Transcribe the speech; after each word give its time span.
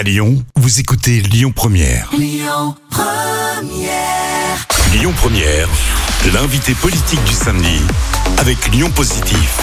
À 0.00 0.02
Lyon, 0.02 0.42
vous 0.56 0.80
écoutez 0.80 1.20
Lyon 1.20 1.52
Première. 1.54 2.08
Lyon 2.18 2.74
Première, 5.14 5.68
l'invité 6.32 6.72
politique 6.72 7.22
du 7.24 7.34
samedi 7.34 7.82
avec 8.38 8.72
Lyon 8.72 8.90
Positif. 8.90 9.58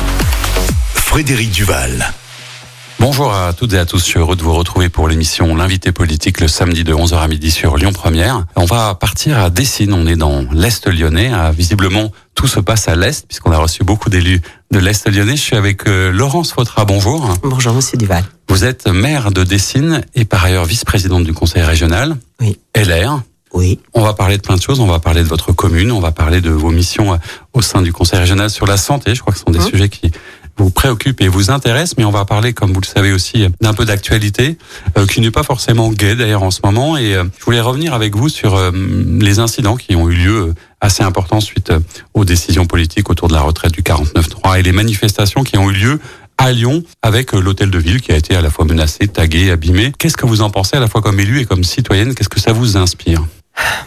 Frédéric 0.93 1.49
Duval. 1.49 2.13
Bonjour 2.99 3.33
à 3.33 3.51
toutes 3.53 3.73
et 3.73 3.79
à 3.79 3.87
tous, 3.87 3.97
je 3.97 4.03
suis 4.03 4.19
heureux 4.19 4.35
de 4.35 4.43
vous 4.43 4.53
retrouver 4.53 4.89
pour 4.89 5.07
l'émission 5.07 5.55
L'invité 5.55 5.91
politique 5.91 6.39
le 6.39 6.47
samedi 6.47 6.83
de 6.83 6.93
11h 6.93 7.17
à 7.17 7.27
midi 7.27 7.49
sur 7.49 7.75
Lyon 7.75 7.91
Première. 7.91 8.45
On 8.55 8.65
va 8.65 8.93
partir 8.93 9.39
à 9.39 9.49
Dessines, 9.49 9.93
on 9.93 10.05
est 10.05 10.17
dans 10.17 10.45
l'Est 10.51 10.87
lyonnais. 10.87 11.31
Ah, 11.33 11.49
visiblement, 11.51 12.11
tout 12.35 12.45
se 12.45 12.59
passe 12.59 12.87
à 12.87 12.95
l'Est 12.95 13.25
puisqu'on 13.27 13.53
a 13.53 13.57
reçu 13.57 13.83
beaucoup 13.83 14.11
d'élus 14.11 14.43
de 14.69 14.77
l'Est 14.77 15.09
lyonnais. 15.09 15.35
Je 15.35 15.41
suis 15.41 15.55
avec 15.55 15.87
euh, 15.87 16.11
Laurence 16.11 16.51
Fautra, 16.51 16.85
bonjour. 16.85 17.33
Bonjour, 17.41 17.73
monsieur 17.73 17.97
Duval. 17.97 18.23
Vous 18.57 18.65
êtes 18.65 18.87
maire 18.87 19.31
de 19.31 19.43
Dessines 19.43 20.01
et 20.15 20.25
par 20.25 20.43
ailleurs 20.43 20.65
vice-présidente 20.65 21.23
du 21.23 21.31
conseil 21.31 21.61
régional. 21.61 22.17
Oui. 22.41 22.57
LR. 22.75 23.21
Oui. 23.53 23.79
On 23.93 24.01
va 24.01 24.13
parler 24.13 24.37
de 24.37 24.41
plein 24.41 24.55
de 24.55 24.61
choses. 24.63 24.79
On 24.79 24.87
va 24.87 24.97
parler 24.97 25.21
de 25.21 25.27
votre 25.27 25.51
commune. 25.51 25.91
On 25.91 25.99
va 25.99 26.11
parler 26.11 26.41
de 26.41 26.49
vos 26.49 26.71
missions 26.71 27.13
euh, 27.13 27.17
au 27.53 27.61
sein 27.61 27.83
du 27.83 27.93
conseil 27.93 28.17
régional 28.17 28.49
sur 28.49 28.65
la 28.65 28.77
santé. 28.77 29.13
Je 29.13 29.21
crois 29.21 29.31
que 29.31 29.37
ce 29.37 29.45
sont 29.45 29.51
des 29.51 29.59
Hum. 29.59 29.69
sujets 29.69 29.89
qui 29.89 30.09
vous 30.57 30.71
préoccupent 30.71 31.21
et 31.21 31.27
vous 31.27 31.51
intéressent. 31.51 31.99
Mais 31.99 32.03
on 32.03 32.09
va 32.09 32.25
parler, 32.25 32.53
comme 32.53 32.73
vous 32.73 32.81
le 32.81 32.87
savez 32.87 33.13
aussi, 33.13 33.45
d'un 33.61 33.75
peu 33.75 33.85
d'actualité 33.85 34.57
euh, 34.97 35.05
qui 35.05 35.21
n'est 35.21 35.29
pas 35.29 35.43
forcément 35.43 35.91
gaie 35.91 36.15
d'ailleurs 36.15 36.41
en 36.41 36.49
ce 36.49 36.61
moment. 36.63 36.97
Et 36.97 37.13
euh, 37.13 37.25
je 37.37 37.45
voulais 37.45 37.61
revenir 37.61 37.93
avec 37.93 38.15
vous 38.15 38.27
sur 38.27 38.55
euh, 38.55 38.71
les 38.73 39.37
incidents 39.37 39.75
qui 39.75 39.95
ont 39.95 40.09
eu 40.09 40.15
lieu 40.15 40.55
assez 40.81 41.03
importants 41.03 41.41
suite 41.41 41.71
aux 42.15 42.25
décisions 42.25 42.65
politiques 42.65 43.11
autour 43.11 43.27
de 43.27 43.33
la 43.33 43.41
retraite 43.41 43.73
du 43.73 43.83
49.3 43.83 44.59
et 44.59 44.63
les 44.63 44.71
manifestations 44.71 45.43
qui 45.43 45.59
ont 45.59 45.69
eu 45.69 45.73
lieu 45.73 45.99
à 46.37 46.51
Lyon 46.51 46.83
avec 47.01 47.33
euh, 47.33 47.39
l'hôtel 47.39 47.71
de 47.71 47.77
ville 47.79 48.01
qui 48.01 48.11
a 48.11 48.17
été 48.17 48.35
à 48.35 48.41
la 48.41 48.49
fois 48.49 48.65
menacé, 48.65 49.07
tagué, 49.07 49.51
abîmé. 49.51 49.91
Qu'est-ce 49.97 50.17
que 50.17 50.25
vous 50.25 50.41
en 50.41 50.49
pensez 50.49 50.77
à 50.77 50.79
la 50.79 50.87
fois 50.87 51.01
comme 51.01 51.19
élu 51.19 51.39
et 51.39 51.45
comme 51.45 51.63
citoyenne? 51.63 52.13
Qu'est-ce 52.15 52.29
que 52.29 52.39
ça 52.39 52.53
vous 52.53 52.77
inspire? 52.77 53.25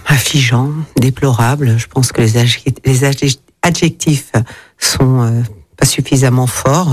Affligeant, 0.07 0.71
déplorable. 0.97 1.77
Je 1.79 1.87
pense 1.87 2.11
que 2.13 2.21
les, 2.23 2.33
les 2.85 3.01
adje- 3.05 3.39
adjectifs 3.63 4.33
sont 4.79 5.23
euh, 5.23 5.43
pas 5.77 5.87
suffisamment 5.87 6.47
forts. 6.49 6.93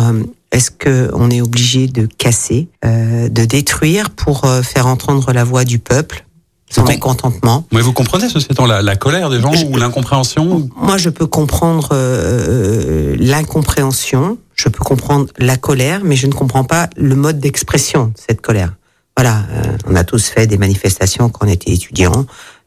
Est-ce 0.51 0.71
que 0.71 1.09
on 1.13 1.29
est 1.31 1.41
obligé 1.41 1.87
de 1.87 2.05
casser, 2.05 2.67
euh, 2.85 3.27
de 3.29 3.45
détruire 3.45 4.11
pour 4.11 4.47
faire 4.63 4.87
entendre 4.87 5.33
la 5.33 5.43
voix 5.43 5.65
du 5.65 5.79
peuple, 5.79 6.25
son 6.69 6.83
mécontentement 6.83 7.65
Mais 7.71 7.81
vous 7.81 7.93
comprenez, 7.93 8.27
ceci 8.29 8.47
étant, 8.51 8.65
la, 8.65 8.81
la 8.81 8.95
colère 8.95 9.29
des 9.29 9.39
gens 9.39 9.53
Je- 9.53 9.65
ou 9.65 9.77
l'incompréhension 9.77 10.69
Moi, 10.75 10.97
je 10.97 11.09
peux 11.09 11.25
comprendre 11.27 11.89
euh, 11.93 13.15
l'incompréhension, 13.19 14.37
je 14.55 14.69
peux 14.69 14.83
comprendre 14.83 15.27
la 15.37 15.57
colère, 15.57 16.01
mais 16.03 16.15
je 16.15 16.27
ne 16.27 16.33
comprends 16.33 16.63
pas 16.63 16.89
le 16.97 17.15
mode 17.15 17.39
d'expression 17.39 18.05
de 18.07 18.13
cette 18.15 18.41
colère. 18.41 18.73
Voilà, 19.15 19.43
euh, 19.51 19.77
on 19.87 19.95
a 19.95 20.03
tous 20.03 20.25
fait 20.27 20.45
des 20.47 20.57
manifestations 20.57 21.29
quand 21.29 21.45
on 21.45 21.49
était 21.49 21.71
étudiant, 21.71 22.25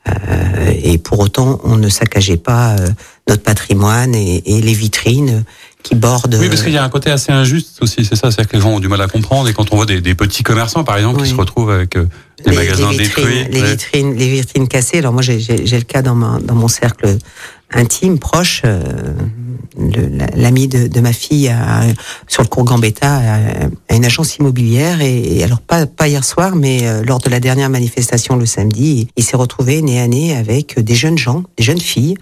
euh, 0.08 0.72
et 0.82 0.98
pour 0.98 1.20
autant, 1.20 1.60
on 1.64 1.76
ne 1.76 1.88
saccageait 1.88 2.38
pas 2.38 2.70
euh, 2.72 2.88
notre 3.28 3.42
patrimoine 3.42 4.14
et, 4.14 4.42
et 4.56 4.60
les 4.60 4.72
vitrines 4.74 5.44
qui. 5.82 5.94
Oui, 5.94 6.48
parce 6.48 6.62
qu'il 6.62 6.72
y 6.72 6.78
a 6.78 6.84
un 6.84 6.88
côté 6.88 7.10
assez 7.10 7.32
injuste 7.32 7.78
aussi, 7.80 8.04
c'est 8.04 8.16
ça, 8.16 8.30
c'est-à-dire 8.30 8.48
que 8.48 8.56
les 8.56 8.62
gens 8.62 8.70
ont 8.70 8.80
du 8.80 8.88
mal 8.88 9.00
à 9.00 9.08
comprendre 9.08 9.48
et 9.48 9.52
quand 9.54 9.72
on 9.72 9.76
voit 9.76 9.86
des, 9.86 10.00
des 10.00 10.14
petits 10.14 10.42
commerçants, 10.42 10.84
par 10.84 10.96
exemple, 10.96 11.22
qui 11.22 11.28
se 11.30 11.34
retrouvent 11.34 11.70
avec 11.70 11.96
euh, 11.96 12.06
des 12.44 12.50
les, 12.50 12.56
magasins 12.56 12.90
les 12.92 12.98
vitrines, 12.98 13.24
détruits. 13.24 13.48
les 13.52 13.60
ouais. 13.62 13.70
vitrines, 13.70 14.14
les 14.16 14.28
vitrines 14.28 14.68
cassées. 14.68 14.98
Alors 14.98 15.12
moi, 15.12 15.22
j'ai- 15.22 15.38
le 15.38 15.80
cas 15.82 16.02
dans, 16.02 16.14
ma, 16.14 16.38
dans 16.40 16.54
mon 16.54 16.68
cercle 16.68 17.16
intime, 17.72 18.18
proche. 18.18 18.62
euh, 18.64 18.80
L'ami 20.34 20.66
de, 20.68 20.88
de 20.88 21.00
ma 21.00 21.12
fille 21.12 21.48
a, 21.48 21.82
sur 22.26 22.42
le 22.42 22.48
cours 22.48 22.64
Gambetta 22.64 23.14
a, 23.16 23.36
a 23.88 23.94
une 23.94 24.04
agence 24.04 24.36
immobilière 24.36 25.00
et, 25.00 25.38
et 25.38 25.44
alors 25.44 25.60
pas 25.60 25.86
pas 25.86 26.08
hier 26.08 26.24
soir, 26.24 26.56
mais 26.56 26.86
euh, 26.86 27.02
lors 27.04 27.18
de 27.18 27.30
la 27.30 27.38
dernière 27.40 27.70
manifestation 27.70 28.36
le 28.36 28.46
samedi, 28.46 29.08
il 29.16 29.22
s'est 29.24 29.36
retrouvé 29.36 29.80
nez 29.80 30.00
à 30.00 30.08
nez 30.08 30.36
avec 30.36 30.78
des 30.80 30.94
jeunes 30.94 31.16
gens, 31.18 31.44
des 31.56 31.62
jeunes 31.62 31.80
filles 31.80 32.16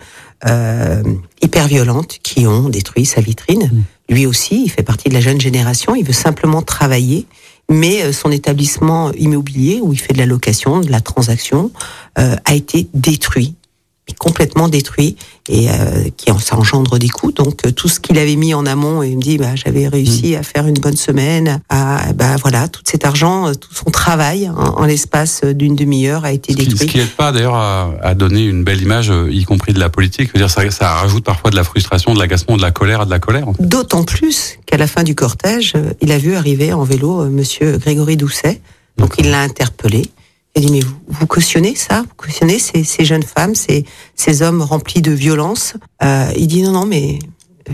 euh, 0.47 1.03
hyper 1.43 1.67
violentes 1.69 2.19
qui 2.23 2.47
ont 2.47 2.69
détruit 2.69 3.07
sa 3.07 3.23
vitrine. 3.23 3.85
Lui 4.11 4.27
aussi, 4.27 4.64
il 4.67 4.70
fait 4.70 4.83
partie 4.83 5.08
de 5.08 5.14
la 5.14 5.20
jeune 5.20 5.41
génération. 5.41 5.95
Il 5.95 6.05
veut 6.05 6.13
simplement 6.13 6.63
travailler 6.63 7.27
mais 7.70 8.03
euh, 8.03 8.13
son 8.13 8.31
établissement 8.31 9.13
immobilier 9.13 9.81
où 9.83 9.92
il 9.92 9.98
fait 9.98 10.14
de 10.14 10.19
la 10.19 10.25
location, 10.27 10.81
de 10.81 10.91
la 10.91 11.01
transaction, 11.03 11.70
euh, 12.19 12.35
a 12.47 12.55
été 12.55 12.89
détruit, 12.95 13.57
complètement 14.14 14.69
détruit, 14.69 15.17
et 15.48 15.70
euh, 15.70 16.08
qui 16.17 16.30
en, 16.30 16.39
ça 16.39 16.57
engendre 16.57 16.98
des 16.98 17.08
coûts. 17.08 17.33
Donc 17.33 17.67
euh, 17.67 17.70
tout 17.73 17.89
ce 17.89 18.01
qu'il 18.01 18.19
avait 18.19 18.36
mis 18.36 18.55
en 18.55 18.67
amont, 18.67 19.02
et 19.02 19.08
il 19.08 19.17
me 19.17 19.23
dit, 19.23 19.39
bah, 19.39 19.55
j'avais 19.55 19.89
réussi 19.89 20.36
à 20.36 20.42
faire 20.42 20.67
une 20.67 20.79
bonne 20.79 20.96
semaine, 20.96 21.61
à 21.69 22.13
bah 22.13 22.36
voilà, 22.41 22.69
tout 22.69 22.83
cet 22.85 23.05
argent, 23.05 23.48
euh, 23.48 23.55
tout 23.55 23.73
son 23.74 23.91
travail 23.91 24.48
en, 24.48 24.55
en 24.55 24.85
l'espace 24.85 25.42
d'une 25.45 25.77
demi-heure 25.77 26.24
a 26.24 26.33
été 26.33 26.55
qui, 26.55 26.64
ce 26.64 26.69
détruit. 26.70 26.89
qui 26.89 27.01
aide 27.01 27.11
pas 27.11 27.33
d'ailleurs 27.33 27.55
à, 27.55 27.91
à 28.02 28.14
donner 28.14 28.45
une 28.45 28.64
belle 28.64 28.83
image, 28.83 29.11
euh, 29.11 29.29
y 29.30 29.45
compris 29.45 29.73
de 29.73 29.80
la 29.80 29.89
politique. 29.89 30.29
Je 30.29 30.33
veux 30.33 30.45
dire, 30.46 30.51
ça, 30.51 30.69
ça 30.70 30.95
rajoute 30.95 31.25
parfois 31.25 31.51
de 31.51 31.57
la 31.57 31.64
frustration, 31.64 32.14
de 32.14 32.19
l'agacement, 32.19 32.57
de 32.57 32.63
la 32.63 32.70
colère, 32.70 33.07
de 33.07 33.11
la 33.11 33.19
colère. 33.19 33.46
D'autant 33.58 34.05
plus 34.05 34.58
qu'à 34.67 34.77
la 34.77 34.86
fin 34.86 35.02
du 35.02 35.14
cortège, 35.14 35.75
il 36.01 36.13
a 36.13 36.19
vu 36.19 36.35
arriver 36.35 36.73
en 36.73 36.85
vélo 36.85 37.25
Monsieur 37.30 37.79
Grégory 37.79 38.17
Doucet. 38.17 38.61
Donc 38.96 39.14
il 39.19 39.30
l'a 39.30 39.40
interpellé. 39.42 40.02
Il 40.58 40.64
a 40.64 40.67
dit 40.67 40.73
mais 40.73 40.80
vous, 40.80 40.96
vous 41.07 41.27
cautionnez 41.29 41.77
ça 41.77 42.01
Vous 42.02 42.14
cautionnez 42.17 42.58
ces, 42.58 42.83
ces 42.83 43.05
jeunes 43.05 43.23
femmes, 43.23 43.55
ces, 43.55 43.85
ces 44.17 44.42
hommes 44.42 44.61
remplis 44.61 45.02
de 45.02 45.13
violence 45.13 45.74
euh, 46.02 46.33
Il 46.36 46.48
dit 46.48 46.63
non 46.63 46.73
non 46.73 46.85
mais 46.85 47.20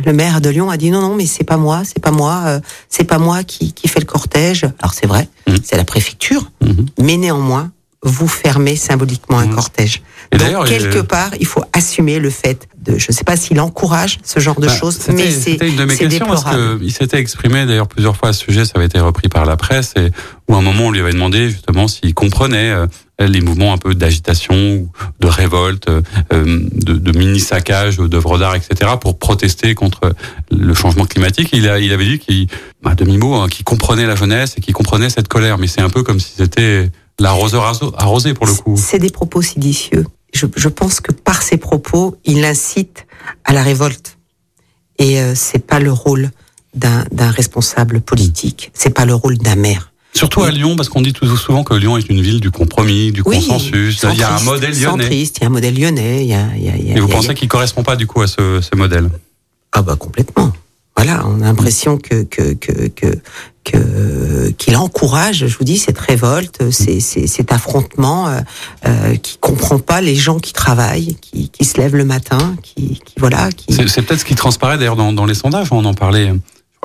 le 0.05 0.13
maire 0.13 0.43
de 0.43 0.51
Lyon 0.51 0.69
a 0.69 0.77
dit 0.77 0.91
non 0.91 1.01
non 1.01 1.15
mais 1.15 1.25
c'est 1.25 1.45
pas 1.45 1.57
moi, 1.57 1.83
c'est 1.87 2.01
pas 2.03 2.11
moi, 2.11 2.43
euh, 2.47 2.61
c'est 2.91 3.05
pas 3.05 3.19
moi 3.19 3.43
qui, 3.43 3.73
qui 3.73 3.89
fait 3.89 4.01
le 4.01 4.07
cortège. 4.07 4.65
Alors 4.81 4.93
c'est 4.93 5.07
vrai, 5.07 5.29
Mhm. 5.47 5.59
c'est 5.65 5.77
la 5.79 5.85
préfecture, 5.85 6.51
Mhm. 6.61 6.87
mais 7.01 7.17
néanmoins 7.17 7.71
vous 8.03 8.29
fermez 8.29 8.77
symboliquement 8.77 9.39
un 9.39 9.47
Mhm. 9.47 9.55
cortège. 9.55 10.03
Et 10.35 10.39
Donc 10.39 10.47
d'ailleurs, 10.47 10.65
quelque 10.65 11.01
part 11.01 11.31
il 11.39 11.47
faut 11.47 11.63
assumer 11.73 12.19
le 12.19 12.31
fait 12.31 12.69
de, 12.83 12.99
je 12.99 13.07
ne 13.09 13.15
sais 13.15 13.25
pas 13.25 13.37
s'il 13.37 13.61
encourage 13.61 14.19
ce 14.25 14.41
genre 14.41 14.59
de 14.61 14.67
Bah, 14.67 14.77
choses, 14.77 14.99
mais 15.09 15.31
c'est 15.31 15.53
C'était 15.53 15.69
une 15.69 15.77
de 15.77 15.85
mes 15.85 15.97
questions 15.97 16.27
parce 16.27 16.45
qu'il 16.45 16.93
s'était 16.93 17.19
exprimé 17.19 17.65
d'ailleurs 17.67 17.89
plusieurs 17.89 18.17
fois 18.17 18.31
à 18.31 18.33
ce 18.33 18.45
sujet, 18.45 18.65
ça 18.65 18.73
avait 18.75 18.87
été 18.87 18.99
repris 18.99 19.29
par 19.29 19.47
la 19.47 19.57
presse, 19.57 19.95
et 19.97 20.11
où 20.49 20.55
à 20.55 20.59
un 20.59 20.63
moment 20.63 20.87
on 20.87 20.91
lui 20.91 21.01
avait 21.01 21.13
demandé 21.13 21.49
justement 21.51 21.89
s'il 21.89 22.13
comprenait 22.15 22.71
euh, 22.71 22.87
les 23.21 23.41
mouvements 23.41 23.73
un 23.73 23.79
peu 23.79 23.95
d'agitation, 23.95 24.89
de 25.21 25.27
révolte, 25.27 25.89
euh, 25.89 26.03
de, 26.33 26.95
de 26.95 27.19
mini-saccage 27.19 27.99
d'œuvres 27.99 28.39
d'art, 28.39 28.57
etc., 28.57 28.93
pour 29.01 29.19
protester 29.19 29.75
contre 29.75 30.15
le 30.51 30.75
changement 30.75 31.07
climatique. 31.07 31.51
Il, 31.53 31.69
a, 31.69 31.79
il 31.79 31.93
avait 31.93 32.07
dit 32.07 32.19
qu'il, 32.19 32.49
à 32.85 32.95
demi-mot, 32.97 33.35
hein, 33.37 33.49
qu'il 33.49 33.65
comprenait 33.65 34.07
la 34.07 34.17
jeunesse 34.17 34.55
et 34.59 34.61
qu'il 34.61 34.75
comprenait 34.75 35.11
cette 35.11 35.29
colère, 35.29 35.59
mais 35.59 35.69
c'est 35.69 35.81
un 35.81 35.91
peu 35.91 36.03
comme 36.03 36.19
si 36.19 36.33
c'était 36.37 36.91
l'arroseur 37.21 37.65
arrosé 37.97 38.35
pour 38.35 38.47
le 38.47 38.53
coup. 38.53 38.77
C'est 38.77 38.99
des 38.99 39.11
propos 39.11 39.41
séditieux. 39.43 40.05
Je, 40.35 40.47
je 40.57 40.69
pense 40.69 41.01
que 41.01 41.13
par 41.13 41.43
ces 41.43 41.57
propos, 41.57 42.17
il 42.25 42.45
incite 42.45 43.07
à 43.45 43.53
la 43.53 43.63
révolte. 43.63 44.19
Et 44.99 45.21
euh, 45.21 45.35
c'est 45.35 45.65
pas 45.65 45.79
le 45.81 45.93
rôle 45.93 46.31
d'un 46.75 47.31
responsable 47.31 48.01
politique. 48.01 48.71
C'est 48.75 48.91
pas 48.93 49.05
le 49.07 49.15
rôle 49.15 49.39
d'un 49.39 49.55
maire. 49.55 49.93
Surtout 50.13 50.43
à 50.43 50.51
Lyon, 50.51 50.77
parce 50.77 50.89
qu'on 50.89 51.03
dit 51.03 51.13
tout 51.13 51.27
souvent 51.37 51.65
que 51.65 51.75
Lyon 51.75 51.97
est 51.97 52.09
une 52.09 52.21
ville 52.21 52.41
du 52.41 52.51
compromis, 52.51 53.11
du 53.13 53.23
consensus. 53.25 54.05
Il 54.13 54.19
y 54.19 54.23
a 54.23 54.37
un 54.37 54.41
modèle 54.41 54.71
lyonnais. 54.81 55.03
Centriste, 55.05 55.39
il 55.39 55.41
y 55.43 55.45
a 55.45 55.47
un 55.49 55.51
modèle 55.51 55.75
lyonnais. 55.79 56.23
Il 56.25 56.29
y 56.29 56.35
a, 56.35 56.47
il 56.57 56.63
y 56.65 56.69
a, 56.69 56.77
il 56.77 56.89
y 56.89 56.93
a- 56.93 56.97
Et 56.97 57.01
vous 57.01 57.09
pensez 57.09 57.35
qu'il 57.35 57.49
correspond 57.49 57.83
pas 57.83 57.97
du 57.97 58.07
coup 58.07 58.23
à 58.23 58.27
ce, 58.29 58.61
ce 58.61 58.77
modèle? 58.77 59.09
Ah 59.73 59.83
bah 59.83 59.97
complètement. 59.97 60.53
Voilà, 60.97 61.25
on 61.27 61.41
a 61.41 61.45
l'impression 61.47 61.99
que 61.99 62.23
que 62.25 62.53
que 62.55 62.87
que 62.89 63.19
qu'il 63.65 64.77
encourage, 64.77 65.47
je 65.47 65.57
vous 65.59 65.65
dis, 65.65 65.79
cette 65.79 65.99
révolte, 65.99 66.71
ces- 66.71 67.01
ces- 67.01 67.27
cet 67.27 67.51
affrontement, 67.53 68.29
euh, 68.29 68.41
euh, 68.87 69.17
qui 69.17 69.39
comprend 69.39 69.79
pas 69.79 70.01
les 70.01 70.15
gens 70.15 70.39
qui 70.39 70.53
travaillent, 70.53 71.17
qui, 71.21 71.49
qui 71.49 71.65
se 71.65 71.79
lèvent 71.79 71.97
le 71.97 72.05
matin, 72.05 72.55
qui, 72.63 73.01
qui 73.05 73.15
voilà, 73.19 73.51
qui. 73.51 73.73
C'est 73.75 74.03
peut-être 74.03 74.21
ce 74.21 74.25
qui 74.25 74.35
transparaît 74.35 74.77
d'ailleurs 74.79 74.97
dans, 74.97 75.13
dans 75.13 75.27
les 75.27 75.35
sondages. 75.35 75.69
On 75.73 75.85
en 75.85 75.95
parlait 75.95 76.29
euh, 76.31 76.35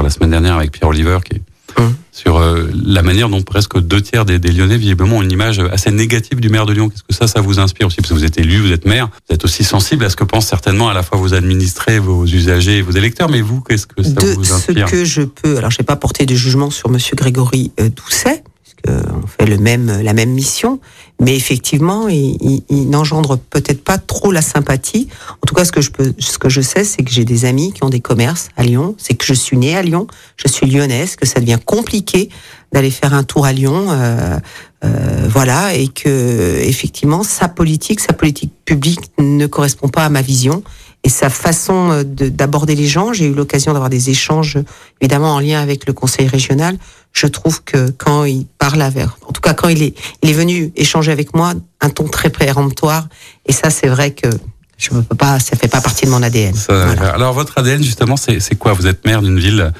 la 0.01 0.09
semaine 0.09 0.31
dernière 0.31 0.55
avec 0.55 0.71
Pierre 0.71 0.89
Oliver, 0.89 1.19
qui, 1.29 1.41
Hum. 1.77 1.93
sur 2.11 2.37
euh, 2.37 2.69
la 2.85 3.01
manière 3.03 3.29
dont 3.29 3.41
presque 3.41 3.79
deux 3.79 4.01
tiers 4.01 4.25
des, 4.25 4.39
des 4.39 4.51
Lyonnais 4.51 4.77
visiblement 4.77 5.17
ont 5.17 5.21
une 5.21 5.31
image 5.31 5.59
assez 5.71 5.91
négative 5.91 6.39
du 6.39 6.49
maire 6.49 6.65
de 6.65 6.73
Lyon. 6.73 6.89
Qu'est-ce 6.89 7.03
que 7.03 7.13
ça, 7.13 7.27
ça 7.27 7.41
vous 7.41 7.59
inspire 7.59 7.87
aussi? 7.87 7.97
Parce 7.97 8.09
que 8.09 8.13
vous 8.15 8.25
êtes 8.25 8.37
élu, 8.39 8.59
vous 8.59 8.71
êtes 8.71 8.85
maire, 8.85 9.09
vous 9.29 9.35
êtes 9.35 9.45
aussi 9.45 9.63
sensible 9.63 10.03
à 10.05 10.09
ce 10.09 10.15
que 10.15 10.23
pensent 10.23 10.47
certainement 10.47 10.89
à 10.89 10.93
la 10.93 11.03
fois 11.03 11.17
vos 11.17 11.33
administrés, 11.33 11.99
vos 11.99 12.25
usagers 12.25 12.77
et 12.77 12.81
vos 12.81 12.91
électeurs. 12.91 13.29
Mais 13.29 13.41
vous, 13.41 13.61
qu'est-ce 13.61 13.87
que 13.87 14.01
ça 14.03 14.09
de 14.09 14.25
vous 14.33 14.43
ce 14.43 14.53
inspire? 14.53 14.87
que 14.87 15.05
je 15.05 15.21
peux. 15.21 15.57
Alors, 15.57 15.71
je 15.71 15.77
n'ai 15.79 15.85
pas 15.85 15.95
porté 15.95 16.25
de 16.25 16.35
jugement 16.35 16.71
sur 16.71 16.89
Monsieur 16.89 17.15
Grégory 17.15 17.71
euh, 17.79 17.89
Doucet, 17.89 18.43
on 18.87 19.27
fait 19.27 19.45
le 19.45 19.57
même, 19.57 20.01
la 20.01 20.13
même 20.13 20.31
mission, 20.31 20.79
mais 21.21 21.35
effectivement, 21.35 22.07
il, 22.07 22.37
il- 22.41 22.63
il 22.69 22.89
n'engendre 22.89 23.37
peut-être 23.37 23.83
pas 23.83 23.97
trop 23.97 24.31
la 24.31 24.41
sympathie. 24.41 25.07
En 25.43 25.45
tout 25.47 25.53
cas, 25.53 25.65
ce 25.65 25.71
que 25.71 25.81
je 25.81 25.91
peux, 25.91 26.13
ce 26.19 26.37
que 26.37 26.49
je 26.49 26.61
sais, 26.61 26.83
c'est 26.83 27.03
que 27.03 27.11
j'ai 27.11 27.25
des 27.25 27.45
amis 27.45 27.73
qui 27.73 27.83
ont 27.83 27.89
des 27.89 27.99
commerces 27.99 28.49
à 28.57 28.63
Lyon. 28.63 28.95
C'est 28.97 29.15
que 29.15 29.25
je 29.25 29.33
suis 29.33 29.57
née 29.57 29.75
à 29.75 29.81
Lyon, 29.81 30.07
je 30.37 30.47
suis 30.47 30.65
lyonnaise, 30.67 31.15
que 31.15 31.25
ça 31.27 31.39
devient 31.39 31.59
compliqué 31.65 32.29
d'aller 32.71 32.91
faire 32.91 33.13
un 33.13 33.23
tour 33.23 33.45
à 33.45 33.53
Lyon. 33.53 33.87
euh, 33.89 34.39
euh, 34.85 35.27
voilà, 35.29 35.73
et 35.75 35.89
que 35.89 36.59
effectivement, 36.61 37.21
sa 37.23 37.47
politique, 37.49 37.99
sa 37.99 38.13
politique 38.13 38.51
publique 38.65 39.11
ne 39.17 39.45
correspond 39.47 39.89
pas 39.89 40.05
à 40.05 40.09
ma 40.09 40.21
vision. 40.21 40.63
et 41.05 41.09
sa 41.09 41.29
façon 41.29 41.91
euh, 41.91 42.03
de- 42.03 42.27
d'aborder 42.27 42.75
les 42.75 42.85
gens. 42.87 43.13
J'ai 43.13 43.25
eu 43.27 43.33
l'occasion 43.33 43.71
d'avoir 43.71 43.89
des 43.89 44.09
échanges, 44.09 44.57
évidemment 44.99 45.33
en 45.35 45.39
lien 45.39 45.61
avec 45.61 45.85
le 45.87 45.93
conseil 45.93 46.27
régional. 46.27 46.77
Je 47.13 47.25
trouve 47.27 47.63
que 47.63 47.89
quand 47.91 48.25
il 48.25 48.45
parle 48.57 48.81
avec, 48.81 49.07
en 49.25 49.31
tout 49.31 49.39
cas 49.39 49.53
quand 49.53 49.69
il 49.69 49.81
est, 49.81 49.95
il 50.23 50.29
est 50.29 50.33
venu 50.33 50.73
échanger 50.75 51.11
avec 51.13 51.33
moi, 51.33 51.53
un 51.79 51.89
ton 51.89 52.03
très 52.09 52.29
péremptoire. 52.29 53.07
Et 53.45 53.53
ça, 53.53 53.69
c'est 53.69 53.87
vrai 53.87 54.11
que 54.11 54.27
je 54.79 54.93
ne 54.93 55.01
peux 55.01 55.15
pas, 55.15 55.39
ça 55.39 55.55
fait 55.57 55.67
pas 55.67 55.81
partie 55.81 56.05
de 56.05 56.09
mon 56.09 56.23
ADN. 56.23 56.53
Ça, 56.55 56.85
Voilà. 56.85 57.09
Alors 57.13 57.33
votre 57.33 57.57
ADN 57.57 57.83
justement, 57.83 58.15
c'est 58.17 58.55
quoi? 58.57 58.73
Vous 58.73 58.87
êtes 58.87 59.05
maire 59.05 59.21
d'une 59.21 59.37
ville 59.39 59.71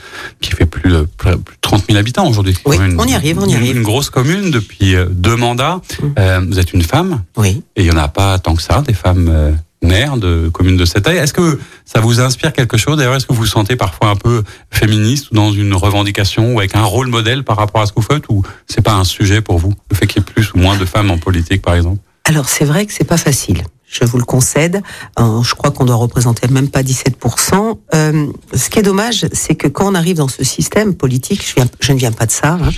qui 0.42 0.52
fait 0.52 0.66
plus 0.66 0.92
de, 0.92 1.08
plus 1.18 1.32
de 1.32 1.40
30 1.62 1.86
000 1.88 1.98
habitants 1.98 2.28
aujourd'hui. 2.28 2.56
Oui, 2.66 2.78
on 2.98 3.06
y 3.08 3.16
arrive, 3.16 3.40
on 3.40 3.46
y 3.48 3.52
une- 3.52 3.56
arrive. 3.58 3.78
Une 3.78 3.84
grosse 3.84 4.10
commune 4.10 4.52
depuis 4.52 4.96
euh, 4.96 5.06
deux 5.10 5.36
mandats. 5.38 5.80
Mm. 6.02 6.06
Euh, 6.20 6.42
vous 6.50 6.60
êtes 6.60 6.74
une 6.74 6.84
femme 6.84 7.24
Oui. 7.38 7.64
et 7.78 7.82
il 7.84 7.86
y 7.88 7.92
en 7.92 7.98
a 7.98 8.08
pas 8.10 8.38
tant 8.40 8.56
que 8.56 8.62
ça, 8.62 8.84
des 8.86 8.94
femmes 8.94 9.30
euh, 9.32 9.52
maires 9.82 10.18
de 10.18 10.50
communes 10.50 10.76
de 10.76 10.84
cette 10.84 11.04
taille. 11.04 11.18
Est-ce 11.18 11.32
que 11.34 11.58
ça 11.86 12.02
vous 12.02 12.20
inspire 12.20 12.52
quelque 12.52 12.76
chose? 12.76 12.98
D'ailleurs, 12.98 13.16
est-ce 13.16 13.26
que 13.26 13.32
vous 13.34 13.40
vous 13.42 13.46
sentez 13.48 13.78
parfois 13.78 14.10
un 14.10 14.16
peu 14.18 14.44
féministe 14.70 15.32
ou 15.32 15.36
dans 15.36 15.54
une 15.54 15.74
revendication 15.74 16.54
ou 16.56 16.60
avec 16.60 16.76
un 16.76 16.84
rôle 16.84 17.08
modèle 17.08 17.44
par 17.46 17.56
rapport 17.56 17.82
à 17.82 17.86
ce 17.86 17.94
que 17.94 18.02
vous 18.02 18.06
faites 18.14 18.24
ou 18.30 18.44
c'est 18.68 18.82
pas 18.82 18.94
un 18.96 19.06
sujet 19.06 19.40
pour 19.40 19.58
vous? 19.60 19.74
Le 19.90 19.96
fait 19.96 20.08
qu'il 20.08 20.22
y 20.22 20.26
ait 20.26 20.30
plus 20.34 20.52
ou 20.54 20.58
moins 20.60 20.78
de 20.78 20.84
femmes 20.86 21.10
en 21.12 21.18
politique, 21.18 21.62
par 21.62 21.76
exemple? 21.76 22.00
Alors 22.26 22.50
c'est 22.50 22.66
vrai 22.66 22.86
que 22.86 22.94
c'est 22.94 23.06
pas 23.06 23.18
facile. 23.18 23.64
Je 23.90 24.06
vous 24.06 24.18
le 24.18 24.24
concède. 24.24 24.82
Euh, 25.20 25.42
je 25.42 25.56
crois 25.56 25.72
qu'on 25.72 25.86
doit 25.86 25.96
représenter 25.96 26.48
même 26.48 26.70
pas 26.70 26.84
17%. 26.84 27.78
Euh, 27.96 28.28
ce 28.54 28.70
qui 28.70 28.80
est 28.80 28.84
dommage, 28.84 29.26
c'est 29.34 29.56
que 29.56 29.68
quand 29.68 29.92
on 29.92 29.96
arrive 29.96 30.18
dans 30.18 30.28
ce 30.28 30.44
système 30.44 30.94
politique, 30.94 31.44
je, 31.82 31.92
ne 31.92 31.98
viens 31.98 32.12
pas 32.12 32.28
de 32.28 32.32
ça, 32.32 32.60
hein, 32.62 32.70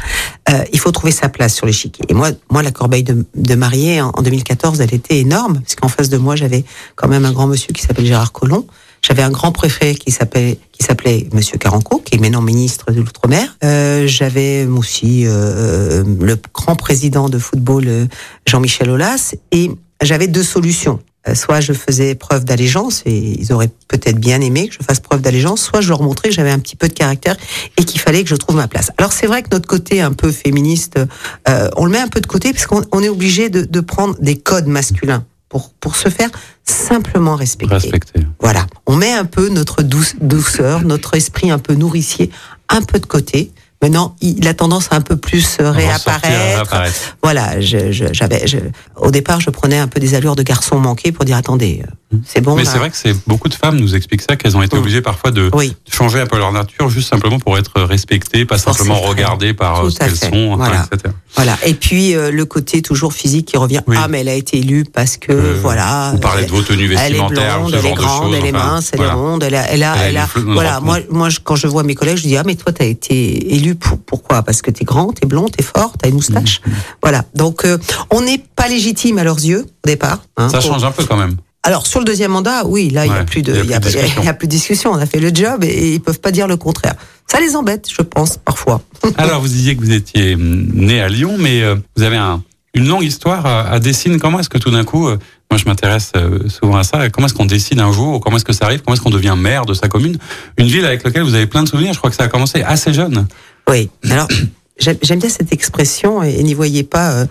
euh, 0.49 0.63
il 0.71 0.79
faut 0.79 0.91
trouver 0.91 1.11
sa 1.11 1.27
place 1.27 1.53
sur 1.53 1.65
l'échiquier. 1.65 2.05
Et 2.07 2.13
moi, 2.13 2.29
moi, 2.49 2.63
la 2.63 2.71
corbeille 2.71 3.03
de, 3.03 3.55
mariée 3.55 4.01
en, 4.01 4.11
en 4.15 4.21
2014, 4.21 4.79
elle 4.79 4.93
était 4.93 5.19
énorme, 5.19 5.59
parce 5.59 5.75
qu'en 5.75 5.89
face 5.89 6.09
de 6.09 6.17
moi, 6.17 6.37
j'avais 6.37 6.63
quand 6.95 7.09
même 7.09 7.25
un 7.25 7.33
grand 7.33 7.47
monsieur 7.47 7.73
qui 7.73 7.81
s'appelle 7.81 8.05
Gérard 8.05 8.31
Collomb. 8.31 8.65
J'avais 9.01 9.23
un 9.23 9.31
grand 9.31 9.51
préfet 9.51 9.95
qui 9.95 10.11
s'appelait 10.11 10.59
qui 10.71 10.83
s'appelait 10.83 11.27
Monsieur 11.33 11.57
Caranco, 11.57 11.99
qui 11.99 12.15
est 12.15 12.19
maintenant 12.19 12.41
ministre 12.41 12.91
de 12.91 13.01
l'outre-mer. 13.01 13.57
Euh, 13.63 14.05
J'avais 14.07 14.65
aussi 14.65 15.23
euh, 15.25 16.03
le 16.19 16.37
grand 16.53 16.75
président 16.75 17.29
de 17.29 17.39
football 17.39 17.87
euh, 17.87 18.05
Jean-Michel 18.47 18.89
Aulas, 18.89 19.35
et 19.51 19.71
j'avais 20.05 20.27
deux 20.27 20.43
solutions. 20.43 20.99
Euh, 21.27 21.35
Soit 21.35 21.59
je 21.59 21.73
faisais 21.73 22.15
preuve 22.15 22.45
d'allégeance 22.45 23.03
et 23.05 23.15
ils 23.39 23.53
auraient 23.53 23.69
peut-être 23.87 24.17
bien 24.17 24.41
aimé 24.41 24.67
que 24.69 24.73
je 24.73 24.79
fasse 24.83 24.99
preuve 24.99 25.21
d'allégeance, 25.21 25.61
soit 25.61 25.79
je 25.79 25.89
leur 25.89 26.01
montrais 26.01 26.29
que 26.29 26.35
j'avais 26.35 26.49
un 26.49 26.57
petit 26.57 26.75
peu 26.75 26.87
de 26.87 26.93
caractère 26.93 27.37
et 27.77 27.83
qu'il 27.83 28.01
fallait 28.01 28.23
que 28.23 28.29
je 28.29 28.35
trouve 28.35 28.55
ma 28.55 28.67
place. 28.67 28.91
Alors 28.97 29.13
c'est 29.13 29.27
vrai 29.27 29.43
que 29.43 29.49
notre 29.51 29.67
côté 29.67 30.01
un 30.01 30.13
peu 30.13 30.31
féministe, 30.31 30.99
euh, 31.47 31.69
on 31.77 31.85
le 31.85 31.91
met 31.91 31.99
un 31.99 32.07
peu 32.07 32.21
de 32.21 32.25
côté 32.25 32.53
parce 32.53 32.65
qu'on 32.65 32.81
on 32.91 33.03
est 33.03 33.09
obligé 33.09 33.49
de, 33.49 33.61
de 33.61 33.79
prendre 33.81 34.15
des 34.19 34.35
codes 34.37 34.65
masculins 34.67 35.23
pour 35.47 35.69
pour 35.79 35.95
se 35.95 36.09
faire 36.09 36.29
simplement 36.65 37.35
respecter. 37.35 37.75
Respecter. 37.75 38.21
Voilà, 38.39 38.65
on 38.87 38.95
met 38.95 39.11
un 39.11 39.25
peu 39.25 39.49
notre 39.49 39.83
douce, 39.83 40.15
douceur, 40.21 40.83
notre 40.83 41.15
esprit 41.15 41.51
un 41.51 41.59
peu 41.59 41.75
nourricier, 41.75 42.31
un 42.69 42.81
peu 42.81 42.99
de 42.99 43.05
côté. 43.05 43.51
Maintenant, 43.81 44.15
il 44.21 44.47
a 44.47 44.53
tendance 44.53 44.89
à 44.91 44.95
un 44.95 45.01
peu 45.01 45.17
plus 45.17 45.57
euh, 45.59 45.71
réapparaître. 45.71 47.15
Voilà, 47.23 47.59
je, 47.59 47.91
je- 47.91 48.13
j'avais, 48.13 48.45
je, 48.47 48.57
au 48.95 49.09
départ, 49.11 49.39
je 49.41 49.49
prenais 49.49 49.77
un 49.79 49.87
peu 49.87 49.99
des 49.99 50.13
allures 50.13 50.35
de 50.35 50.43
garçon 50.43 50.77
manqué 50.79 51.11
pour 51.11 51.25
dire 51.25 51.35
attendez, 51.37 51.81
euh, 52.13 52.17
c'est 52.25 52.41
bon. 52.41 52.55
Mais 52.55 52.63
là. 52.63 52.69
c'est 52.71 52.77
vrai 52.77 52.89
que 52.91 52.97
c'est 52.97 53.15
beaucoup 53.27 53.49
de 53.49 53.53
femmes 53.55 53.77
nous 53.79 53.95
expliquent 53.95 54.21
ça, 54.21 54.35
qu'elles 54.35 54.55
ont 54.55 54.61
été 54.61 54.75
Mm. 54.75 54.79
obligées 54.79 55.01
parfois 55.01 55.31
de 55.31 55.49
Oui, 55.53 55.75
changer 55.91 56.19
un 56.19 56.27
peu 56.27 56.37
leur 56.37 56.51
nature, 56.51 56.89
juste 56.89 57.09
simplement 57.09 57.39
pour 57.39 57.57
être 57.57 57.81
respectées, 57.81 58.45
pas 58.45 58.57
simplement 58.59 58.99
regardées 58.99 59.53
par 59.53 59.85
euh, 59.85 59.89
ce 59.89 59.97
qu'elles 59.97 60.11
fait. 60.15 60.29
sont, 60.29 60.55
Voilà. 60.57 60.85
etc. 60.91 61.13
voilà. 61.35 61.57
Et 61.65 61.73
puis 61.73 62.15
euh, 62.15 62.29
le 62.31 62.45
côté 62.45 62.81
toujours 62.83 63.13
physique 63.13 63.47
qui 63.47 63.57
revient. 63.57 63.81
Oui. 63.87 63.95
Ah, 63.99 64.07
mais 64.07 64.21
elle 64.21 64.29
a 64.29 64.35
été 64.35 64.57
élue 64.59 64.83
parce 64.85 65.17
que 65.17 65.31
Euh, 65.31 65.59
voilà. 65.61 66.11
Vous 66.13 66.19
parlez 66.19 66.45
de 66.45 66.51
vos 66.51 66.61
tenues 66.61 66.85
Elle 66.85 66.91
est 66.91 66.97
vestimentaires, 67.17 67.59
blonde, 67.59 67.71
ce 67.71 67.75
elle 67.77 67.85
est 67.87 67.91
de 67.91 67.95
grande, 67.95 68.23
choses. 68.31 68.35
elle 68.39 68.45
est 68.45 68.55
enfin, 68.55 68.67
mince, 68.73 68.89
elle 68.93 68.97
voilà. 68.99 69.13
est 69.13 69.15
ronde, 69.15 69.43
elle 69.43 69.55
a, 69.55 69.61
elle 69.71 69.83
a, 69.83 69.95
Elle 70.07 70.17
a 70.17 70.27
elle 70.35 70.41
voilà. 70.43 70.79
Moi, 70.81 70.99
moi, 71.09 71.29
quand 71.43 71.55
je 71.55 71.65
vois 71.67 71.81
mes 71.83 71.95
collègues, 71.95 72.17
je 72.17 72.23
dis 72.23 72.37
ah 72.37 72.43
mais 72.45 72.55
toi 72.55 72.71
t'as 72.71 72.85
été 72.85 73.55
pour 73.75 73.99
pourquoi? 73.99 74.43
Parce 74.43 74.61
que 74.61 74.71
t'es 74.71 74.85
grand, 74.85 75.11
t'es 75.13 75.25
blond, 75.27 75.47
t'es 75.47 75.63
fort, 75.63 75.93
t'as 75.99 76.09
une 76.09 76.15
moustache. 76.15 76.61
Mm. 76.65 76.71
Voilà. 77.01 77.25
Donc 77.35 77.65
euh, 77.65 77.77
on 78.09 78.21
n'est 78.21 78.37
pas 78.55 78.67
légitime 78.67 79.17
à 79.17 79.23
leurs 79.23 79.39
yeux 79.39 79.65
au 79.83 79.87
départ. 79.87 80.19
hein, 80.37 80.49
Ça 80.49 80.59
pour- 80.59 80.67
change 80.71 80.83
un 80.83 80.91
peu 80.91 81.05
quand 81.05 81.17
même. 81.17 81.35
Alors 81.63 81.85
sur 81.85 81.99
le 81.99 82.05
deuxième 82.05 82.31
mandat, 82.31 82.65
oui, 82.65 82.89
là 82.89 83.05
il 83.05 83.11
a 83.11 83.19
Ouais, 83.19 83.25
plus 83.25 83.43
de, 83.43 83.51
il 83.51 83.57
y 83.57 83.59
a 83.59 83.63
il 83.63 83.69
y 83.69 83.73
a, 83.75 83.79
plus 83.79 83.91
de 83.93 83.97
y 84.25 84.27
a 84.27 84.33
plus 84.33 84.47
de 84.47 84.51
discussion. 84.51 84.91
On 84.91 84.97
a 84.97 85.05
fait 85.05 85.19
le 85.19 85.29
job 85.33 85.63
et, 85.63 85.93
ils 85.93 85.99
peuvent 86.01 86.19
pas 86.19 86.31
dire 86.31 86.47
le 86.47 86.57
contraire. 86.57 86.95
Ça 87.31 87.39
les 87.39 87.55
embête, 87.55 87.87
je 87.95 88.01
pense 88.01 88.37
parfois. 88.37 88.81
Alors, 89.17 89.41
vous 89.41 89.47
disiez 89.47 89.75
que 89.75 89.81
vous 89.81 89.91
étiez 89.91 90.33
hum, 90.35 90.67
né 90.73 91.01
à 91.01 91.07
Lyon, 91.07 91.35
mais 91.39 91.61
euh, 91.61 91.75
vous 91.95 92.03
avez 92.03 92.17
un- 92.17 92.41
une 92.73 92.87
longue 92.87 93.03
histoire 93.03 93.45
à, 93.45 93.69
à 93.69 93.79
Dessine. 93.79 94.17
Comment 94.19 94.39
est-ce 94.39 94.49
que 94.49 94.57
tout 94.57 94.71
d'un 94.71 94.83
coup, 94.85 95.07
euh, 95.07 95.17
moi 95.51 95.57
je 95.57 95.65
m'intéresse 95.65 96.13
euh, 96.15 96.47
souvent 96.49 96.77
à 96.77 96.83
ça, 96.83 97.09
comment 97.09 97.27
est-ce 97.27 97.33
qu'on 97.33 97.45
décide 97.45 97.79
un 97.81 97.91
jour, 97.91 98.21
comment 98.21 98.37
est-ce 98.37 98.45
que 98.45 98.53
ça 98.53 98.63
arrive, 98.65 98.81
comment 98.81 98.95
est-ce 98.95 99.01
qu'on 99.03 99.09
devient 99.09 99.35
maire 99.37 99.65
de 99.65 99.73
sa 99.73 99.87
commune? 99.89 100.17
Une 100.57 100.67
ville 100.67 100.85
avec 100.85 101.03
laquelle 101.03 101.23
vous 101.23 101.35
avez 101.35 101.47
plein 101.47 101.63
de 101.63 101.67
souvenirs, 101.69 101.91
je 101.93 101.97
crois 101.99 102.09
que 102.09 102.15
ça 102.15 102.23
a 102.23 102.27
commencé 102.29 102.63
assez 102.63 102.93
jeune. 102.93 103.27
Oui. 103.69 103.89
Alors. 104.09 104.27
J'aime 104.81 105.19
bien 105.19 105.29
cette 105.29 105.53
expression 105.53 106.23
et, 106.23 106.41
n'y 106.41 106.55
voyez 106.55 106.81
pas 106.81 107.11
euh, 107.11 107.25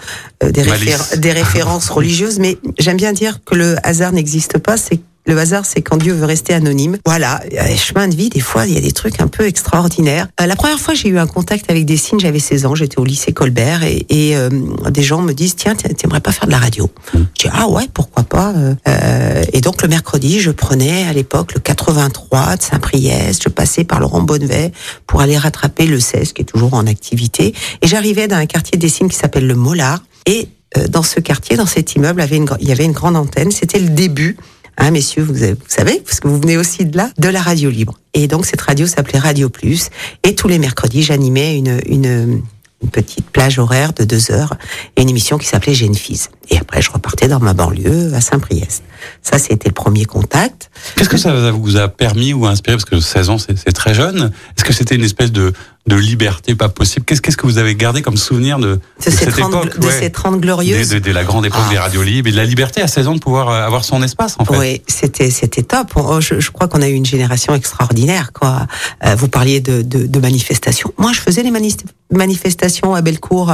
euh, 0.45 0.53
des, 0.53 0.63
des 1.17 1.33
références 1.33 1.89
religieuses, 1.91 2.39
mais 2.39 2.59
j'aime 2.79 2.97
bien 2.97 3.13
dire 3.13 3.41
que 3.45 3.57
le 3.57 3.75
hasard 3.83 4.13
n'existe 4.13 4.59
pas. 4.59 4.77
C'est 4.77 5.01
le 5.27 5.37
hasard, 5.39 5.65
c'est 5.67 5.83
quand 5.83 5.97
Dieu 5.97 6.13
veut 6.15 6.25
rester 6.25 6.55
anonyme. 6.55 6.97
Voilà, 7.07 7.41
euh, 7.53 7.77
chemin 7.77 8.09
de 8.09 8.17
vie, 8.17 8.31
des 8.31 8.41
fois, 8.41 8.67
il 8.67 8.75
y 8.75 8.77
a 8.77 8.81
des 8.81 8.93
trucs 8.93 9.21
un 9.21 9.29
peu 9.29 9.47
extraordinaires. 9.47 10.27
Euh, 10.41 10.47
la 10.47 10.57
première 10.57 10.81
fois, 10.81 10.95
j'ai 10.95 11.09
eu 11.09 11.19
un 11.19 11.27
contact 11.27 11.71
avec 11.71 11.85
des 11.85 11.97
signes, 11.97 12.19
j'avais 12.21 12.39
16 12.39 12.67
ans, 12.67 12.75
j'étais 12.75 12.99
au 12.99 13.05
lycée 13.05 13.33
Colbert, 13.33 13.83
et, 13.85 14.07
et, 14.09 14.37
euh, 14.37 14.49
des 14.91 15.03
gens 15.03 15.21
me 15.23 15.33
disent, 15.33 15.57
tiens, 15.57 15.75
t'aimerais 15.75 16.21
pas 16.21 16.33
faire 16.33 16.47
de 16.47 16.53
la 16.53 16.59
radio? 16.59 16.91
Je 17.15 17.19
dis, 17.19 17.49
ah 17.53 17.69
ouais, 17.69 17.85
pourquoi 17.93 18.23
pas. 18.25 18.53
euh, 18.57 18.75
euh, 18.89 19.45
et 19.53 19.61
donc, 19.61 19.83
le 19.83 19.89
mercredi, 19.89 20.41
je 20.41 20.51
prenais 20.51 21.05
à 21.07 21.13
l'époque 21.13 21.55
le 21.55 21.61
83 21.61 22.57
de 22.57 22.63
Saint-Priest, 22.63 23.43
je 23.45 23.49
passais 23.49 23.85
par 23.85 24.01
Laurent 24.01 24.23
Bonnevet 24.23 24.73
pour 25.07 25.21
aller 25.21 25.37
rattraper 25.39 25.87
le 25.87 26.01
16, 26.01 26.33
qui 26.33 26.43
est 26.43 26.47
toujours 26.47 26.75
en 26.75 26.87
activité, 26.87 27.55
et 27.83 27.87
j'arrivais 27.87 28.27
dans 28.27 28.37
un 28.37 28.47
quartier 28.47 28.79
des 28.79 28.89
signes 28.89 29.09
qui 29.09 29.17
s'appelle 29.17 29.47
le 29.47 29.55
Mollard, 29.55 30.03
et 30.27 30.49
euh, 30.77 30.87
dans 30.89 31.03
ce 31.03 31.21
quartier, 31.21 31.57
dans 31.57 31.67
cet 31.67 31.95
immeuble, 31.95 32.21
avait 32.21 32.37
une 32.37 32.45
gr- 32.47 32.57
il 32.61 32.69
y 32.69 32.73
avait 32.73 32.85
une 32.85 32.93
grande 32.93 33.17
antenne. 33.17 33.51
C'était 33.51 33.79
le 33.81 33.89
début, 33.89 34.37
hein, 34.79 34.91
messieurs, 34.91 35.23
vous, 35.23 35.35
vous 35.35 35.57
savez, 35.69 36.01
parce 36.05 36.21
que 36.21 36.29
vous 36.29 36.41
venez 36.41 36.57
aussi 36.57 36.85
de 36.85 36.97
là, 36.97 37.11
de 37.19 37.29
la 37.29 37.43
radio 37.43 37.71
libre. 37.71 37.99
Et 38.15 38.27
donc 38.27 38.47
cette 38.47 38.61
radio 38.61 38.87
s'appelait 38.87 39.19
Radio 39.19 39.49
Plus. 39.49 39.89
Et 40.25 40.35
tous 40.35 40.49
les 40.49 40.59
mercredis, 40.59 41.03
j'animais 41.03 41.57
une, 41.57 41.81
une, 41.87 42.43
une 42.83 42.89
petite 42.89 43.31
plage 43.31 43.59
horaire 43.59 43.93
de 43.93 44.05
deux 44.05 44.31
heures 44.31 44.57
et 44.97 45.03
une 45.03 45.09
émission 45.11 45.39
qui 45.39 45.47
s'appelait 45.47 45.75
fille. 45.95 46.21
Et 46.51 46.59
après, 46.59 46.83
je 46.83 46.91
repartais 46.91 47.29
dans 47.29 47.39
ma 47.41 47.55
banlieue 47.55 48.13
à 48.15 48.21
Saint-Priest. 48.21 48.83
Ça, 49.23 49.39
c'était 49.39 49.69
le 49.69 49.75
premier 49.75 50.05
contact. 50.05 50.71
Qu'est-ce 50.97 51.09
que 51.09 51.17
ça 51.17 51.53
vous 51.53 51.77
a 51.77 51.89
permis 51.89 52.33
ou 52.35 52.47
inspiré 52.47 52.77
Parce 52.77 52.85
que 52.85 52.99
16 53.01 53.31
ans, 53.31 53.39
c'est 53.39 53.73
très 53.73 53.95
jeune. 53.95 54.33
Est-ce 54.57 54.65
que 54.65 54.73
c'était 54.73 54.97
une 54.97 55.05
espèce 55.05 55.31
de, 55.33 55.53
de 55.87 55.97
liberté 55.97 56.55
pas 56.57 56.69
possible? 56.69 57.07
Qu'est-ce 57.07 57.23
que 57.37 57.47
vous 57.47 57.59
avez 57.59 57.75
gardé 57.77 58.03
comme 58.03 58.17
souvenir 58.17 58.59
de, 58.59 58.67
De, 58.67 58.75
de 58.75 58.81
ces, 58.99 59.11
cette 59.13 59.31
30, 59.31 59.49
époque? 59.67 59.79
de 59.79 59.87
ouais. 59.87 59.93
ces 60.01 60.11
30 60.11 60.35
Dès, 60.35 60.41
glorieuses. 60.41 60.89
dès 60.91 61.13
la 61.13 61.25
grande 61.25 61.47
époque 61.47 61.61
Ah. 61.67 61.71
des 61.71 61.79
radios 61.79 62.03
libres 62.03 62.29
et 62.29 62.33
de 62.33 62.37
la 62.37 62.45
liberté 62.45 62.83
à 62.83 62.89
16 62.89 63.07
ans 63.09 63.15
de 63.15 63.21
pouvoir 63.21 63.49
euh, 63.49 63.65
avoir 63.65 63.85
son 63.85 64.03
espace 64.03 64.35
en 64.39 64.45
fait. 64.45 64.57
Oui, 64.59 64.83
c'était 64.89 65.63
top. 65.63 65.93
Oh, 65.95 66.21
Je, 66.21 66.41
je 66.41 66.51
crois 66.51 66.67
qu'on 66.69 66.83
a 66.83 66.89
eu 66.89 66.95
une 66.95 67.07
génération 67.07 67.55
extraordinaire. 67.55 68.33
Quoi. 68.33 68.67
Euh, 69.07 69.15
vous 69.15 69.29
parliez 69.29 69.61
de, 69.61 69.83
de, 69.83 70.07
de 70.07 70.19
manifestations. 70.21 70.93
Moi, 70.99 71.13
je 71.15 71.21
faisais 71.21 71.43
les 71.43 71.51
mani- 71.53 71.77
manifestations 72.13 72.95
à 72.95 73.01
Bellecour. 73.03 73.53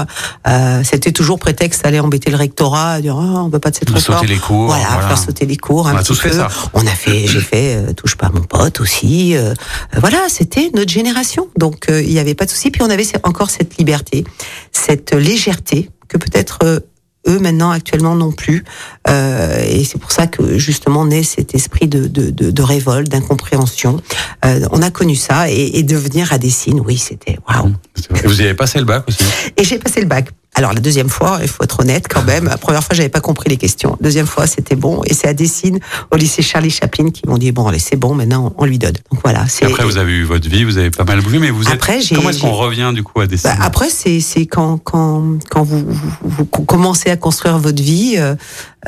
Euh, 0.48 0.82
c'était 0.84 1.12
toujours 1.12 1.38
prétexte 1.38 1.84
d'aller 1.84 2.00
embêter 2.00 2.30
le 2.30 2.36
rectorat, 2.36 2.85
dire 3.00 3.14
oh, 3.16 3.20
on 3.20 3.48
veut 3.48 3.58
pas 3.58 3.70
de 3.70 3.76
cette 3.76 3.90
réforme. 3.90 4.18
sauter 4.20 4.32
les 4.32 4.38
cours. 4.38 4.66
Voilà, 4.66 4.84
faire 5.08 5.18
sauter 5.18 5.46
les 5.46 5.56
cours 5.56 5.88
un 5.88 5.94
On 5.94 5.96
a 5.96 6.00
petit 6.00 6.08
tous 6.08 6.20
peu. 6.20 6.28
fait 6.30 6.34
ça. 6.36 6.48
On 6.74 6.86
a 6.86 6.90
fait, 6.90 7.26
j'ai 7.26 7.40
fait 7.40 7.76
euh, 7.76 7.92
touche 7.92 8.16
pas 8.16 8.26
à 8.26 8.30
mon 8.30 8.42
pote 8.42 8.80
aussi. 8.80 9.36
euh, 9.36 9.52
euh, 9.94 10.00
voilà, 10.00 10.20
c'était 10.28 10.70
notre 10.74 10.92
génération. 10.92 11.48
Donc 11.56 11.86
il 11.88 12.08
n'y 12.08 12.18
avait 12.18 12.34
pas 12.34 12.44
de 12.46 12.50
souci. 12.50 12.70
Puis 12.70 12.82
on 12.82 12.90
avait 12.90 13.06
encore 13.24 13.50
cette 13.50 13.76
liberté, 13.78 14.24
cette 14.72 15.12
légèreté 15.14 15.90
que 16.08 16.18
peut-être 16.18 16.58
eux 17.28 17.40
maintenant 17.40 17.70
actuellement 17.72 18.14
non 18.14 18.30
plus. 18.30 18.62
Euh, 19.08 19.58
et 19.68 19.82
c'est 19.84 19.98
pour 19.98 20.12
ça 20.12 20.28
que 20.28 20.58
justement 20.58 21.04
naît 21.06 21.24
cet 21.24 21.54
esprit 21.56 21.88
de, 21.88 22.06
de, 22.06 22.30
de, 22.30 22.52
de 22.52 22.62
révolte, 22.62 23.08
d'incompréhension. 23.08 24.00
Euh, 24.44 24.60
on 24.70 24.80
a 24.80 24.90
connu 24.92 25.16
ça 25.16 25.50
et, 25.50 25.78
et 25.78 25.82
devenir 25.82 26.32
à 26.32 26.38
Dessine, 26.38 26.80
oui, 26.86 26.96
c'était 26.96 27.38
waouh. 27.48 27.72
Vous 28.24 28.40
y 28.40 28.44
avez 28.44 28.54
passé 28.54 28.78
le 28.78 28.84
bac 28.84 29.04
aussi? 29.08 29.24
Et 29.56 29.64
j'ai 29.64 29.78
passé 29.78 30.00
le 30.00 30.06
bac. 30.06 30.28
Alors 30.58 30.72
la 30.72 30.80
deuxième 30.80 31.10
fois, 31.10 31.38
il 31.42 31.48
faut 31.48 31.62
être 31.64 31.80
honnête 31.80 32.06
quand 32.08 32.24
même. 32.24 32.46
La 32.46 32.56
première 32.56 32.82
fois, 32.82 32.96
j'avais 32.96 33.10
pas 33.10 33.20
compris 33.20 33.50
les 33.50 33.58
questions. 33.58 33.96
Deuxième 34.00 34.26
fois, 34.26 34.46
c'était 34.46 34.74
bon. 34.74 35.02
Et 35.04 35.12
c'est 35.12 35.28
à 35.28 35.34
Dessine, 35.34 35.78
au 36.10 36.16
lycée 36.16 36.40
Charlie 36.40 36.70
Chaplin, 36.70 37.10
qui 37.10 37.22
m'ont 37.28 37.36
dit 37.36 37.52
bon, 37.52 37.66
allez, 37.66 37.78
c'est 37.78 37.96
bon, 37.96 38.14
maintenant 38.14 38.54
on 38.56 38.64
lui 38.64 38.78
donne. 38.78 38.94
Donc 39.12 39.20
voilà. 39.22 39.44
Après, 39.62 39.84
vous 39.84 39.98
avez 39.98 40.12
eu 40.12 40.24
votre 40.24 40.48
vie, 40.48 40.64
vous 40.64 40.78
avez 40.78 40.90
pas 40.90 41.04
mal 41.04 41.20
bougé, 41.20 41.38
mais 41.38 41.50
vous 41.50 41.64
êtes. 41.64 41.74
Après, 41.74 42.00
j'ai- 42.00 42.14
Comment 42.16 42.30
est-ce 42.30 42.40
qu'on 42.40 42.52
revient 42.52 42.90
du 42.94 43.02
coup 43.02 43.20
à 43.20 43.26
des 43.26 43.36
Bah, 43.44 43.54
après, 43.60 43.90
c'est 43.90 44.20
c'est 44.20 44.46
quand 44.46 44.78
quand 44.78 45.36
quand 45.50 45.62
vous, 45.62 45.84
vous, 45.86 46.10
vous 46.22 46.44
commencez 46.46 47.10
à 47.10 47.16
construire 47.16 47.58
votre 47.58 47.82
vie, 47.82 48.14
euh, 48.16 48.34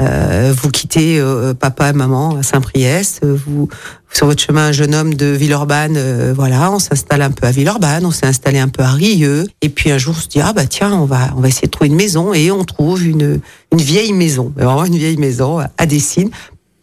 euh, 0.01 0.55
vous 0.57 0.71
quittez 0.71 1.19
euh, 1.19 1.55
papa 1.55 1.91
et 1.91 1.93
maman 1.93 2.37
à 2.37 2.43
Saint-Priest, 2.43 3.21
euh, 3.25 3.37
vous 3.47 3.69
sur 4.13 4.27
votre 4.27 4.43
chemin 4.43 4.69
un 4.69 4.73
jeune 4.73 4.95
homme 4.95 5.15
de 5.15 5.27
Villeurbanne, 5.27 5.97
euh, 5.97 6.33
voilà, 6.35 6.73
on 6.73 6.79
s'installe 6.79 7.23
un 7.23 7.31
peu 7.31 7.47
à 7.47 7.51
Villeurbanne, 7.51 8.07
on 8.07 8.11
s'est 8.11 8.27
installé 8.27 8.59
un 8.59 8.69
peu 8.69 8.83
à 8.83 8.93
Rieux, 8.93 9.47
et 9.61 9.69
puis 9.69 9.91
un 9.91 9.99
jour 9.99 10.15
on 10.17 10.21
se 10.21 10.29
dit 10.29 10.41
ah 10.41 10.53
bah 10.53 10.67
tiens 10.67 10.93
on 10.93 11.05
va 11.05 11.31
on 11.37 11.41
va 11.41 11.49
essayer 11.49 11.67
de 11.67 11.73
trouver 11.73 11.89
une 11.89 11.97
maison 11.97 12.33
et 12.33 12.51
on 12.51 12.65
trouve 12.65 13.05
une 13.05 13.41
une 13.73 13.81
vieille 13.81 14.13
maison, 14.13 14.53
vraiment 14.57 14.85
une 14.85 14.97
vieille 14.97 15.19
maison 15.19 15.59
à 15.77 15.87
Dessine 15.87 16.31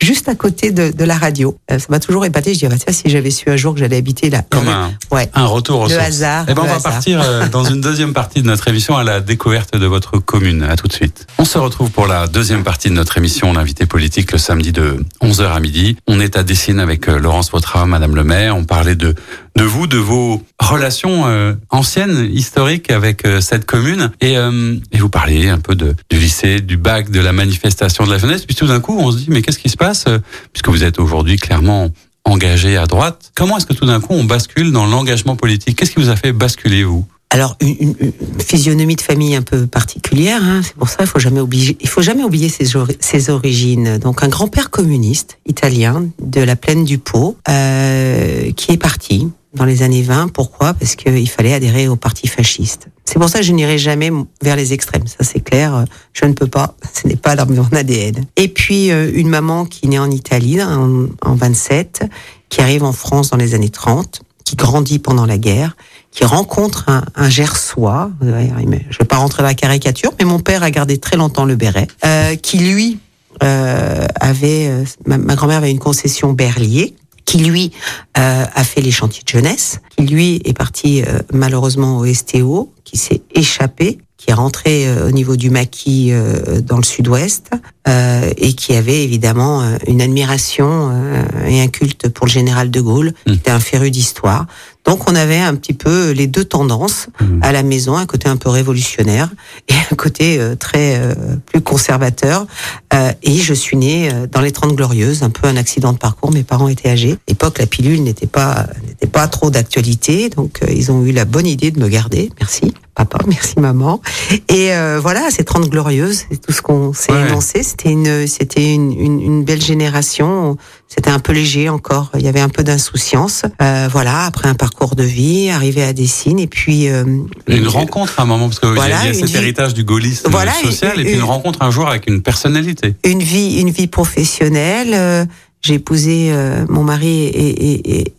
juste 0.06 0.30
à 0.30 0.36
côté 0.36 0.72
de, 0.72 0.92
de 0.92 1.04
la 1.04 1.18
radio. 1.18 1.58
Euh, 1.72 1.80
ça 1.80 1.88
m'a 1.90 2.00
toujours 2.00 2.26
épaté. 2.26 2.54
Je 2.54 2.60
dis, 2.60 2.68
bah, 2.68 2.76
si 2.90 3.10
j'avais 3.10 3.32
su 3.32 3.50
un 3.50 3.58
jour 3.58 3.74
que 3.74 3.80
j'allais 3.80 3.98
habiter 3.98 4.30
là. 4.30 4.44
Comme 4.50 4.70
un, 4.70 4.92
ouais. 5.12 5.30
un 5.34 5.48
retour 5.48 5.82
au 5.82 5.88
Le 5.88 6.00
hasard. 6.00 6.46
Eh 6.48 6.54
ben, 6.54 6.62
on 6.62 6.66
va 6.66 6.76
hasard. 6.76 6.94
partir 6.94 7.22
euh, 7.22 7.48
dans 7.52 7.64
une 7.66 7.82
deuxième 7.82 8.14
partie 8.14 8.42
de 8.42 8.48
notre 8.48 8.68
émission 8.68 8.96
à 8.96 9.04
la 9.04 9.20
découverte 9.20 9.76
de 9.76 9.86
votre 9.86 10.20
commune. 10.20 10.64
À 10.64 10.76
tout 10.78 10.88
de 10.88 10.94
suite. 10.94 11.26
On 11.40 11.46
se 11.46 11.58
retrouve 11.58 11.90
pour 11.90 12.08
la 12.08 12.28
deuxième 12.28 12.64
partie 12.64 12.90
de 12.90 12.94
notre 12.94 13.18
émission, 13.18 13.52
l'invité 13.52 13.86
politique, 13.88 14.32
le 14.32 14.38
samedi 14.38 14.72
de 14.72 15.04
11h 15.22 15.52
à 15.52 15.60
midi. 15.60 15.98
On 16.08 16.20
est 16.20 16.38
à 16.38 16.44
Dessine 16.44 16.80
avec 16.80 17.10
euh, 17.10 17.18
Laurence 17.18 17.52
Vautrin, 17.52 17.88
Madame 17.88 18.16
le 18.16 18.24
maire. 18.24 18.56
On 18.56 18.64
parlait 18.64 18.96
de, 18.96 19.16
de 19.56 19.64
vous, 19.64 19.88
de 19.88 19.98
vos 19.98 20.42
relations 20.60 21.26
anciennes, 21.70 22.30
historiques 22.32 22.92
avec 22.92 23.24
cette 23.42 23.66
commune. 23.66 24.12
Et, 24.22 24.34
et 24.34 24.98
vous 24.98 25.10
parliez 25.10 25.50
un 25.50 25.60
peu 25.60 25.76
de, 25.76 25.96
du 26.10 26.18
lycée, 26.18 26.60
du 26.62 26.78
bac, 26.78 27.10
de 27.10 27.20
la 27.20 27.32
manifestation 27.34 28.06
de 28.06 28.12
la 28.12 28.18
jeunesse. 28.18 28.46
Puis 28.46 28.56
tout 28.56 28.68
d'un 28.68 28.80
coup, 28.80 28.98
on 29.00 29.12
se 29.12 29.18
dit, 29.18 29.26
mais 29.30 29.42
qu'est-ce 29.42 29.60
qui 29.60 29.70
se 29.70 29.78
passe? 29.78 29.95
Euh, 30.08 30.20
Puisque 30.54 30.70
vous 30.70 30.84
êtes 30.84 31.00
aujourd'hui 31.00 31.38
clairement 31.38 31.90
engagé 32.24 32.76
à 32.78 32.86
droite. 32.88 33.32
Comment 33.36 33.58
est-ce 33.58 33.66
que 33.66 33.74
tout 33.74 33.86
d'un 33.86 34.00
coup 34.00 34.14
on 34.14 34.24
bascule 34.24 34.72
dans 34.72 34.86
l'engagement 34.86 35.36
politique? 35.36 35.78
Qu'est-ce 35.78 35.92
qui 35.92 36.00
vous 36.00 36.10
a 36.10 36.16
fait 36.16 36.32
basculer 36.34 36.84
vous? 36.84 37.06
Alors 37.32 37.58
une, 37.60 37.96
physionomie 38.40 38.96
de 38.96 39.02
famille 39.02 39.36
un 39.36 39.42
peu 39.42 39.68
particulière. 39.68 40.42
hein, 40.44 40.62
c'est 40.64 40.76
pour 40.76 40.90
ça 40.90 40.98
il 41.02 41.08
faut 41.08 41.20
jamais 41.20 41.42
oublier. 41.42 41.76
Il 41.82 41.90
faut 41.90 42.02
jamais 42.02 42.24
oublier 42.24 42.50
ses, 42.50 42.76
ori- 42.76 42.98
ses 43.00 43.30
origines. 43.30 43.98
Donc 43.98 44.24
un 44.24 44.28
grand-père 44.28 44.70
communiste 44.70 45.38
italien 45.46 46.06
de 46.22 46.42
la 46.42 46.56
plaine 46.56 46.86
du 46.86 46.98
Pô 46.98 47.36
euh, 47.50 48.52
qui 48.54 48.72
est 48.72 48.78
parti 48.78 49.28
dans 49.56 49.66
les 49.66 49.84
années 49.84 50.02
20. 50.02 50.30
Pourquoi? 50.30 50.74
Parce 50.74 50.96
qu'il 50.96 51.30
fallait 51.30 51.54
adhérer 51.54 51.88
au 51.88 51.96
parti 51.96 52.28
fasciste. 52.28 52.88
C'est 53.06 53.20
pour 53.20 53.30
ça 53.30 53.40
que 53.40 53.46
je 53.46 53.52
n'irai 53.52 53.78
jamais 53.78 54.12
vers 54.42 54.56
les 54.56 54.74
extrêmes. 54.74 55.08
Ça 55.08 55.24
c'est 55.24 55.42
clair. 55.42 55.86
Je 56.14 56.26
ne 56.26 56.34
peux 56.34 56.48
pas. 56.48 56.76
Ce 56.94 57.08
n'est 57.08 57.16
pas 57.16 57.36
dans 57.36 57.46
mon 57.48 57.68
ADN. 57.72 58.26
Et 58.36 58.48
puis 58.48 58.92
euh, 58.92 59.12
une 59.14 59.30
maman 59.30 59.66
qui 59.66 59.88
naît 59.88 60.00
en 60.00 60.12
Italie 60.12 60.62
en, 60.62 61.08
en 61.22 61.36
27, 61.36 62.04
qui 62.50 62.62
arrive 62.62 62.84
en 62.84 62.94
France 62.94 63.30
dans 63.30 63.38
les 63.38 63.54
années 63.54 63.70
30, 63.70 64.22
qui 64.44 64.56
grandit 64.56 65.00
pendant 65.00 65.26
la 65.26 65.38
guerre 65.38 65.76
qui 66.16 66.24
rencontre 66.24 66.86
un, 66.88 67.04
un 67.16 67.30
Gersois. 67.30 68.10
Mais 68.22 68.86
Je 68.90 68.98
vais 68.98 69.06
pas 69.06 69.18
rentrer 69.18 69.44
dans 69.44 69.50
la 69.50 69.54
caricature, 69.54 70.14
mais 70.18 70.26
mon 70.26 70.40
père 70.40 70.64
a 70.64 70.72
gardé 70.72 70.98
très 70.98 71.18
longtemps 71.18 71.44
le 71.44 71.56
béret, 71.56 71.88
euh, 72.06 72.36
qui 72.36 72.58
lui 72.60 73.00
euh, 73.44 74.08
avait, 74.20 74.68
euh, 74.70 74.86
ma, 75.06 75.18
ma 75.18 75.36
grand-mère 75.36 75.58
avait 75.58 75.72
une 75.72 75.80
concession 75.80 76.32
Berlier, 76.32 76.96
qui 77.26 77.40
lui 77.40 77.72
euh, 78.18 78.46
a 78.54 78.64
fait 78.64 78.82
les 78.82 78.92
chantiers 78.92 79.24
de 79.24 79.30
jeunesse, 79.30 79.80
qui 79.98 80.06
lui 80.06 80.42
est 80.46 80.58
parti 80.58 81.02
euh, 81.02 81.20
malheureusement 81.34 81.98
au 81.98 82.06
STO, 82.14 82.72
qui 82.84 82.98
s'est 82.98 83.22
échappé, 83.34 83.98
qui 84.18 84.32
est 84.32 84.34
rentré 84.34 84.88
euh, 84.88 85.08
au 85.08 85.12
niveau 85.12 85.36
du 85.36 85.50
maquis 85.50 86.10
euh, 86.12 86.62
dans 86.62 86.78
le 86.78 86.84
sud-ouest 86.84 87.50
euh, 87.88 88.32
et 88.38 88.54
qui 88.54 88.74
avait 88.76 89.04
évidemment 89.04 89.62
euh, 89.62 89.78
une 89.88 90.02
admiration 90.02 90.92
euh, 90.92 91.46
et 91.48 91.62
un 91.62 91.68
culte 91.68 92.10
pour 92.10 92.26
le 92.26 92.32
général 92.32 92.72
de 92.72 92.82
Gaulle, 92.82 93.14
qui 93.26 93.34
était 93.34 93.52
un 93.52 93.60
féru 93.60 93.92
d'histoire. 93.92 94.46
Donc 94.86 95.10
on 95.10 95.16
avait 95.16 95.40
un 95.40 95.56
petit 95.56 95.74
peu 95.74 96.12
les 96.12 96.28
deux 96.28 96.46
tendances 96.46 97.08
Mhm. 97.22 97.40
à 97.44 97.52
la 97.52 97.64
maison, 97.64 97.96
un 97.98 98.06
côté 98.06 98.30
un 98.30 98.38
peu 98.38 98.50
révolutionnaire 98.50 99.30
et 99.70 99.74
un 99.92 99.96
côté 99.96 100.38
euh, 100.40 100.56
très 100.56 100.96
euh, 100.98 101.14
plus 101.46 101.62
conservateur. 101.62 102.46
Euh, 102.94 103.12
et 103.24 103.38
je 103.38 103.54
suis 103.54 103.78
née 103.78 104.10
euh, 104.14 104.28
dans 104.28 104.42
les 104.42 104.52
30 104.52 104.76
glorieuses, 104.76 105.24
un 105.24 105.30
peu 105.30 105.48
un 105.48 105.58
accident 105.58 105.92
de 105.94 105.98
parcours. 105.98 106.32
Mes 106.32 106.44
parents 106.44 106.68
étaient 106.68 106.90
âgés. 106.90 107.14
À 107.14 107.18
l'époque, 107.30 107.58
la 107.60 107.66
pilule 107.66 108.04
n'était 108.04 108.28
pas 108.28 108.68
n'était 108.88 109.08
pas 109.08 109.28
trop 109.28 109.50
d'actualité, 109.50 110.30
donc 110.30 110.60
euh, 110.64 110.72
ils 110.72 110.92
ont 110.92 111.04
eu 111.04 111.12
la 111.12 111.26
bonne 111.26 111.48
idée 111.48 111.72
de 111.72 111.80
me 111.80 111.88
garder. 111.88 112.30
Merci 112.40 112.74
papa, 112.94 113.20
merci 113.28 113.60
maman. 113.60 114.02
Et 114.50 114.74
euh, 114.74 115.00
voilà, 115.02 115.30
ces 115.32 115.44
30 115.44 115.70
glorieuses, 115.70 116.24
c'est 116.30 116.40
tout 116.40 116.52
ce 116.54 116.62
qu'on 116.62 116.94
s'est 116.94 117.12
Ouais. 117.12 117.28
énoncé. 117.30 117.64
C'était 117.64 117.90
une 117.92 118.28
c'était 118.28 118.74
une, 118.74 118.92
une, 118.92 119.20
une 119.22 119.44
belle 119.44 119.62
génération. 119.62 120.58
C'était 120.88 121.10
un 121.10 121.20
peu 121.20 121.34
léger 121.34 121.68
encore. 121.68 122.12
Il 122.16 122.22
y 122.22 122.28
avait 122.28 122.40
un 122.40 122.48
peu 122.50 122.64
d'insouciance. 122.64 123.42
Euh, 123.62 123.90
voilà, 123.92 124.26
après 124.26 124.48
un 124.48 124.54
parcours 124.54 124.96
de 124.96 125.04
vie, 125.04 125.50
arrivé 125.50 125.84
à 125.84 125.92
Dessine 125.94 126.40
et 126.40 126.48
puis 126.48 126.88
euh, 126.88 127.04
Une 127.48 127.68
rencontre 127.68 128.14
à 128.20 128.24
un 128.24 128.26
moment, 128.26 128.48
parce 128.48 128.60
qu'il 128.60 128.70
Voilà, 128.70 129.02
il 129.04 129.08
y 129.08 129.10
a 129.10 129.14
cet 129.14 129.26
vie- 129.30 129.36
héritage 129.38 129.74
du 129.74 129.84
gaullisme 129.84 130.30
Voilà, 130.30 130.54
social, 130.54 130.94
une- 130.96 131.02
et 131.02 131.04
puis 131.04 131.14
une 131.14 131.20
une- 131.20 131.26
rencontre 131.26 131.62
un 131.64 131.72
jour 131.72 131.88
avec 131.88 132.08
une 132.08 132.22
personnalité. 132.22 132.96
une 133.04 133.22
vie 133.22 133.60
une 133.60 133.72
vie 133.72 133.88
professionnelle 133.88 134.92
euh, 134.94 135.26
j'ai 135.62 135.74
épousé 135.76 136.30
euh, 136.32 136.66
mon 136.70 136.84
mari 136.84 137.26
est- 137.34 138.16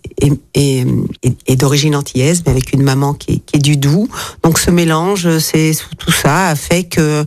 est 1.46 1.56
d'origine 1.56 1.94
antillaise 1.94 2.42
mais 2.44 2.52
avec 2.52 2.72
une 2.72 2.82
maman 2.82 3.14
qui 3.14 3.34
est, 3.34 3.38
qui 3.46 3.56
est 3.56 3.60
du 3.60 3.76
Doubs 3.76 4.08
donc 4.42 4.58
ce 4.58 4.70
mélange 4.70 5.38
c'est 5.38 5.72
tout 5.98 6.10
ça 6.12 6.48
a 6.48 6.54
fait 6.56 6.84
que 6.84 7.24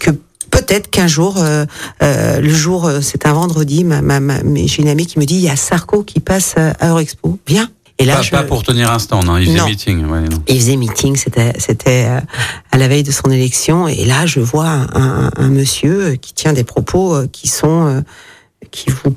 que 0.00 0.10
peut-être 0.50 0.90
qu'un 0.90 1.06
jour 1.06 1.36
euh, 1.38 1.64
euh, 2.02 2.40
le 2.40 2.48
jour 2.48 2.86
euh, 2.86 3.00
c'est 3.00 3.26
un 3.26 3.32
vendredi 3.32 3.84
ma, 3.84 4.02
ma, 4.02 4.20
ma- 4.20 4.40
j'ai 4.66 4.82
une 4.82 4.88
amie 4.88 5.06
qui 5.06 5.18
me 5.18 5.24
dit 5.24 5.36
il 5.36 5.40
y 5.42 5.48
a 5.48 5.56
Sarko 5.56 6.02
qui 6.02 6.20
passe 6.20 6.54
à 6.56 6.88
Eurexpo 6.90 7.38
viens 7.46 7.68
et 8.00 8.04
là 8.04 8.14
Pas, 8.16 8.22
je 8.22 8.30
pas 8.30 8.44
pour 8.44 8.62
tenir 8.62 8.92
un 8.92 9.00
stand, 9.00 9.28
hein, 9.28 9.40
il 9.40 9.46
faisait 9.46 9.58
Non. 9.58 9.66
meeting. 9.66 10.04
Ouais, 10.06 10.20
non. 10.20 10.38
il 10.46 10.56
faisait 10.60 10.76
meeting, 10.76 11.16
c'était 11.16 11.52
c'était 11.58 12.04
euh, 12.08 12.20
à 12.70 12.78
la 12.78 12.86
veille 12.86 13.02
de 13.02 13.10
son 13.10 13.28
élection, 13.28 13.88
et 13.88 14.04
là 14.04 14.24
je 14.24 14.38
vois 14.38 14.68
un, 14.68 14.86
un- 14.94 15.30
un 15.36 15.48
monsieur 15.48 16.14
qui 16.14 16.32
tient 16.32 16.52
des 16.52 16.62
propos 16.62 17.14
euh, 17.16 17.26
qui 17.32 17.48
sont 17.48 17.86
euh, 17.88 18.00
qui 18.70 18.90
vous 18.90 19.10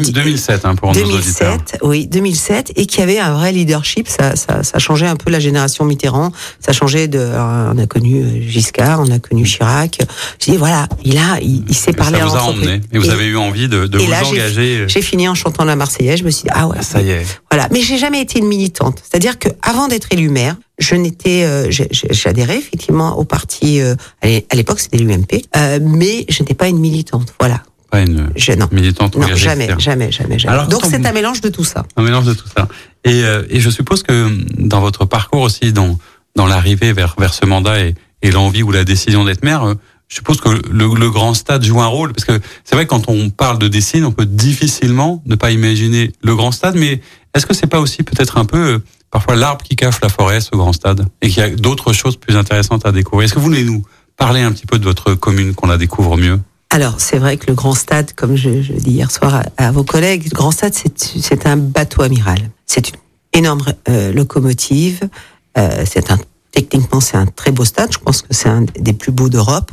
dis, 0.00 0.12
2007 0.12 0.64
hein, 0.64 0.74
pour 0.74 0.92
nos 0.92 1.00
auditeurs. 1.00 1.56
2007, 1.56 1.78
oui, 1.82 2.06
2007, 2.06 2.72
et 2.76 2.86
qui 2.86 3.00
avait 3.00 3.18
un 3.18 3.32
vrai 3.32 3.52
leadership. 3.52 4.08
Ça, 4.08 4.36
ça, 4.36 4.62
ça 4.62 4.78
changeait 4.78 5.06
un 5.06 5.16
peu 5.16 5.30
la 5.30 5.40
génération 5.40 5.84
Mitterrand. 5.84 6.32
Ça 6.60 6.72
changeait 6.72 7.08
de. 7.08 7.18
alors, 7.18 7.72
on 7.74 7.78
a 7.78 7.86
connu 7.86 8.22
euh, 8.22 8.40
Giscard, 8.42 9.00
on 9.00 9.10
a 9.10 9.18
connu 9.18 9.44
Chirac. 9.44 9.98
Je 10.40 10.50
dis 10.50 10.56
voilà, 10.56 10.88
il 11.04 11.16
a, 11.18 11.38
il, 11.40 11.64
il 11.68 11.74
sait 11.74 11.92
Et 11.92 11.94
parler 11.94 12.18
ça 12.18 12.26
vous 12.26 12.36
a 12.36 12.42
emmené, 12.42 12.80
et 12.92 12.98
vous 12.98 13.10
avez 13.10 13.26
eu 13.26 13.36
envie 13.36 13.68
de, 13.68 13.86
de 13.86 13.98
vous 13.98 14.10
là, 14.10 14.22
engager. 14.26 14.84
J'ai 14.88 15.02
fini 15.02 15.28
en 15.28 15.34
chantant 15.34 15.64
la 15.64 15.76
Marseillaise. 15.76 16.18
Je 16.18 16.24
me 16.24 16.30
suis 16.30 16.44
dit 16.44 16.50
ah 16.52 16.66
ouais, 16.66 16.76
Ah, 16.78 16.82
ça 16.82 17.00
y 17.00 17.10
est. 17.10 17.24
voilà, 17.50 17.68
mais 17.72 17.80
j'ai 17.80 17.96
jamais 17.98 18.20
été 18.20 18.38
une 18.38 18.46
militante. 18.48 19.02
C'est-à-dire 19.08 19.38
que 19.38 19.48
avant 19.62 19.88
d'être 19.88 20.08
élue 20.10 20.28
maire, 20.30 20.56
je 20.78 20.94
n'étais, 20.94 21.44
euh, 21.44 21.70
j'adhérais 21.70 22.58
effectivement 22.58 23.18
au 23.18 23.24
parti. 23.24 23.80
euh, 23.80 23.94
à 24.22 24.54
l'époque, 24.54 24.78
c'était 24.80 24.98
l'UMP, 24.98 25.42
euh, 25.56 25.78
mais 25.82 26.24
je 26.28 26.42
n'étais 26.42 26.54
pas 26.54 26.68
une 26.68 26.78
militante. 26.78 27.34
Voilà, 27.40 27.62
Pas 27.90 28.00
une 28.00 28.30
je 28.36 28.52
non, 28.52 28.68
militante 28.70 29.16
non, 29.16 29.26
jamais, 29.34 29.68
jamais, 29.78 30.12
jamais, 30.12 30.38
jamais. 30.38 30.52
Alors, 30.54 30.68
Donc 30.68 30.82
c'est 30.84 31.04
un 31.04 31.12
mélange 31.12 31.40
de 31.40 31.48
tout 31.48 31.64
ça. 31.64 31.84
Un 31.96 32.02
mélange 32.02 32.26
de 32.26 32.34
tout 32.34 32.48
ça. 32.54 32.68
Et, 33.04 33.24
euh, 33.24 33.44
et 33.48 33.60
je 33.60 33.70
suppose 33.70 34.02
que 34.02 34.28
dans 34.58 34.80
votre 34.80 35.06
parcours 35.06 35.40
aussi, 35.40 35.72
dans, 35.72 35.98
dans 36.36 36.46
l'arrivée 36.46 36.92
vers, 36.92 37.14
vers 37.18 37.32
ce 37.32 37.46
mandat 37.46 37.80
et, 37.80 37.94
et 38.22 38.30
l'envie 38.30 38.62
ou 38.62 38.72
la 38.72 38.84
décision 38.84 39.24
d'être 39.24 39.42
maire, 39.42 39.64
euh, 39.64 39.74
je 40.08 40.16
suppose 40.16 40.40
que 40.40 40.48
le, 40.48 40.94
le 40.94 41.10
grand 41.10 41.34
stade 41.34 41.62
joue 41.64 41.80
un 41.80 41.86
rôle. 41.86 42.12
Parce 42.12 42.24
que 42.24 42.38
c'est 42.64 42.74
vrai 42.74 42.84
que 42.84 42.90
quand 42.90 43.08
on 43.08 43.30
parle 43.30 43.58
de 43.58 43.68
Dessine, 43.68 44.04
on 44.04 44.12
peut 44.12 44.26
difficilement 44.26 45.22
ne 45.26 45.34
pas 45.34 45.50
imaginer 45.50 46.12
le 46.22 46.34
grand 46.34 46.52
stade. 46.52 46.76
Mais 46.76 47.00
est-ce 47.34 47.46
que 47.46 47.54
c'est 47.54 47.66
pas 47.66 47.80
aussi 47.80 48.02
peut-être 48.02 48.38
un 48.38 48.44
peu 48.44 48.74
euh, 48.74 48.78
parfois 49.10 49.36
l'arbre 49.36 49.62
qui 49.62 49.76
cache 49.76 50.00
la 50.02 50.08
forêt, 50.08 50.40
ce 50.40 50.50
grand 50.52 50.72
stade 50.72 51.06
Et 51.22 51.28
qu'il 51.28 51.38
y 51.38 51.46
a 51.46 51.50
d'autres 51.50 51.92
choses 51.92 52.16
plus 52.16 52.36
intéressantes 52.36 52.86
à 52.86 52.92
découvrir? 52.92 53.26
Est-ce 53.26 53.34
que 53.34 53.38
vous 53.38 53.46
voulez 53.46 53.64
nous 53.64 53.82
parler 54.16 54.40
un 54.40 54.52
petit 54.52 54.66
peu 54.66 54.78
de 54.78 54.84
votre 54.84 55.14
commune, 55.14 55.54
qu'on 55.54 55.68
la 55.68 55.78
découvre 55.78 56.16
mieux? 56.16 56.40
Alors, 56.70 57.00
c'est 57.00 57.18
vrai 57.18 57.38
que 57.38 57.46
le 57.46 57.54
Grand 57.54 57.74
Stade, 57.74 58.12
comme 58.12 58.36
je, 58.36 58.62
je 58.62 58.72
dis 58.74 58.90
hier 58.90 59.10
soir 59.10 59.42
à, 59.56 59.66
à 59.66 59.72
vos 59.72 59.84
collègues, 59.84 60.24
le 60.24 60.34
Grand 60.34 60.50
Stade, 60.50 60.74
c'est 60.74 61.46
un 61.46 61.56
bateau 61.56 62.02
amiral. 62.02 62.50
C'est 62.66 62.90
une 62.90 62.96
énorme 63.32 63.62
euh, 63.88 64.12
locomotive. 64.12 65.08
Euh, 65.56 65.84
c'est 65.86 66.10
un 66.10 66.18
techniquement, 66.52 67.00
c'est 67.00 67.16
un 67.16 67.26
très 67.26 67.52
beau 67.52 67.64
stade. 67.64 67.92
Je 67.92 67.98
pense 67.98 68.22
que 68.22 68.28
c'est 68.30 68.48
un 68.48 68.62
des 68.62 68.92
plus 68.92 69.12
beaux 69.12 69.28
d'Europe. 69.28 69.70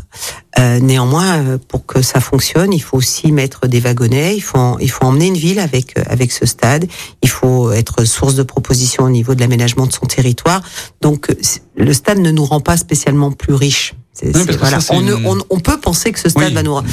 Euh, 0.59 0.79
néanmoins, 0.79 1.37
euh, 1.37 1.57
pour 1.57 1.85
que 1.85 2.01
ça 2.01 2.19
fonctionne, 2.19 2.73
il 2.73 2.81
faut 2.81 2.97
aussi 2.97 3.31
mettre 3.31 3.67
des 3.67 3.79
wagonnets. 3.79 4.35
Il 4.35 4.41
faut 4.41 4.77
il 4.79 4.89
faut 4.89 5.05
emmener 5.05 5.27
une 5.27 5.37
ville 5.37 5.59
avec 5.59 5.97
euh, 5.97 6.03
avec 6.07 6.31
ce 6.31 6.45
stade. 6.45 6.85
Il 7.21 7.29
faut 7.29 7.71
être 7.71 8.03
source 8.05 8.35
de 8.35 8.43
proposition 8.43 9.03
au 9.03 9.09
niveau 9.09 9.35
de 9.35 9.39
l'aménagement 9.39 9.87
de 9.87 9.93
son 9.93 10.05
territoire. 10.05 10.61
Donc, 11.01 11.29
euh, 11.29 11.35
le 11.75 11.93
stade 11.93 12.19
ne 12.19 12.31
nous 12.31 12.45
rend 12.45 12.61
pas 12.61 12.77
spécialement 12.77 13.31
plus 13.31 13.53
riches. 13.53 13.95
Oui, 14.23 14.31
voilà. 14.59 14.79
ça, 14.79 14.93
on, 14.93 15.01
ne- 15.01 15.15
une- 15.15 15.25
on, 15.27 15.37
on 15.49 15.59
peut 15.59 15.77
penser 15.77 16.11
que 16.11 16.19
ce 16.19 16.29
stade 16.29 16.49
Oui. 16.49 16.53
va 16.53 16.63
nous. 16.63 16.75
À, 16.77 16.83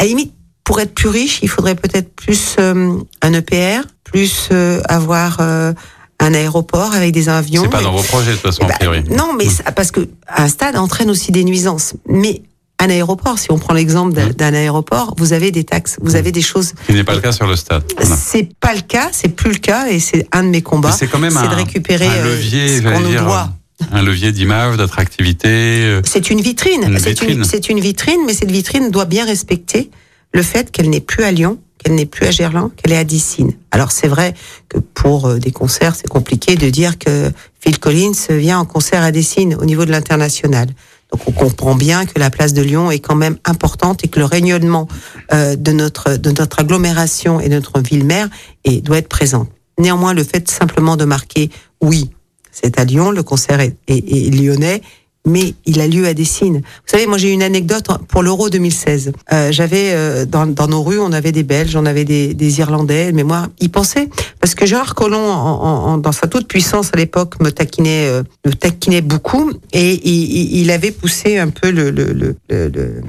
la 0.00 0.04
limite, 0.06 0.32
pour 0.64 0.80
être 0.80 0.94
plus 0.94 1.08
riche, 1.08 1.40
il 1.42 1.48
faudrait 1.48 1.74
peut-être 1.74 2.14
plus 2.14 2.56
euh, 2.58 2.96
un 3.22 3.32
EPR, 3.32 3.82
plus 4.02 4.48
euh, 4.52 4.80
avoir 4.88 5.36
euh, 5.40 5.72
un 6.20 6.34
aéroport 6.34 6.94
avec 6.94 7.12
des 7.12 7.28
avions. 7.28 7.62
C'est 7.64 7.68
pas 7.68 7.82
dans 7.82 7.92
vos 7.92 8.02
projets, 8.02 8.30
de 8.30 8.36
toute 8.36 8.42
façon, 8.46 8.60
Eh 8.62 8.64
a 8.64 8.68
ben, 8.68 8.74
priori. 8.78 9.04
non, 9.10 9.32
mais 9.36 9.46
parce 9.76 9.90
que 9.90 10.08
un 10.34 10.48
stade 10.48 10.76
entraîne 10.76 11.10
aussi 11.10 11.32
des 11.32 11.44
nuisances. 11.44 11.94
Mais 12.08 12.42
un 12.80 12.88
aéroport, 12.90 13.38
si 13.38 13.50
on 13.52 13.58
prend 13.58 13.72
l'exemple 13.72 14.12
d'un- 14.14 14.28
Mm. 14.30 14.32
d'un 14.32 14.54
aéroport, 14.54 15.14
vous 15.18 15.32
avez 15.32 15.50
des 15.52 15.64
taxes, 15.64 15.96
vous 16.02 16.16
avez 16.16 16.32
des 16.32 16.42
choses. 16.42 16.72
Ce 16.88 16.92
n'est 16.92 17.04
pas 17.04 17.14
le 17.14 17.20
cas 17.20 17.32
sur 17.32 17.46
le 17.46 17.56
stade. 17.56 17.84
C'est 18.16 18.48
pas 18.58 18.74
le 18.74 18.80
cas, 18.80 19.10
c'est 19.12 19.28
plus 19.28 19.52
le 19.52 19.58
cas, 19.58 19.86
et 19.88 20.00
c'est 20.00 20.26
un 20.32 20.42
de 20.42 20.48
mes 20.48 20.62
combats. 20.62 20.92
c'est 20.92 21.06
quand 21.06 21.18
même 21.20 21.30
c'est 21.32 21.38
un, 21.46 21.48
de 21.48 21.54
récupérer 21.54 22.06
un 22.08 22.24
levier, 22.24 22.78
ce 22.78 22.82
qu'on 22.82 23.00
nous 23.00 23.14
doit. 23.14 23.50
Un 23.92 24.02
levier 24.02 24.32
d'image, 24.32 24.76
d'attractivité. 24.76 25.48
euh, 25.48 26.00
C'est 26.04 26.30
une 26.30 26.40
vitrine. 26.40 26.84
Une 26.84 26.98
C'est 26.98 27.10
vitrine. 27.10 27.42
une, 27.70 27.76
une 27.78 27.80
vitrine, 27.82 28.20
mais 28.26 28.34
cette 28.34 28.50
vitrine 28.50 28.90
doit 28.90 29.04
bien 29.04 29.24
respecter 29.24 29.90
le 30.32 30.42
fait 30.42 30.70
qu'elle 30.70 30.90
n'est 30.90 31.00
plus 31.00 31.24
à 31.24 31.30
Lyon, 31.32 31.58
qu'elle 31.78 31.94
n'est 31.94 32.06
plus 32.06 32.26
à 32.26 32.30
Gerland, 32.30 32.70
qu'elle 32.76 32.92
est 32.92 32.96
à 32.98 33.04
Dissine. 33.04 33.52
Alors 33.70 33.92
c'est 33.92 34.08
vrai 34.08 34.34
que 34.68 34.78
pour 34.78 35.26
euh, 35.26 35.38
des 35.38 35.50
concerts, 35.52 35.94
c'est 35.96 36.08
compliqué 36.08 36.56
de 36.56 36.70
dire 36.70 36.98
que 36.98 37.30
Phil 37.60 37.78
Collins 37.78 38.12
vient 38.30 38.58
en 38.58 38.64
concert 38.64 39.02
à 39.02 39.10
Dessine 39.12 39.54
au 39.60 39.64
niveau 39.64 39.84
de 39.84 39.90
l'international. 39.90 40.68
Donc 41.12 41.22
on 41.28 41.32
comprend 41.32 41.74
bien 41.76 42.06
que 42.06 42.18
la 42.18 42.30
place 42.30 42.52
de 42.54 42.62
Lyon 42.62 42.90
est 42.90 42.98
quand 42.98 43.14
même 43.14 43.36
importante 43.44 44.04
et 44.04 44.08
que 44.08 44.18
le 44.18 44.24
rayonnement 44.24 44.88
euh, 45.32 45.54
de 45.56 45.72
notre 45.72 46.16
de 46.16 46.30
notre 46.30 46.60
agglomération 46.60 47.38
et 47.40 47.48
de 47.48 47.54
notre 47.54 47.80
ville-mère 47.80 48.28
et 48.64 48.80
doit 48.80 48.98
être 48.98 49.08
présent. 49.08 49.46
Néanmoins, 49.78 50.14
le 50.14 50.24
fait 50.24 50.48
simplement 50.48 50.96
de 50.96 51.04
marquer 51.04 51.50
oui, 51.80 52.10
c'est 52.54 52.78
à 52.78 52.84
Lyon, 52.84 53.10
le 53.10 53.22
concert 53.22 53.60
est, 53.60 53.76
est, 53.88 53.98
est 53.98 54.30
lyonnais 54.30 54.80
mais 55.26 55.54
il 55.64 55.80
a 55.80 55.88
lieu 55.88 56.06
à 56.06 56.14
Dessines. 56.14 56.58
Vous 56.58 56.86
savez, 56.86 57.06
moi 57.06 57.16
j'ai 57.16 57.32
une 57.32 57.42
anecdote 57.42 57.88
pour 58.08 58.22
l'Euro 58.22 58.50
2016. 58.50 59.12
Euh, 59.32 59.52
J'avais 59.52 59.92
euh, 59.92 60.26
dans, 60.26 60.46
dans, 60.46 60.68
nos 60.68 60.82
rues, 60.82 60.98
on 60.98 61.12
avait 61.12 61.32
des 61.32 61.42
Belges, 61.42 61.76
on 61.76 61.86
avait 61.86 62.04
des, 62.04 62.34
des 62.34 62.58
Irlandais, 62.58 63.10
mais 63.12 63.22
moi, 63.22 63.48
ils 63.58 63.70
pensaient 63.70 64.08
parce 64.40 64.54
que 64.54 64.66
Gérard 64.66 64.94
Collomb, 64.94 65.30
en, 65.30 65.86
en, 65.86 65.98
dans 65.98 66.12
sa 66.12 66.26
toute 66.26 66.46
puissance 66.46 66.90
à 66.92 66.96
l'époque, 66.96 67.40
me 67.40 67.50
taquinait, 67.50 68.06
euh, 68.06 68.22
me 68.44 68.52
taquinait 68.52 69.00
beaucoup, 69.00 69.50
et 69.72 69.94
il, 70.06 70.60
il, 70.60 70.70
avait 70.70 70.90
poussé 70.90 71.38
un 71.38 71.48
peu 71.48 71.70
le, 71.70 71.90
le, 71.90 72.12
le, 72.12 72.36
le 72.50 73.00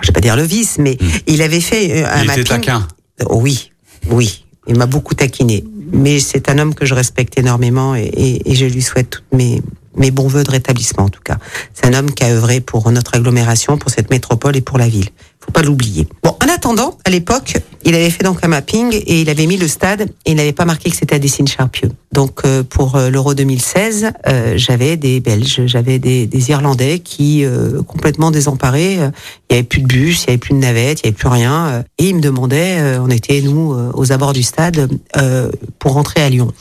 je 0.00 0.08
vais 0.08 0.12
pas 0.12 0.20
dire 0.20 0.36
le 0.36 0.42
vice, 0.42 0.76
mais 0.78 0.98
mmh. 1.00 1.06
il 1.28 1.42
avait 1.42 1.60
fait 1.60 2.04
un 2.04 2.20
il 2.20 2.26
mapping. 2.26 2.42
Était 2.42 2.48
taquin. 2.50 2.88
Oh, 3.26 3.38
oui, 3.40 3.70
oui, 4.10 4.44
il 4.66 4.76
m'a 4.76 4.86
beaucoup 4.86 5.14
taquiné. 5.14 5.64
Mais 5.92 6.18
c'est 6.20 6.48
un 6.48 6.58
homme 6.58 6.74
que 6.74 6.86
je 6.86 6.94
respecte 6.94 7.38
énormément 7.38 7.94
et, 7.94 8.42
je 8.46 8.66
lui 8.66 8.82
souhaite 8.82 9.10
toutes 9.10 9.32
mes 9.32 9.62
mes 9.94 10.10
bons 10.10 10.26
voeux 10.26 10.42
de 10.42 10.50
rétablissement 10.50 11.04
en 11.04 11.08
tout 11.10 11.20
cas. 11.22 11.36
C'est 11.74 11.86
un 11.86 11.92
homme 11.92 12.12
qui 12.12 12.24
a 12.24 12.28
œuvré 12.28 12.60
pour 12.60 12.90
notre 12.90 13.14
agglomération, 13.14 13.76
pour 13.76 13.90
cette 13.90 14.10
métropole 14.10 14.56
et 14.56 14.62
pour 14.62 14.78
la 14.78 14.88
ville. 14.88 15.08
Faut 15.44 15.52
pas 15.52 15.62
l'oublier. 15.62 16.06
Bon, 16.22 16.36
en 16.42 16.48
attendant, 16.48 16.96
à 17.04 17.10
l'époque, 17.10 17.54
il 17.84 17.94
avait 17.94 18.10
fait 18.10 18.22
donc 18.22 18.38
un 18.42 18.48
mapping 18.48 18.92
et 18.94 19.22
il 19.22 19.28
avait 19.28 19.46
mis 19.46 19.56
le 19.56 19.66
stade 19.66 20.02
et 20.24 20.30
il 20.30 20.36
n'avait 20.36 20.52
pas 20.52 20.64
marqué 20.64 20.88
que 20.88 20.96
c'était 20.96 21.16
à 21.16 21.18
Dessines-Charpieu. 21.18 21.90
Donc 22.12 22.42
euh, 22.44 22.62
pour 22.62 22.94
euh, 22.96 23.10
l'Euro 23.10 23.34
2016, 23.34 24.12
euh, 24.28 24.54
j'avais 24.56 24.96
des 24.96 25.18
Belges, 25.20 25.62
j'avais 25.66 25.98
des, 25.98 26.50
Irlandais 26.50 27.00
qui 27.00 27.44
euh, 27.44 27.82
complètement 27.82 28.30
désemparés. 28.30 28.94
Il 28.94 29.00
y 29.50 29.54
avait 29.54 29.62
plus 29.62 29.80
de 29.82 29.86
bus, 29.86 30.24
il 30.24 30.26
y 30.26 30.30
avait 30.30 30.38
plus 30.38 30.54
de 30.54 30.58
navettes, 30.58 31.00
il 31.00 31.06
y 31.06 31.08
avait 31.08 31.16
plus 31.16 31.28
rien. 31.28 31.84
Et 31.98 32.08
ils 32.08 32.14
me 32.14 32.20
demandaient, 32.20 32.98
on 32.98 33.08
était 33.08 33.40
nous 33.40 33.74
aux 33.94 34.12
abords 34.12 34.32
du 34.32 34.42
stade 34.42 34.88
pour 35.78 35.92
rentrer 35.92 36.22
à 36.22 36.28
Lyon. 36.28 36.52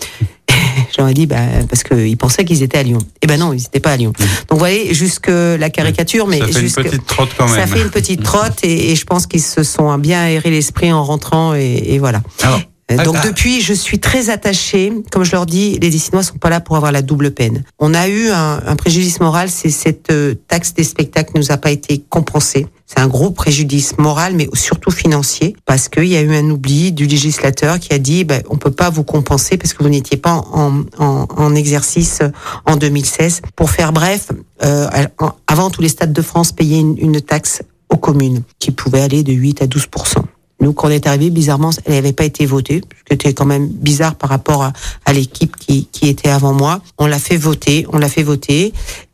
J'aurais 0.96 1.14
dit, 1.14 1.26
bah, 1.26 1.38
parce 1.70 1.84
qu'ils 1.84 2.18
pensaient 2.18 2.46
qu'ils 2.46 2.64
étaient 2.64 2.78
à 2.78 2.84
Lyon. 2.84 3.00
Eh 3.22 3.28
ben 3.28 3.40
non, 3.40 3.54
ils 3.54 3.62
n'étaient 3.62 3.80
pas 3.80 3.92
à 3.92 3.98
Lyon. 3.98 4.14
Donc, 4.18 4.28
vous 4.52 4.58
voyez, 4.58 4.94
jusque 4.94 5.30
la 5.30 5.70
caricature, 5.70 6.28
mais 6.28 6.40
ça 6.40 6.48
fait 6.48 6.60
jusque, 6.60 6.78
une 6.80 6.84
petite 6.84 7.06
trotte 7.06 7.30
quand 7.38 7.48
même. 7.48 7.56
Ça 7.56 7.68
fait 7.68 7.82
une 7.82 7.90
petite 7.90 8.24
trotte 8.24 8.64
et, 8.64 8.92
et 8.92 8.96
je 8.96 9.06
pense 9.06 9.28
qu'ils 9.28 9.42
se 9.42 9.64
sont 9.64 9.98
bien 9.98 10.22
aéré 10.22 10.50
l'esprit 10.50 10.92
en 10.92 11.04
rentrant 11.04 11.54
et, 11.56 11.84
et 11.88 12.00
voilà. 12.00 12.22
Alors, 12.44 12.62
donc 13.06 13.16
ah, 13.20 13.28
depuis, 13.28 13.62
je 13.62 13.74
suis 13.74 14.00
très 14.00 14.30
attachée. 14.30 14.92
Comme 15.12 15.24
je 15.24 15.32
leur 15.32 15.46
dis, 15.46 15.80
les 15.82 15.90
Dessinois 15.90 16.24
sont 16.24 16.38
pas 16.38 16.50
là 16.50 16.60
pour 16.60 16.76
avoir 16.76 16.92
la 16.92 17.02
double 17.02 17.32
peine. 17.32 17.64
On 17.80 17.94
a 17.94 18.08
eu 18.08 18.30
un, 18.30 18.62
un 18.66 18.76
préjudice 18.76 19.20
moral, 19.20 19.50
c'est 19.50 19.70
cette 19.70 20.12
euh, 20.12 20.36
taxe 20.48 20.74
des 20.74 20.84
spectacles 20.84 21.32
nous 21.36 21.52
a 21.52 21.58
pas 21.58 21.72
été 21.72 22.04
compensée. 22.10 22.68
C'est 22.92 23.00
un 23.00 23.08
gros 23.08 23.32
préjudice 23.32 23.98
moral, 23.98 24.34
mais 24.36 24.50
surtout 24.54 24.92
financier, 24.92 25.56
parce 25.66 25.88
qu'il 25.88 26.08
y 26.08 26.18
a 26.18 26.22
eu 26.22 26.36
un 26.36 26.50
oubli 26.50 26.92
du 26.92 27.06
législateur 27.06 27.80
qui 27.80 27.94
a 27.94 28.00
dit 28.00 28.26
ben, 28.26 28.44
on 28.50 28.58
peut 28.58 28.72
pas 28.72 28.90
vous 28.90 29.06
compenser 29.06 29.56
parce 29.56 29.74
que 29.74 29.82
vous 29.82 29.90
n'étiez 29.90 30.18
pas 30.18 30.44
en, 30.52 30.84
en, 31.00 31.26
en, 31.38 31.56
exercice 31.56 32.20
en 32.66 32.76
2016. 32.76 33.44
Pour 33.56 33.70
faire 33.70 33.94
bref, 33.94 34.32
euh, 34.66 34.90
avant 35.48 35.70
tous 35.70 35.82
les 35.82 35.88
stades 35.88 36.12
de 36.12 36.22
France 36.22 36.52
payaient 36.52 36.82
une, 36.82 36.98
une 36.98 37.22
taxe 37.22 37.62
aux 37.88 37.98
communes 37.98 38.44
qui 38.60 38.72
pouvait 38.72 39.02
aller 39.02 39.24
de 39.24 39.32
8 39.32 39.62
à 39.62 39.68
12 39.68 39.88
nous, 40.62 40.74
quand 40.74 40.88
on 40.88 40.92
est 40.92 41.08
arrivé, 41.08 41.32
bizarrement, 41.32 41.72
elle 41.86 41.94
n'avait 41.94 42.14
pas 42.14 42.24
été 42.24 42.46
votée, 42.46 42.82
ce 43.00 43.04
qui 43.04 43.14
était 43.14 43.34
quand 43.34 43.46
même 43.46 43.68
bizarre 43.68 44.14
par 44.14 44.30
rapport 44.30 44.62
à, 44.62 44.74
à 45.06 45.14
l'équipe 45.14 45.58
qui, 45.58 45.88
qui 45.92 46.08
était 46.08 46.30
avant 46.30 46.54
moi. 46.54 46.82
On 47.00 47.08
l'a 47.08 47.18
fait 47.18 47.36
voter, 47.36 47.88
on 47.92 47.98
l'a 47.98 48.08
fait 48.08 48.22
voter, 48.22 48.72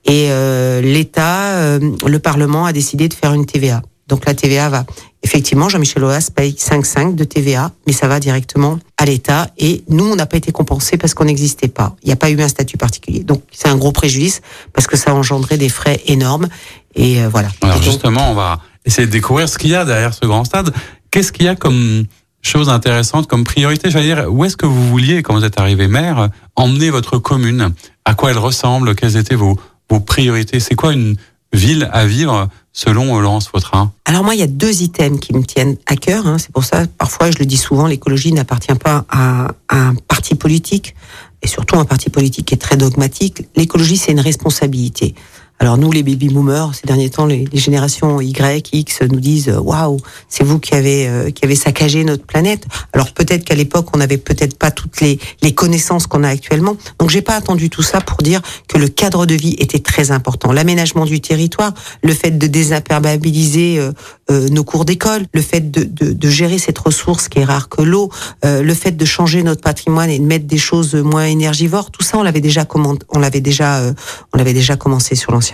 et 0.08 0.32
euh, 0.32 0.82
l'État, 0.82 1.58
euh, 1.58 1.80
le 2.06 2.20
Parlement 2.20 2.66
a 2.66 2.72
décidé 2.72 3.10
de 3.10 3.14
faire 3.14 3.34
une 3.34 3.46
TVA. 3.46 3.82
Donc 4.08 4.26
la 4.26 4.34
TVA 4.34 4.70
va. 4.70 4.86
Effectivement, 5.22 5.68
Jean-Michel 5.68 6.02
Aulas 6.04 6.30
paye 6.34 6.54
5,5 6.54 7.16
de 7.16 7.26
TVA, 7.26 7.72
mais 7.86 7.92
ça 7.92 8.08
va 8.08 8.22
directement 8.22 8.80
à 8.98 9.04
l'État. 9.04 9.48
Et 9.58 9.84
nous, 9.90 10.06
on 10.06 10.16
n'a 10.16 10.26
pas 10.26 10.38
été 10.38 10.54
compensés 10.54 10.98
parce 10.98 11.14
qu'on 11.14 11.26
n'existait 11.26 11.68
pas. 11.68 11.98
Il 12.04 12.08
n'y 12.08 12.14
a 12.14 12.16
pas 12.16 12.30
eu 12.30 12.42
un 12.42 12.48
statut 12.48 12.78
particulier. 12.78 13.24
Donc 13.24 13.44
c'est 13.52 13.68
un 13.68 13.76
gros 13.76 13.92
préjudice 13.92 14.42
parce 14.72 14.88
que 14.88 14.96
ça 14.96 15.12
a 15.12 15.14
engendré 15.14 15.58
des 15.58 15.68
frais 15.68 16.02
énormes. 16.06 16.48
Et 16.96 17.22
euh, 17.22 17.28
voilà. 17.28 17.50
Alors 17.62 17.76
et 17.76 17.80
donc, 17.80 17.90
justement, 17.90 18.32
on 18.32 18.34
va 18.34 18.62
essayer 18.86 19.08
de 19.08 19.12
découvrir 19.12 19.50
ce 19.50 19.58
qu'il 19.58 19.72
y 19.72 19.76
a 19.76 19.84
derrière 19.84 20.14
ce 20.14 20.26
grand 20.26 20.46
stade. 20.46 20.74
Qu'est-ce 21.12 21.34
qu'il 21.34 21.46
y 21.46 21.50
a 21.50 21.56
comme 21.56 22.06
chose 22.42 22.70
intéressante, 22.70 23.28
comme 23.28 23.44
priorité 23.44 23.92
J'allais 23.92 24.16
dire, 24.16 24.28
où 24.30 24.46
est-ce 24.46 24.56
que 24.56 24.66
vous 24.66 24.88
vouliez, 24.88 25.22
quand 25.22 25.34
vous 25.34 25.44
êtes 25.44 25.60
arrivé 25.60 25.90
maire, 25.90 26.30
emmener 26.56 26.92
votre 26.92 27.18
commune? 27.18 27.74
À 28.06 28.14
quoi 28.14 28.32
elle 28.32 28.38
ressemble? 28.38 28.96
Quelles 28.96 29.18
étaient 29.18 29.36
vos, 29.36 29.60
vos 29.90 30.00
priorités 30.00 30.60
C'est 30.60 30.76
quoi 30.76 30.94
une 30.94 31.16
ville 31.54 31.90
à 31.92 32.06
vivre 32.06 32.50
selon 32.74 33.20
Laurence 33.20 33.50
Vautrin 33.52 33.92
Alors 34.06 34.24
moi, 34.24 34.36
il 34.36 34.40
y 34.40 34.44
a 34.44 34.48
deux 34.48 34.82
items 34.84 35.20
qui 35.20 35.34
me 35.34 35.44
tiennent 35.44 35.78
à 35.86 35.96
cœur. 35.96 36.28
Hein. 36.28 36.38
C'est 36.38 36.52
pour 36.52 36.64
ça, 36.64 36.86
parfois, 36.98 37.32
je 37.32 37.40
le 37.40 37.46
dis 37.46 37.58
souvent, 37.58 37.88
l'écologie 37.88 38.32
n'appartient 38.34 38.76
pas 38.76 39.06
à, 39.10 39.48
à, 39.70 39.78
un 39.78 39.96
parti 39.96 40.36
politique, 40.36 40.96
et 41.42 41.48
surtout 41.48 41.78
un 41.78 41.86
parti 41.86 42.10
politique 42.10 42.48
qui 42.48 42.54
est 42.54 42.58
très 42.58 42.78
dogmatique. 42.78 43.48
L'écologie, 43.56 43.98
c'est 43.98 44.12
une 44.12 44.20
responsabilité. 44.20 45.16
Alors 45.60 45.78
nous, 45.78 45.92
les 45.92 46.04
baby 46.04 46.30
boomers, 46.30 46.76
ces 46.76 46.86
derniers 46.86 47.10
temps, 47.10 47.26
les, 47.26 47.46
les 47.52 47.60
générations 47.60 48.22
Y, 48.22 48.70
X 48.74 49.02
nous 49.02 49.20
disent 49.20 49.50
waouh, 49.50 49.98
c'est 50.30 50.44
vous 50.44 50.60
qui 50.60 50.76
avez 50.76 51.08
euh, 51.08 51.32
qui 51.32 51.46
avez 51.46 51.56
saccagé 51.56 52.04
notre 52.04 52.26
planète. 52.26 52.66
Alors 52.94 53.12
peut-être 53.12 53.44
qu'à 53.44 53.56
l'époque, 53.56 53.88
on 53.94 53.98
n'avait 53.98 54.18
peut-être 54.18 54.58
pas 54.58 54.70
toutes 54.70 55.02
les 55.02 55.20
les 55.42 55.54
connaissances 55.54 56.06
qu'on 56.06 56.24
a 56.24 56.30
actuellement. 56.30 56.78
Donc 57.00 57.10
j'ai 57.10 57.24
pas 57.24 57.36
attendu 57.36 57.70
tout 57.70 57.82
ça 57.82 58.02
pour 58.02 58.20
dire 58.20 58.42
que 58.68 58.78
le 58.78 58.88
cadre 58.88 59.26
de 59.26 59.34
vie 59.34 59.56
était 59.58 59.80
très 59.80 60.12
important. 60.12 60.52
L'aménagement 60.52 61.06
du 61.06 61.22
territoire, 61.22 61.74
le 62.04 62.14
fait 62.14 62.38
de 62.38 62.48
désimperméabiliser 62.48 63.80
euh, 63.80 63.92
euh, 64.30 64.50
nos 64.50 64.66
cours 64.66 64.84
d'école, 64.84 65.26
le 65.34 65.42
fait 65.42 65.72
de, 65.72 65.86
de, 65.86 66.12
de, 66.12 66.30
gérer 66.30 66.58
cette 66.58 66.78
ressource 66.78 67.30
qui 67.30 67.40
est 67.40 67.46
rare 67.46 67.70
que 67.70 67.82
l'eau, 67.82 68.10
euh, 68.44 68.62
le 68.62 68.74
fait 68.74 68.92
de 68.92 69.06
changer 69.06 69.42
notre 69.42 69.62
patrimoine 69.62 70.10
et 70.10 70.20
de 70.20 70.26
mettre 70.26 70.46
des 70.46 70.58
choses 70.58 70.96
moins 70.96 71.24
énergivores, 71.24 71.92
tout 71.92 72.04
ça 72.04 72.18
on 72.18 72.24
l'avait 72.24 72.42
déjà 72.42 72.66
command... 72.66 73.02
on 73.08 73.20
l'avait 73.20 73.40
déjà 73.40 73.78
euh, 73.78 73.94
on 74.34 74.38
l'avait 74.38 74.54
déjà 74.54 74.76
commencé 74.76 75.16
sur 75.16 75.32
l'ancien 75.32 75.47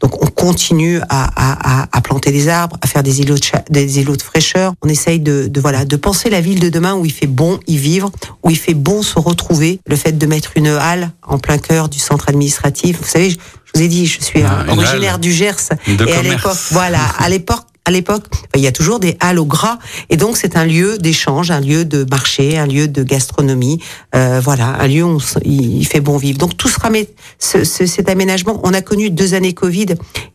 Donc 0.00 0.22
on 0.22 0.26
continue 0.26 1.00
à, 1.08 1.30
à, 1.36 1.86
à, 1.92 2.00
planter 2.00 2.30
des 2.32 2.48
arbres, 2.48 2.76
à 2.80 2.86
faire 2.86 3.02
des 3.02 3.20
îlots 3.20 3.38
de 3.38 3.44
cha... 3.44 3.62
des 3.70 4.00
îlots 4.00 4.16
de 4.16 4.22
fraîcheur. 4.22 4.72
On 4.82 4.88
essaye 4.88 5.20
de, 5.20 5.48
de 5.48 5.60
voilà 5.60 5.84
de 5.84 5.96
penser 5.96 6.30
la 6.30 6.40
ville 6.40 6.60
de 6.60 6.68
demain 6.68 6.94
où 6.94 7.04
il 7.04 7.12
fait 7.12 7.26
bon 7.26 7.58
y 7.66 7.76
vivre, 7.76 8.10
où 8.42 8.50
il 8.50 8.58
fait 8.58 8.74
bon 8.74 9.02
se 9.02 9.18
retrouver. 9.18 9.80
Le 9.86 9.96
fait 9.96 10.12
de 10.12 10.26
mettre 10.26 10.52
une 10.56 10.68
halle 10.68 11.12
en 11.26 11.38
plein 11.38 11.58
cœur 11.58 11.88
du 11.88 11.98
centre 11.98 12.28
administratif. 12.28 12.98
Vous 13.00 13.08
savez, 13.08 13.30
je, 13.30 13.36
vous 13.74 13.82
ai 13.82 13.88
dit, 13.88 14.06
je 14.06 14.20
suis 14.20 14.42
Ah, 14.42 14.64
originaire 14.68 15.18
du 15.18 15.32
Gers 15.32 15.54
de 15.86 16.06
et 16.06 16.12
à 16.12 16.22
l'époque, 16.22 16.56
voilà, 16.70 17.00
à 17.18 17.28
l'époque 17.28 17.64
à 17.84 17.90
l'époque, 17.90 18.26
il 18.54 18.60
y 18.60 18.66
a 18.66 18.72
toujours 18.72 19.00
des 19.00 19.16
halles 19.20 19.38
au 19.40 19.44
gras, 19.44 19.78
et 20.08 20.16
donc 20.16 20.36
c'est 20.36 20.56
un 20.56 20.64
lieu 20.64 20.98
d'échange, 20.98 21.50
un 21.50 21.60
lieu 21.60 21.84
de 21.84 22.06
marché, 22.08 22.56
un 22.58 22.66
lieu 22.66 22.86
de 22.86 23.02
gastronomie, 23.02 23.82
euh, 24.14 24.40
voilà, 24.42 24.76
un 24.80 24.86
lieu 24.86 25.02
où 25.04 25.16
on 25.16 25.40
il 25.44 25.84
fait 25.86 26.00
bon 26.00 26.16
vivre. 26.16 26.38
Donc 26.38 26.56
tout 26.56 26.68
sera 26.68 26.90
mais 26.90 27.08
ce, 27.40 27.64
ce- 27.64 27.86
cet 27.86 28.08
aménagement. 28.08 28.60
On 28.62 28.72
a 28.72 28.82
connu 28.82 29.10
deux 29.10 29.34
années 29.34 29.52
Covid, 29.52 29.86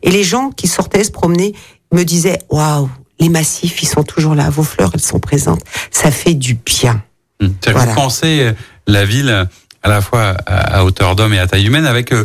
et 0.02 0.10
les 0.10 0.24
gens 0.24 0.50
qui 0.50 0.68
sortaient 0.68 1.04
se 1.04 1.10
promener 1.10 1.54
me 1.92 2.02
disaient 2.04 2.38
waouh, 2.50 2.90
les 3.18 3.30
massifs, 3.30 3.82
ils 3.82 3.88
sont 3.88 4.04
toujours 4.04 4.34
là, 4.34 4.50
vos 4.50 4.62
fleurs, 4.62 4.90
elles 4.94 5.00
sont 5.00 5.18
présentes, 5.20 5.62
ça 5.90 6.10
fait 6.10 6.34
du 6.34 6.54
bien. 6.54 7.02
Que 7.40 7.70
Voilà. 7.70 7.92
Vous 7.92 7.94
pensez 7.94 8.40
euh, 8.40 8.52
la 8.86 9.04
ville 9.06 9.30
euh, 9.30 9.44
à 9.82 9.88
la 9.88 10.00
fois 10.02 10.36
à 10.44 10.78
à 10.78 10.84
hauteur 10.84 11.16
d'homme 11.16 11.32
et 11.32 11.38
à 11.38 11.46
taille 11.46 11.66
humaine 11.66 11.86
avec 11.86 12.12
euh, 12.12 12.24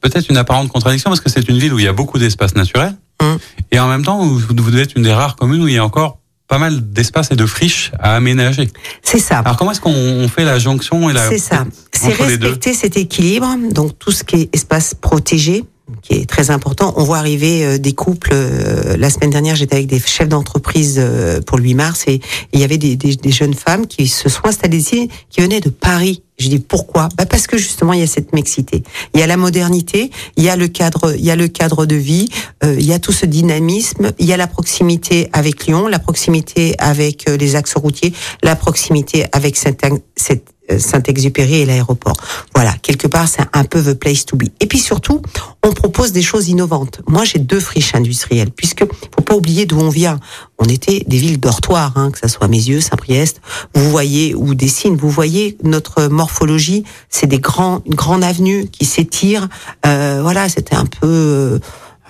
peut-être 0.00 0.28
une 0.30 0.38
apparente 0.38 0.68
contradiction 0.68 1.08
parce 1.10 1.20
que 1.20 1.28
c'est 1.30 1.48
une 1.48 1.58
ville 1.58 1.72
où 1.72 1.78
il 1.78 1.84
y 1.84 1.88
a 1.88 1.92
beaucoup 1.92 2.18
d'espace 2.18 2.54
naturel 2.56 2.96
Hum. 3.26 3.38
et 3.72 3.78
en 3.78 3.88
même 3.88 4.04
temps 4.04 4.24
vous 4.24 4.78
être 4.78 4.96
une 4.96 5.02
des 5.02 5.12
rares 5.12 5.36
communes 5.36 5.62
où 5.62 5.68
il 5.68 5.74
y 5.74 5.78
a 5.78 5.84
encore 5.84 6.18
pas 6.48 6.58
mal 6.58 6.92
d'espace 6.92 7.30
et 7.32 7.36
de 7.36 7.46
friches 7.46 7.92
à 7.98 8.14
aménager. 8.14 8.70
C'est 9.02 9.18
ça. 9.18 9.38
Alors 9.40 9.56
comment 9.56 9.72
est-ce 9.72 9.80
qu'on 9.80 9.90
on 9.90 10.28
fait 10.28 10.44
la 10.44 10.58
jonction 10.58 11.10
et 11.10 11.12
la 11.12 11.28
C'est 11.28 11.38
ça. 11.38 11.64
C'est 11.92 12.12
respecter 12.12 12.72
cet 12.72 12.96
équilibre. 12.96 13.48
Donc 13.72 13.98
tout 13.98 14.12
ce 14.12 14.22
qui 14.22 14.42
est 14.42 14.54
espace 14.54 14.94
protégé, 14.94 15.64
qui 16.02 16.14
est 16.14 16.28
très 16.28 16.50
important. 16.50 16.92
On 16.96 17.04
voit 17.04 17.18
arriver 17.18 17.64
euh, 17.64 17.78
des 17.78 17.92
couples. 17.94 18.30
euh, 18.32 18.96
la 18.96 19.10
semaine 19.10 19.30
dernière, 19.30 19.54
j'étais 19.56 19.76
avec 19.76 19.86
des 19.86 20.00
chefs 20.00 20.28
d'entreprise 20.28 20.96
euh, 20.98 21.40
pour 21.40 21.58
le 21.58 21.64
8 21.64 21.74
mars 21.74 22.04
et 22.08 22.20
il 22.52 22.60
y 22.60 22.64
avait 22.64 22.78
des, 22.78 22.96
des- 22.96 23.16
des 23.16 23.30
jeunes 23.30 23.54
femmes 23.54 23.86
qui 23.86 24.08
se 24.08 24.28
sont 24.28 24.44
installées 24.44 24.78
ici, 24.78 25.08
qui 25.30 25.40
venaient 25.40 25.60
de 25.60 25.70
Paris. 25.70 26.22
Je 26.38 26.48
dis 26.48 26.58
pourquoi? 26.58 27.08
Bah 27.16 27.24
Parce 27.24 27.46
que 27.46 27.56
justement 27.56 27.94
il 27.94 28.00
y 28.00 28.02
a 28.02 28.06
cette 28.06 28.34
mixité, 28.34 28.82
il 29.14 29.20
y 29.20 29.22
a 29.22 29.26
la 29.26 29.38
modernité, 29.38 30.10
il 30.36 30.44
y 30.44 30.50
a 30.50 30.56
le 30.56 30.68
cadre, 30.68 31.14
il 31.16 31.24
y 31.24 31.30
a 31.30 31.36
le 31.36 31.48
cadre 31.48 31.86
de 31.86 31.96
vie, 31.96 32.28
il 32.62 32.84
y 32.84 32.92
a 32.92 32.98
tout 32.98 33.12
ce 33.12 33.24
dynamisme, 33.24 34.12
il 34.18 34.26
y 34.26 34.34
a 34.34 34.36
la 34.36 34.46
proximité 34.46 35.30
avec 35.32 35.66
Lyon, 35.66 35.86
la 35.88 35.98
proximité 35.98 36.74
avec 36.78 37.24
les 37.30 37.56
axes 37.56 37.72
routiers, 37.76 38.12
la 38.42 38.54
proximité 38.54 39.24
avec 39.32 39.56
cette, 39.56 39.80
cette 40.14 40.44
Saint-Exupéry 40.78 41.56
et 41.56 41.66
l'aéroport. 41.66 42.16
Voilà, 42.54 42.74
quelque 42.82 43.06
part, 43.06 43.28
c'est 43.28 43.42
un 43.52 43.64
peu 43.64 43.82
the 43.82 43.94
place 43.94 44.24
to 44.24 44.36
be. 44.36 44.44
Et 44.60 44.66
puis 44.66 44.78
surtout, 44.78 45.22
on 45.62 45.72
propose 45.72 46.12
des 46.12 46.22
choses 46.22 46.48
innovantes. 46.48 47.00
Moi, 47.08 47.24
j'ai 47.24 47.38
deux 47.38 47.60
friches 47.60 47.94
industrielles, 47.94 48.50
puisque 48.50 48.84
faut 48.84 49.22
pas 49.22 49.34
oublier 49.34 49.66
d'où 49.66 49.78
on 49.80 49.88
vient. 49.88 50.18
On 50.58 50.64
était 50.64 51.04
des 51.06 51.18
villes 51.18 51.40
dortoirs, 51.40 51.92
hein, 51.96 52.10
que 52.10 52.18
ça 52.18 52.28
soit 52.28 52.48
Mézieux, 52.48 52.80
Saint-Priest, 52.80 53.40
vous 53.74 53.90
voyez, 53.90 54.34
ou 54.34 54.54
Dessines, 54.54 54.96
vous 54.96 55.10
voyez 55.10 55.56
notre 55.62 56.08
morphologie, 56.08 56.84
c'est 57.10 57.26
des 57.26 57.38
grands, 57.38 57.82
une 57.86 57.94
grande 57.94 58.24
avenue 58.24 58.68
qui 58.68 58.84
s'étire. 58.84 59.48
Euh, 59.84 60.20
voilà, 60.22 60.48
c'était 60.48 60.76
un 60.76 60.86
peu... 60.86 61.06
euh, 61.06 61.58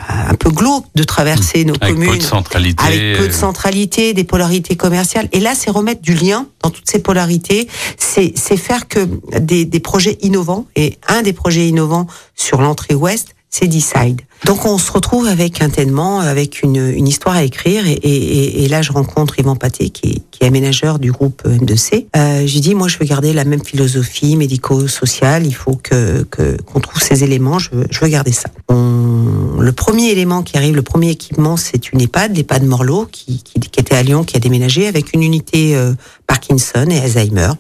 un 0.09 0.35
peu 0.35 0.51
glauque 0.51 0.87
de 0.95 1.03
traverser 1.03 1.65
nos 1.65 1.75
avec 1.81 1.95
communes 1.95 2.11
peu 2.11 2.19
de 2.19 2.23
centralité. 2.23 2.85
avec 2.85 3.19
peu 3.19 3.27
de 3.27 3.33
euh, 3.33 3.37
centralité, 3.37 4.13
des 4.15 4.25
polarités 4.25 4.77
commerciales. 4.77 5.29
Et 5.33 5.41
là, 5.41 5.55
c'est 5.55 5.71
remettre 5.71 6.03
du 6.03 6.15
lien 6.15 6.47
dans 6.63 6.71
toutes 6.71 6.89
ces 6.89 6.99
polarités. 6.99 7.69
C'est 7.99 8.33
c'est 8.37 8.57
faire 8.57 8.89
que 8.89 9.09
des, 9.39 9.65
des 9.65 9.81
projets 9.81 10.19
innovants. 10.21 10.67
Et 10.77 10.99
un 11.09 11.23
des 11.23 11.33
projets 11.33 11.69
innovants 11.69 12.07
sur 12.35 12.61
l'entrée 12.61 12.95
ouest, 12.95 13.36
c'est 13.59 13.69
Decide. 13.69 14.21
Donc 14.45 14.67
on 14.67 14.77
se 14.77 14.93
retrouve 14.93 15.27
avec 15.27 15.63
un 15.63 15.71
tellement, 15.71 16.21
avec 16.21 16.63
une, 16.63 17.07
histoire 17.07 17.37
à 17.37 17.43
écrire. 17.43 17.85
Et, 17.87 18.69
là, 18.69 18.83
je 18.83 18.93
rencontre 18.93 19.39
Yvan 19.39 19.57
Paté, 19.57 19.89
qui 19.89 20.23
est, 20.41 20.47
aménageur 20.47 20.99
du 20.99 21.11
groupe 21.11 21.43
M2C. 21.47 22.07
Euh, 22.15 22.43
J'ai 22.47 22.61
dit, 22.61 22.75
moi, 22.75 22.87
je 22.89 22.99
veux 22.99 23.07
garder 23.07 23.33
la 23.33 23.45
même 23.45 23.65
philosophie 23.65 24.37
médico-sociale. 24.37 25.47
Il 25.47 25.55
faut 25.55 25.75
que 25.75 26.23
qu'on 26.23 26.81
trouve 26.81 27.03
ces 27.03 27.25
éléments. 27.25 27.59
Je 27.59 27.71
veux, 27.73 28.09
garder 28.09 28.33
ça. 28.33 28.51
Le 28.69 29.73
premier 29.73 30.11
élément 30.11 30.43
qui 30.43 30.57
arrive, 30.59 30.77
le 30.77 30.83
premier 30.83 31.11
équipement, 31.11 31.57
c'est 31.57 31.91
une 31.91 32.01
EHPAD, 32.01 32.37
l'EHPAD 32.37 32.65
Morlot, 32.65 33.09
qui, 33.11 33.43
qui, 33.43 33.59
qui 33.59 33.81
était 33.81 33.97
à 33.97 34.03
Lyon, 34.03 34.23
qui 34.23 34.37
a 34.37 34.41
déménagé 34.41 34.87
avec 34.87 35.15
une 35.15 35.23
unité 35.23 35.75
euh, 35.75 35.95
Parkinson 36.27 36.87
et 36.91 36.99
Alzheimer. 36.99 37.53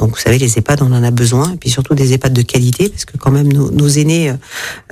Donc, 0.00 0.10
vous 0.16 0.20
savez, 0.20 0.38
les 0.38 0.58
EHPAD, 0.58 0.82
on 0.82 0.92
en 0.92 1.04
a 1.04 1.10
besoin, 1.12 1.52
et 1.52 1.56
puis 1.56 1.70
surtout 1.70 1.94
des 1.94 2.14
EHPAD 2.14 2.32
de 2.32 2.42
qualité, 2.42 2.88
parce 2.88 3.04
que 3.04 3.16
quand 3.18 3.30
même, 3.30 3.52
nos, 3.52 3.70
nos 3.70 3.88
aînés, 3.88 4.32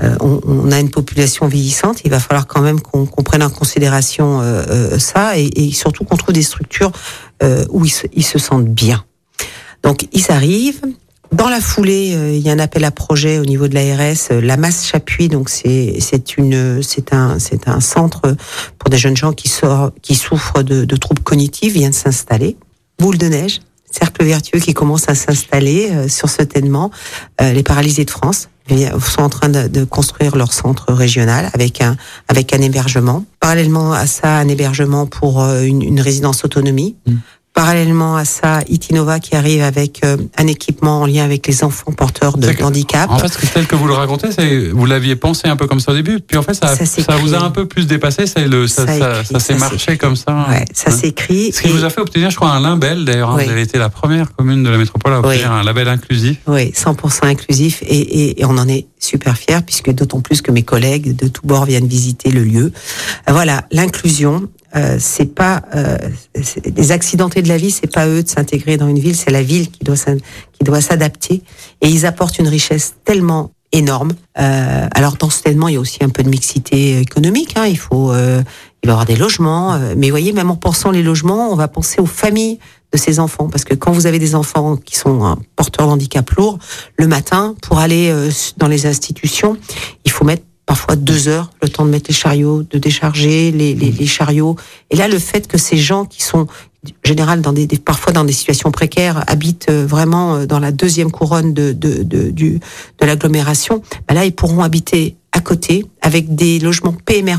euh, 0.03 0.17
on, 0.21 0.41
on 0.47 0.71
a 0.71 0.79
une 0.79 0.91
population 0.91 1.49
vieillissante. 1.49 2.03
Il 2.05 2.11
va 2.11 2.21
falloir 2.21 2.47
quand 2.47 2.61
même 2.61 2.81
qu'on 2.81 3.07
qu'on 3.07 3.23
prenne 3.25 3.43
en 3.43 3.51
considération 3.51 4.41
euh, 4.41 4.63
euh, 4.69 4.99
ça, 4.99 5.39
et, 5.39 5.51
et 5.57 5.73
surtout 5.73 6.05
qu'on 6.05 6.17
trouve 6.17 6.35
des 6.35 6.43
structures 6.43 6.93
euh, 7.43 7.65
où 7.71 7.85
ils 7.85 7.91
se, 7.91 8.07
ils 8.13 8.25
se 8.25 8.39
sentent 8.39 8.69
bien. 8.69 9.05
Donc, 9.83 10.07
ils 10.13 10.31
arrivent. 10.31 10.83
Dans 11.31 11.51
la 11.51 11.61
foulée, 11.61 12.15
euh, 12.15 12.33
il 12.33 12.41
y 12.41 12.49
a 12.49 12.53
un 12.53 12.59
appel 12.59 12.85
à 12.85 12.91
projet 12.91 13.39
au 13.39 13.45
niveau 13.45 13.69
de 13.69 13.75
l'ARS. 13.75 14.29
euh, 14.31 14.41
La 14.41 14.57
masse 14.57 14.87
Chapuis, 14.87 15.29
donc 15.29 15.51
c'est 15.51 15.97
c'est 16.01 16.39
une 16.39 16.83
c'est 16.83 17.13
un 17.13 17.39
c'est 17.39 17.69
un 17.69 17.81
centre 17.81 18.35
pour 18.79 18.89
des 18.89 18.97
jeunes 18.97 19.17
gens 19.17 19.33
qui 19.33 19.49
sort, 19.49 19.91
qui 20.01 20.15
souffrent 20.15 20.63
de, 20.63 20.87
de 20.87 20.97
troubles 20.97 21.23
cognitifs 21.23 21.75
vient 21.75 21.91
de 21.91 21.95
s'installer. 21.95 22.57
Boule 22.99 23.19
de 23.19 23.29
neige, 23.29 23.61
cercle 23.91 24.25
vertueux 24.25 24.59
qui 24.59 24.75
commence 24.75 25.09
à 25.09 25.15
s'installer 25.15 25.91
euh, 25.91 26.09
sur 26.09 26.29
ce 26.29 26.43
tellement. 26.43 26.91
Euh, 27.41 27.53
les 27.53 27.63
paralysés 27.63 28.05
de 28.05 28.11
France 28.11 28.49
sont 29.01 29.23
en 29.23 29.31
train 29.31 29.49
de, 29.49 29.67
de 29.67 29.85
construire 29.85 30.37
leur 30.37 30.53
centre 30.53 30.93
régional 30.93 31.51
avec 31.55 31.81
un 31.81 31.97
avec 32.29 32.53
un 32.53 32.61
hébergement. 32.61 33.25
Parallèlement 33.41 33.93
à 33.93 34.07
ça, 34.07 34.37
un 34.37 34.49
hébergement 34.49 35.07
pour 35.07 35.43
euh, 35.43 35.63
une, 35.63 35.83
une 35.83 36.01
résidence 36.01 36.45
autonomie. 36.45 36.97
Parallèlement 37.63 38.15
à 38.15 38.25
ça, 38.25 38.61
Itinova 38.69 39.19
qui 39.19 39.35
arrive 39.35 39.63
avec 39.65 40.05
euh, 40.05 40.17
un 40.37 40.47
équipement 40.47 41.01
en 41.03 41.07
lien 41.07 41.25
avec 41.25 41.45
les 41.49 41.65
enfants 41.65 41.91
porteurs 41.91 42.39
de 42.39 42.53
que- 42.53 42.63
handicap. 42.63 43.11
En 43.11 43.19
fait, 43.19 43.37
tel 43.53 43.67
que 43.67 43.75
vous 43.75 43.89
le 43.89 43.95
racontez, 43.95 44.29
c'est 44.31 44.69
vous 44.69 44.87
l'aviez 44.87 45.17
pensé 45.17 45.49
un 45.49 45.57
peu 45.57 45.67
comme 45.67 45.81
ça 45.81 45.91
au 45.91 45.95
début, 45.97 46.21
puis 46.21 46.39
en 46.39 46.43
fait, 46.43 46.55
ça, 46.55 46.77
Ça 46.77 47.17
vous 47.17 47.35
a 47.35 47.43
un 47.43 47.51
peu 47.51 47.67
plus 47.67 47.89
dépassé. 47.89 48.29
C'est 48.29 48.47
le 48.47 48.69
ça, 48.69 48.87
s'est 49.41 49.57
marché 49.57 49.97
comme 49.99 50.15
ça. 50.15 50.47
Ouais, 50.49 50.67
ça 50.73 50.91
Hein. 50.91 50.97
s'écrit. 50.97 51.51
Ce 51.53 51.61
qui 51.63 51.67
et- 51.67 51.73
vous 51.73 51.83
a 51.83 51.91
fait 51.91 52.01
obtenir, 52.01 52.31
je 52.31 52.37
crois, 52.37 52.51
un 52.53 52.61
label 52.61 53.05
d'ailleurs. 53.05 53.31
hein. 53.31 53.35
Oui. 53.39 53.47
Vous 53.47 53.51
avez 53.51 53.63
été 53.63 53.77
la 53.77 53.89
première 53.89 54.33
commune 54.37 54.63
de 54.63 54.69
la 54.71 54.79
métropole 54.79 55.15
à 55.15 55.19
obtenir 55.19 55.51
Oui. 55.53 55.59
un 55.61 55.65
label 55.65 55.89
inclusif. 55.89 56.37
Oui, 56.47 56.71
100% 56.77 57.27
inclusif 57.27 57.83
et, 57.83 57.87
et, 57.89 58.41
et 58.41 58.45
on 58.45 58.57
en 58.57 58.69
est 58.69 58.87
super 58.99 59.37
fiers 59.37 59.61
puisque 59.65 59.91
d'autant 59.91 60.21
plus 60.21 60.43
que 60.43 60.51
mes 60.51 60.63
collègues 60.63 61.17
de 61.17 61.29
tous 61.29 61.47
bords 61.47 61.67
viennent 61.67 61.87
visiter 61.87 62.31
le 62.31 62.43
lieu. 62.43 62.73
Euh, 63.29 63.33
Voilà, 63.33 63.65
l'inclusion, 63.71 64.49
euh, 64.77 64.97
c'est 65.01 65.35
pas 65.35 65.63
euh, 65.75 65.97
les 66.77 66.93
accidentés 66.93 67.43
de 67.43 67.49
la 67.49 67.57
vie, 67.57 67.71
c'est 67.71 67.93
pas 67.93 68.07
eux 68.07 68.23
de 68.23 68.29
s'intégrer 68.29 68.77
dans 68.77 68.89
une 68.89 68.99
ville, 68.99 69.17
c'est 69.17 69.31
la 69.31 69.43
ville 69.43 69.71
qui 69.71 69.85
doit 69.85 69.97
qui 69.97 70.65
doit 70.65 70.81
s'adapter 70.81 71.43
et 71.81 71.89
ils 71.89 72.07
apportent 72.07 72.39
une 72.39 72.49
richesse 72.49 72.95
tellement 73.05 73.53
énorme. 73.73 74.13
Euh, 74.39 74.89
alors 74.95 75.17
dans 75.17 75.31
ce 75.31 75.43
tellement, 75.43 75.69
il 75.69 75.75
y 75.75 75.77
a 75.77 75.81
aussi 75.81 76.03
un 76.03 76.09
peu 76.09 76.23
de 76.23 76.29
mixité 76.29 77.01
économique. 77.01 77.55
Hein, 77.57 77.67
il 77.67 77.79
faut 77.79 78.13
euh, 78.13 78.43
il 78.83 78.87
va 78.87 78.93
y 78.93 78.95
avoir 78.95 79.07
des 79.07 79.17
logements, 79.17 79.75
euh, 79.75 79.95
mais 79.97 80.11
voyez, 80.11 80.33
même 80.33 80.51
en 80.51 80.57
pensant 80.57 80.91
les 80.91 81.03
logements, 81.03 81.53
on 81.53 81.57
va 81.57 81.69
penser 81.69 82.01
aux 82.01 82.07
familles 82.07 82.59
de 82.93 82.99
ces 82.99 83.21
enfants, 83.21 83.49
parce 83.49 83.65
que 83.65 83.75
quand 83.75 83.93
vous 83.93 84.07
avez 84.07 84.19
des 84.19 84.35
enfants 84.35 84.77
qui 84.77 84.97
sont 84.97 85.37
porteurs 85.57 85.87
d'handicap 85.87 86.31
lourd, 86.31 86.59
le 86.97 87.07
matin, 87.07 87.55
pour 87.63 87.79
aller 87.79 88.09
euh, 88.11 88.31
dans 88.57 88.69
les 88.69 88.87
institutions, 88.87 89.57
il 90.05 90.11
faut 90.11 90.25
mettre 90.25 90.45
parfois 90.65 90.97
deux 90.97 91.29
heures, 91.29 91.51
le 91.63 91.69
temps 91.69 91.85
de 91.85 91.91
mettre 91.91 92.09
les 92.09 92.15
chariots, 92.15 92.63
de 92.63 92.79
décharger 92.79 93.51
les, 93.53 93.75
les, 93.75 93.91
les 93.91 94.07
chariots. 94.07 94.57
Et 94.91 94.97
là, 94.97 95.09
le 95.09 95.19
fait 95.19 95.47
que 95.49 95.57
ces 95.59 95.77
gens 95.79 96.05
qui 96.05 96.23
sont 96.23 96.47
général 97.05 97.41
dans 97.43 97.53
des, 97.53 97.67
des- 97.67 97.77
parfois 97.79 98.13
dans 98.13 98.25
des 98.25 98.33
situations 98.33 98.71
précaires 98.71 99.25
habitent 99.27 99.67
euh, 99.69 99.85
vraiment 99.87 100.37
euh, 100.37 100.47
dans 100.47 100.61
la 100.61 100.71
deuxième 100.71 101.11
couronne 101.11 101.53
de 101.53 101.73
de 101.73 102.03
de, 102.05 102.31
de 102.31 102.61
l'agglomération, 103.07 103.83
ben 104.07 104.15
là 104.15 104.25
ils 104.25 104.33
pourront 104.35 104.63
habiter 104.63 105.17
à 105.33 105.41
côté 105.41 105.85
avec 106.03 106.35
des 106.37 106.59
logements 106.61 106.95
PMR+ 107.05 107.39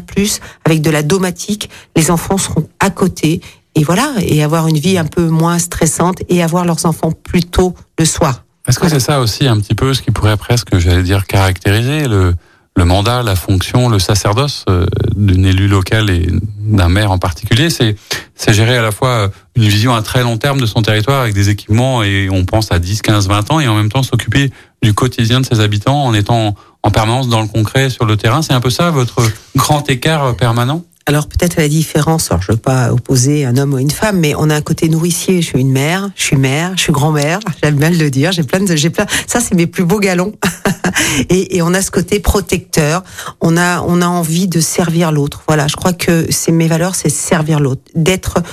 avec 0.65 0.81
de 0.81 0.89
la 0.89 1.03
domatique, 1.03 1.69
les 1.95 2.11
enfants 2.11 2.37
seront 2.37 2.67
à 2.79 2.89
côté 2.89 3.39
et 3.79 3.83
voilà 3.83 4.13
et 4.19 4.43
avoir 4.43 4.67
une 4.67 4.77
vie 4.77 4.97
un 4.97 5.05
peu 5.05 5.29
moins 5.29 5.57
stressante 5.57 6.17
et 6.27 6.43
avoir 6.43 6.65
leurs 6.65 6.85
enfants 6.85 7.13
plus 7.13 7.43
tôt 7.43 7.73
le 7.97 8.03
soir. 8.03 8.43
Est-ce 8.67 8.77
que 8.77 8.89
c'est 8.89 8.99
ça 8.99 9.21
aussi 9.21 9.47
un 9.47 9.57
petit 9.57 9.73
peu 9.73 9.93
ce 9.93 10.01
qui 10.01 10.11
pourrait 10.11 10.35
presque, 10.35 10.77
j'allais 10.77 11.01
dire, 11.01 11.25
caractériser 11.25 12.07
le, 12.07 12.35
le 12.75 12.85
mandat, 12.85 13.23
la 13.23 13.37
fonction, 13.37 13.87
le 13.87 13.97
sacerdoce 13.97 14.65
euh, 14.69 14.85
d'une 15.15 15.45
élue 15.45 15.69
locale 15.69 16.09
et 16.09 16.27
d'un 16.59 16.89
maire 16.89 17.11
en 17.11 17.19
particulier? 17.19 17.69
C'est 17.69 17.95
c'est 18.35 18.53
gérer 18.53 18.77
à 18.77 18.81
la 18.81 18.91
fois 18.91 19.31
une 19.55 19.63
vision 19.63 19.95
à 19.95 20.01
très 20.01 20.23
long 20.23 20.37
terme 20.37 20.59
de 20.59 20.65
son 20.65 20.81
territoire 20.81 21.21
avec 21.21 21.33
des 21.33 21.49
équipements 21.49 22.03
et 22.03 22.29
on 22.29 22.43
pense 22.43 22.71
à 22.71 22.79
10, 22.79 23.01
15, 23.01 23.27
20 23.29 23.51
ans 23.51 23.59
et 23.61 23.67
en 23.69 23.75
même 23.75 23.89
temps 23.89 24.03
s'occuper 24.03 24.51
du 24.81 24.93
quotidien 24.93 25.39
de 25.39 25.45
ses 25.45 25.61
habitants 25.61 26.03
en 26.03 26.13
étant 26.13 26.55
en 26.83 26.91
permanence 26.91 27.29
dans 27.29 27.41
le 27.41 27.47
concret 27.47 27.89
sur 27.89 28.05
le 28.05 28.17
terrain. 28.17 28.41
C'est 28.41 28.53
un 28.53 28.61
peu 28.61 28.69
ça 28.69 28.91
votre 28.91 29.21
grand 29.55 29.89
écart 29.89 30.35
permanent? 30.35 30.83
Alors 31.09 31.25
peut-être 31.25 31.55
la 31.55 31.67
différence, 31.67 32.29
alors 32.29 32.43
je 32.43 32.51
veux 32.51 32.57
pas 32.59 32.93
opposer 32.93 33.43
un 33.43 33.57
homme 33.57 33.73
ou 33.73 33.79
une 33.79 33.89
femme, 33.89 34.19
mais 34.19 34.35
on 34.37 34.47
a 34.51 34.55
un 34.55 34.61
côté 34.61 34.89
nourricier. 34.89 35.41
Je 35.41 35.47
suis 35.47 35.59
une 35.59 35.71
mère, 35.71 36.11
je 36.15 36.21
suis 36.21 36.35
mère, 36.35 36.73
je 36.75 36.83
suis 36.83 36.93
grand-mère. 36.93 37.39
J'aime 37.63 37.77
bien 37.77 37.89
le 37.89 38.11
dire. 38.11 38.31
J'ai 38.31 38.43
plein 38.43 38.59
de, 38.59 38.75
j'ai 38.75 38.91
plein. 38.91 39.07
Ça 39.25 39.39
c'est 39.39 39.55
mes 39.55 39.65
plus 39.65 39.85
beaux 39.85 39.97
galons. 39.99 40.33
et, 41.29 41.63
on 41.63 41.73
a 41.73 41.81
ce 41.81 41.89
côté 41.89 42.19
protecteur. 42.19 43.03
On 43.41 43.57
a, 43.57 43.81
on 43.81 44.03
a 44.03 44.05
envie 44.05 44.47
de 44.47 44.59
servir 44.59 45.11
l'autre. 45.11 45.41
Voilà. 45.47 45.65
Je 45.65 45.77
crois 45.77 45.93
que 45.93 46.27
c'est 46.29 46.51
mes 46.51 46.67
valeurs, 46.67 46.93
c'est 46.93 47.09
servir 47.09 47.59
l'autre, 47.59 47.81
d'être 47.95 48.43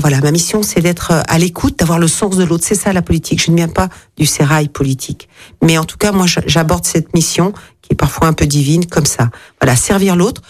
voilà, 0.00 0.20
ma 0.22 0.30
mission, 0.30 0.62
c'est 0.62 0.80
d'être 0.80 1.12
à 1.26 1.38
l'écoute, 1.38 1.78
d'avoir 1.78 1.98
le 1.98 2.08
sens 2.08 2.36
de 2.36 2.44
l'autre. 2.44 2.64
C'est 2.64 2.76
ça 2.76 2.92
la 2.92 3.02
politique. 3.02 3.42
Je 3.44 3.50
ne 3.50 3.56
viens 3.56 3.68
pas 3.68 3.88
du 4.16 4.26
sérail 4.26 4.68
politique, 4.68 5.28
mais 5.62 5.78
en 5.78 5.84
tout 5.84 5.96
cas, 5.96 6.12
moi, 6.12 6.26
j'aborde 6.46 6.84
cette 6.84 7.12
mission 7.12 7.52
qui 7.82 7.92
est 7.92 7.96
parfois 7.96 8.28
un 8.28 8.32
peu 8.32 8.46
divine 8.46 8.86
comme 8.86 9.06
ça. 9.06 9.30
Voilà, 9.60 9.76
servir 9.76 10.16
l'autre, 10.16 10.42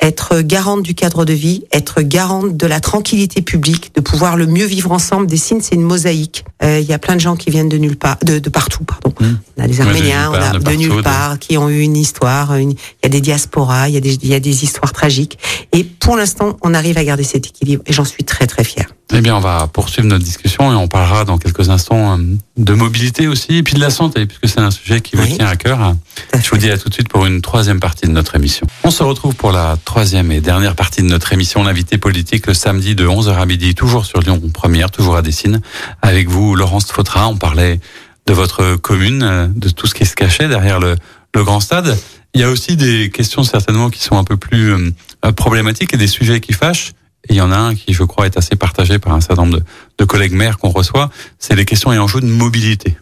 être 0.00 0.40
garante 0.40 0.82
du 0.82 0.94
cadre 0.94 1.24
de 1.24 1.32
vie, 1.32 1.64
être 1.72 2.02
garante 2.02 2.56
de 2.56 2.66
la 2.66 2.80
tranquillité 2.80 3.42
publique, 3.42 3.92
de 3.94 4.00
pouvoir 4.00 4.36
le 4.36 4.46
mieux 4.46 4.64
vivre 4.64 4.92
ensemble. 4.92 5.26
Des 5.26 5.36
signes, 5.36 5.60
c'est 5.60 5.74
une 5.74 5.82
mosaïque. 5.82 6.44
Euh, 6.62 6.78
Il 6.80 6.88
y 6.88 6.92
a 6.92 6.98
plein 6.98 7.14
de 7.16 7.20
gens 7.20 7.36
qui 7.36 7.50
viennent 7.50 7.68
de 7.68 7.76
nulle 7.78 7.96
part, 7.96 8.16
de, 8.24 8.38
de 8.38 8.50
partout, 8.50 8.84
pardon. 8.84 9.12
Mmh. 9.20 9.34
On 9.58 9.62
a 9.64 9.66
des 9.68 9.76
de 9.76 9.80
Arméniens, 9.82 10.30
nulle 10.30 10.38
on 10.40 10.42
a 10.42 10.52
de 10.58 10.64
de, 10.64 10.70
nulle 10.72 10.96
de- 10.96 11.02
part, 11.02 11.38
qui 11.38 11.58
ont 11.58 11.68
eu 11.68 11.80
une 11.80 11.96
histoire. 11.96 12.54
une- 12.56 12.70
Il 12.72 12.76
y 13.04 13.06
a 13.06 13.08
des 13.08 13.20
diasporas, 13.20 13.88
il 13.88 13.94
y 13.94 13.98
a 13.98 14.00
des, 14.00 14.14
il 14.14 14.28
y 14.28 14.34
a 14.34 14.40
des 14.40 14.64
histoires 14.64 14.92
tragiques. 14.92 15.38
Et 15.72 15.84
pour 15.84 16.16
l'instant, 16.16 16.56
on 16.62 16.72
arrive 16.74 16.96
à 16.98 17.04
garder 17.04 17.24
cet 17.24 17.46
équilibre. 17.46 17.82
Et 17.86 17.92
j'en 17.92 18.04
suis 18.04 18.24
très 18.24 18.46
très 18.46 18.64
fière. 18.64 18.88
Eh 19.12 19.20
bien, 19.22 19.34
on 19.36 19.40
va 19.40 19.66
poursuivre 19.66 20.06
notre 20.06 20.24
discussion 20.24 20.70
et 20.72 20.76
on 20.76 20.86
parlera 20.86 21.24
dans 21.24 21.36
quelques 21.36 21.68
instants 21.68 22.16
euh, 22.16 22.22
de 22.56 22.74
mobilité 22.74 23.26
aussi 23.26 23.56
et 23.56 23.62
puis 23.64 23.74
de 23.74 23.80
la 23.80 23.90
santé, 23.90 24.24
puisque 24.24 24.48
c'est 24.48 24.60
un 24.60 24.70
sujet 24.70 25.00
qui 25.00 25.16
vous 25.16 25.22
Oui. 25.24 25.36
tient 25.36 25.48
à 25.48 25.56
cœur. 25.56 25.94
Je 26.40 26.48
vous 26.48 26.56
dis 26.58 26.70
à 26.70 26.78
tout 26.78 26.88
de 26.88 26.94
suite 26.94 27.08
pour 27.08 27.26
une 27.26 27.40
troisième 27.42 27.80
partie 27.80 28.06
de 28.06 28.12
notre 28.12 28.36
émission. 28.36 28.68
On 28.84 28.90
se 28.92 29.02
retrouve 29.02 29.34
pour 29.34 29.50
la 29.50 29.76
troisième 29.84 30.30
et 30.30 30.40
dernière 30.40 30.76
partie 30.76 31.02
de 31.02 31.08
notre 31.08 31.32
émission, 31.32 31.64
l'invité 31.64 31.98
politique, 31.98 32.46
le 32.46 32.54
samedi 32.54 32.94
de 32.94 33.04
11h 33.06 33.34
à 33.36 33.46
midi, 33.46 33.74
toujours 33.74 34.06
sur 34.06 34.20
Lyon 34.20 34.40
Première, 34.54 34.92
toujours 34.92 35.16
à 35.16 35.22
Dessine. 35.22 35.60
Avec 36.02 36.28
vous, 36.28 36.54
Laurence 36.54 36.92
Fautrin, 36.92 37.26
on 37.26 37.36
parlait 37.36 37.80
de 38.26 38.32
votre 38.32 38.76
commune, 38.76 39.22
euh, 39.24 39.46
de 39.48 39.70
tout 39.70 39.88
ce 39.88 39.94
qui 39.94 40.06
se 40.06 40.14
cachait 40.14 40.46
derrière 40.46 40.78
le, 40.78 40.94
le 41.34 41.44
grand 41.44 41.58
stade. 41.58 41.98
Il 42.32 42.40
y 42.40 42.44
a 42.44 42.48
aussi 42.50 42.76
des 42.76 43.10
questions 43.10 43.42
certainement 43.42 43.90
qui 43.90 44.00
sont 44.04 44.16
un 44.16 44.22
peu 44.24 44.36
plus 44.36 44.72
euh, 44.72 45.32
problématiques 45.32 45.92
et 45.94 45.96
des 45.96 46.06
sujets 46.06 46.38
qui 46.40 46.52
fâchent. 46.52 46.92
Et 47.30 47.34
il 47.34 47.36
y 47.36 47.40
en 47.40 47.52
a 47.52 47.56
un 47.56 47.74
qui, 47.76 47.94
je 47.94 48.02
crois, 48.02 48.26
est 48.26 48.36
assez 48.36 48.56
partagé 48.56 48.98
par 48.98 49.14
un 49.14 49.20
certain 49.20 49.44
nombre 49.44 49.58
de, 49.58 49.64
de 49.98 50.04
collègues 50.04 50.32
maires 50.32 50.58
qu'on 50.58 50.70
reçoit. 50.70 51.10
C'est 51.38 51.54
les 51.54 51.64
questions 51.64 51.92
et 51.92 51.98
enjeux 51.98 52.20
de 52.20 52.26
mobilité. 52.26 52.98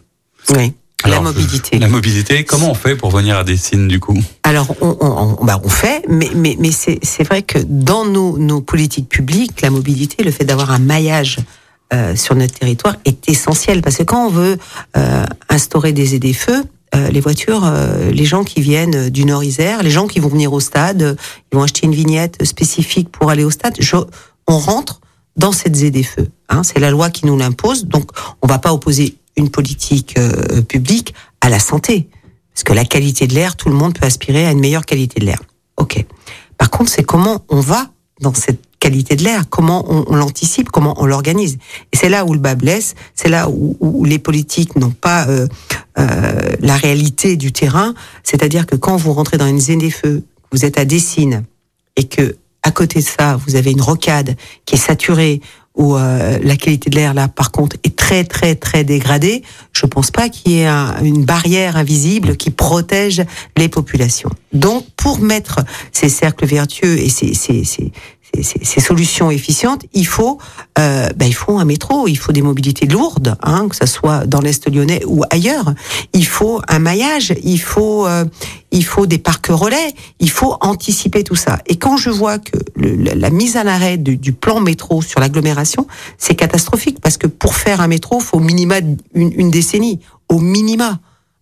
Oui. 0.55 0.73
la 1.03 1.19
mobilité. 1.19 1.79
La 1.79 1.87
mobilité, 1.87 2.43
comment 2.43 2.69
on 2.69 2.75
fait 2.75 2.95
pour 2.95 3.09
venir 3.09 3.37
à 3.37 3.43
Dessine 3.43 3.87
du 3.87 3.99
coup? 3.99 4.21
Alors, 4.43 4.67
on, 4.81 4.95
on, 5.01 5.45
bah, 5.45 5.59
on 5.63 5.69
fait, 5.69 6.03
mais, 6.07 6.29
mais, 6.35 6.55
mais 6.59 6.71
c'est 6.71 6.99
c'est 7.01 7.23
vrai 7.23 7.41
que 7.41 7.57
dans 7.67 8.05
nos, 8.05 8.37
nos 8.37 8.61
politiques 8.61 9.09
publiques, 9.09 9.61
la 9.61 9.71
mobilité, 9.71 10.23
le 10.23 10.31
fait 10.31 10.45
d'avoir 10.45 10.71
un 10.71 10.79
maillage 10.79 11.37
euh, 11.91 12.15
sur 12.15 12.35
notre 12.35 12.53
territoire 12.53 12.95
est 13.05 13.27
essentiel. 13.27 13.81
Parce 13.81 13.97
que 13.97 14.03
quand 14.03 14.27
on 14.27 14.29
veut 14.29 14.57
euh, 14.95 15.25
instaurer 15.49 15.91
des 15.91 16.13
aides-feux, 16.13 16.63
euh, 16.95 17.09
les 17.09 17.19
voitures, 17.19 17.63
euh, 17.65 18.11
les 18.11 18.25
gens 18.25 18.43
qui 18.43 18.61
viennent 18.61 19.09
du 19.09 19.25
Nord-Isère, 19.25 19.83
les 19.83 19.91
gens 19.91 20.07
qui 20.07 20.19
vont 20.19 20.29
venir 20.29 20.51
au 20.53 20.59
stade, 20.59 21.01
euh, 21.01 21.15
ils 21.51 21.55
vont 21.57 21.63
acheter 21.63 21.85
une 21.85 21.93
vignette 21.95 22.43
spécifique 22.45 23.09
pour 23.11 23.29
aller 23.29 23.43
au 23.43 23.51
stade. 23.51 23.75
Je- 23.79 23.95
on 24.47 24.57
rentre 24.57 24.99
dans 25.35 25.51
cette 25.51 25.75
ZFE. 25.75 26.27
Hein, 26.49 26.63
c'est 26.63 26.79
la 26.79 26.89
loi 26.91 27.09
qui 27.11 27.25
nous 27.27 27.37
l'impose. 27.37 27.85
Donc, 27.85 28.09
on 28.41 28.47
va 28.47 28.57
pas 28.57 28.73
opposer 28.73 29.15
une 29.37 29.49
politique 29.49 30.15
euh, 30.17 30.61
publique 30.63 31.13
à 31.41 31.49
la 31.49 31.59
santé. 31.59 32.09
Parce 32.53 32.63
que 32.63 32.73
la 32.73 32.83
qualité 32.85 33.27
de 33.27 33.33
l'air, 33.35 33.55
tout 33.55 33.69
le 33.69 33.75
monde 33.75 33.93
peut 33.97 34.05
aspirer 34.05 34.45
à 34.47 34.51
une 34.51 34.59
meilleure 34.59 34.85
qualité 34.85 35.19
de 35.19 35.25
l'air. 35.25 35.39
Ok. 35.77 36.03
Par 36.57 36.69
contre, 36.71 36.89
c'est 36.91 37.03
comment 37.03 37.45
on 37.49 37.61
va 37.61 37.89
dans 38.19 38.33
cette 38.33 38.59
qualité 38.79 39.15
de 39.15 39.23
l'air, 39.23 39.49
comment 39.49 39.85
on, 39.87 40.05
on 40.07 40.15
l'anticipe, 40.15 40.69
comment 40.69 40.95
on 40.97 41.05
l'organise. 41.05 41.57
Et 41.91 41.97
c'est 41.97 42.09
là 42.09 42.25
où 42.25 42.33
le 42.33 42.39
bas 42.39 42.55
blesse, 42.55 42.95
c'est 43.13 43.29
là 43.29 43.49
où, 43.49 43.77
où 43.79 44.05
les 44.05 44.19
politiques 44.19 44.75
n'ont 44.75 44.91
pas 44.91 45.27
euh, 45.27 45.47
euh, 45.97 46.55
la 46.59 46.75
réalité 46.77 47.35
du 47.35 47.51
terrain. 47.51 47.93
C'est-à-dire 48.23 48.65
que 48.65 48.75
quand 48.75 48.95
vous 48.95 49.13
rentrez 49.13 49.37
dans 49.37 49.47
une 49.47 49.59
zone 49.59 49.79
des 49.79 49.91
feux, 49.91 50.23
vous 50.51 50.65
êtes 50.65 50.79
à 50.79 50.85
Dessines, 50.85 51.43
et 51.95 52.05
que 52.05 52.37
à 52.63 52.71
côté 52.71 52.99
de 52.99 53.05
ça, 53.05 53.37
vous 53.45 53.55
avez 53.55 53.71
une 53.71 53.81
rocade 53.81 54.35
qui 54.65 54.75
est 54.75 54.79
saturée, 54.79 55.41
où 55.75 55.95
euh, 55.95 56.37
la 56.43 56.57
qualité 56.57 56.89
de 56.89 56.95
l'air 56.95 57.13
là 57.13 57.29
par 57.29 57.51
contre 57.51 57.77
est 57.83 57.95
très 57.95 58.25
très 58.25 58.55
très 58.55 58.83
dégradée, 58.83 59.43
je 59.71 59.85
pense 59.85 60.11
pas 60.11 60.27
qu'il 60.27 60.51
y 60.51 60.59
ait 60.59 60.65
un, 60.65 61.01
une 61.01 61.23
barrière 61.23 61.77
invisible 61.77 62.35
qui 62.35 62.49
protège 62.49 63.23
les 63.55 63.69
populations. 63.69 64.29
Donc 64.51 64.85
pour 64.97 65.19
mettre 65.19 65.59
ces 65.93 66.09
cercles 66.09 66.45
vertueux 66.45 66.97
et 66.97 67.07
ces, 67.07 67.33
ces, 67.33 67.63
ces, 67.63 67.91
ces, 68.41 68.79
solutions 68.79 69.31
efficientes, 69.31 69.83
il 69.93 70.05
faut, 70.05 70.37
euh, 70.77 71.09
ben, 71.15 71.25
il 71.25 71.33
faut 71.33 71.59
un 71.59 71.65
métro, 71.65 72.07
il 72.07 72.17
faut 72.17 72.31
des 72.31 72.41
mobilités 72.41 72.85
lourdes, 72.85 73.35
hein, 73.41 73.67
que 73.69 73.75
ça 73.75 73.85
soit 73.85 74.25
dans 74.25 74.41
l'est 74.41 74.69
lyonnais 74.69 75.03
ou 75.05 75.23
ailleurs. 75.29 75.73
Il 76.13 76.25
faut 76.25 76.61
un 76.67 76.79
maillage, 76.79 77.33
il 77.43 77.59
faut, 77.59 78.07
euh, 78.07 78.25
il 78.71 78.85
faut 78.85 79.05
des 79.05 79.17
parcs 79.17 79.47
relais, 79.47 79.93
il 80.19 80.29
faut 80.29 80.55
anticiper 80.61 81.23
tout 81.23 81.35
ça. 81.35 81.59
Et 81.65 81.77
quand 81.77 81.97
je 81.97 82.09
vois 82.09 82.39
que 82.39 82.57
le, 82.75 83.13
la 83.13 83.29
mise 83.29 83.57
à 83.57 83.63
l'arrêt 83.63 83.97
du, 83.97 84.17
du, 84.17 84.33
plan 84.33 84.59
métro 84.59 85.01
sur 85.01 85.19
l'agglomération, 85.19 85.87
c'est 86.17 86.35
catastrophique 86.35 86.99
parce 87.01 87.17
que 87.17 87.27
pour 87.27 87.55
faire 87.55 87.81
un 87.81 87.87
métro, 87.87 88.19
faut 88.19 88.37
au 88.37 88.41
minima 88.41 88.79
une, 89.13 89.33
une 89.33 89.51
décennie, 89.51 89.99
au 90.29 90.39
minima. 90.39 90.99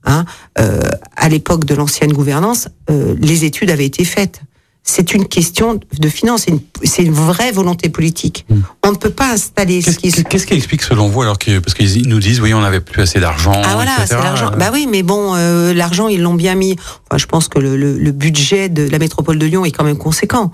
Hein, 0.07 0.23
euh, 0.59 0.79
à 1.17 1.27
l'époque 1.27 1.65
de 1.65 1.75
l'ancienne 1.75 2.13
gouvernance, 2.13 2.69
euh, 2.89 3.15
les 3.19 3.43
études 3.43 3.69
avaient 3.69 3.85
été 3.85 4.05
faites 4.05 4.41
c'est 4.89 5.13
une 5.13 5.27
question 5.27 5.79
de 5.99 6.09
finance, 6.09 6.45
c'est 6.81 7.01
une, 7.03 7.07
une, 7.09 7.13
vraie 7.13 7.51
volonté 7.51 7.89
politique. 7.89 8.45
Mmh. 8.49 8.55
On 8.85 8.91
ne 8.91 8.95
peut 8.95 9.09
pas 9.09 9.33
installer. 9.33 9.83
Qu'est-ce 9.83 9.97
qui, 9.99 10.11
qu 10.11 10.45
qui, 10.45 10.53
explique 10.53 10.81
selon 10.81 11.09
vous 11.09 11.21
alors 11.21 11.37
que 11.37 11.59
parce 11.59 11.73
qu'ils 11.73 12.07
nous 12.07 12.19
disent 12.19 12.39
oui 12.39 12.53
on 12.53 12.61
n'avait 12.61 12.79
plus 12.79 13.01
assez 13.01 13.19
d'argent. 13.19 13.61
Ah 13.65 13.73
voilà 13.75 14.05
c'est 14.07 14.15
l'argent. 14.15 14.51
Bah 14.57 14.69
oui 14.71 14.87
mais 14.89 15.03
bon 15.03 15.35
euh, 15.35 15.73
l'argent 15.73 16.07
ils 16.07 16.21
l'ont 16.21 16.35
bien 16.35 16.55
mis. 16.55 16.77
Enfin, 17.05 17.17
je 17.17 17.25
pense 17.25 17.49
que 17.49 17.59
le, 17.59 17.75
le, 17.75 17.97
le, 17.97 18.11
budget 18.11 18.69
de 18.69 18.89
la 18.89 18.97
métropole 18.97 19.37
de 19.37 19.45
Lyon 19.45 19.65
est 19.65 19.71
quand 19.71 19.83
même 19.83 19.97
conséquent. 19.97 20.51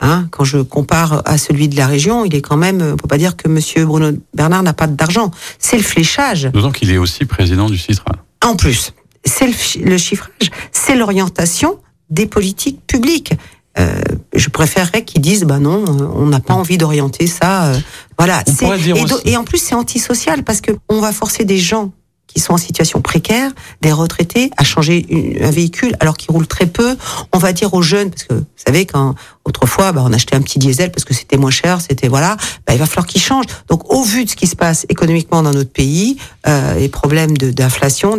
Hein, 0.00 0.28
quand 0.30 0.44
je 0.44 0.58
compare 0.58 1.22
à 1.26 1.36
celui 1.36 1.68
de 1.68 1.76
la 1.76 1.86
région, 1.86 2.24
il 2.24 2.34
est 2.34 2.42
quand 2.42 2.56
même, 2.56 2.82
on 2.82 2.96
peut 2.96 3.06
pas 3.06 3.18
dire 3.18 3.36
que 3.36 3.48
Monsieur 3.48 3.84
Bruno 3.84 4.10
Bernard 4.34 4.62
n'a 4.62 4.72
pas 4.72 4.86
d'argent. 4.86 5.30
C'est 5.58 5.76
le 5.76 5.82
fléchage. 5.82 6.50
D'autant 6.52 6.72
qu'il 6.72 6.90
est 6.90 6.98
aussi 6.98 7.26
président 7.26 7.68
du 7.68 7.78
Citral. 7.78 8.16
En 8.44 8.56
plus, 8.56 8.92
c'est 9.24 9.46
le, 9.46 9.90
le 9.90 9.98
chiffrage, 9.98 10.50
c'est 10.72 10.96
l'orientation 10.96 11.78
des 12.10 12.26
politiques 12.26 12.80
publiques. 12.86 13.32
Euh, 13.78 14.00
je 14.34 14.48
préférerais 14.50 15.04
qu'ils 15.04 15.20
disent 15.20 15.44
bah 15.44 15.58
non, 15.58 15.84
on 16.14 16.26
n'a 16.26 16.40
pas 16.40 16.54
envie 16.54 16.78
d'orienter 16.78 17.26
ça. 17.26 17.66
Euh, 17.66 17.78
voilà. 18.18 18.42
Et, 18.62 19.30
et, 19.30 19.36
en 19.36 19.44
plus 19.44 19.58
c'est 19.58 19.74
antisocial 19.74 20.44
parce 20.44 20.60
que 20.60 20.72
on 20.88 21.00
va 21.00 21.12
forcer 21.12 21.44
des 21.44 21.58
gens 21.58 21.92
qui 22.34 22.40
sont 22.40 22.52
en 22.52 22.58
situation 22.58 23.00
précaire, 23.00 23.52
des 23.80 23.92
retraités, 23.92 24.50
à 24.56 24.64
changer 24.64 25.06
une, 25.08 25.42
un 25.42 25.50
véhicule 25.50 25.96
alors 26.00 26.16
qu'ils 26.16 26.32
roulent 26.32 26.46
très 26.46 26.66
peu. 26.66 26.96
On 27.32 27.38
va 27.38 27.52
dire 27.52 27.72
aux 27.74 27.82
jeunes 27.82 28.10
parce 28.10 28.24
que 28.24 28.34
vous 28.34 28.44
savez 28.56 28.86
quand 28.86 29.14
autrefois 29.44 29.92
bah, 29.92 30.02
on 30.04 30.12
achetait 30.12 30.34
un 30.34 30.40
petit 30.40 30.58
diesel 30.58 30.90
parce 30.90 31.04
que 31.04 31.14
c'était 31.14 31.36
moins 31.36 31.50
cher, 31.50 31.80
c'était 31.80 32.08
voilà, 32.08 32.36
bah, 32.66 32.74
il 32.74 32.78
va 32.78 32.86
falloir 32.86 33.06
qu'ils 33.06 33.20
changent. 33.20 33.46
Donc 33.68 33.92
au 33.92 34.02
vu 34.02 34.24
de 34.24 34.30
ce 34.30 34.36
qui 34.36 34.46
se 34.46 34.56
passe 34.56 34.84
économiquement 34.88 35.42
dans 35.42 35.52
notre 35.52 35.72
pays, 35.72 36.16
euh, 36.46 36.74
les 36.74 36.88
problèmes 36.88 37.36
d'inflation, 37.36 38.18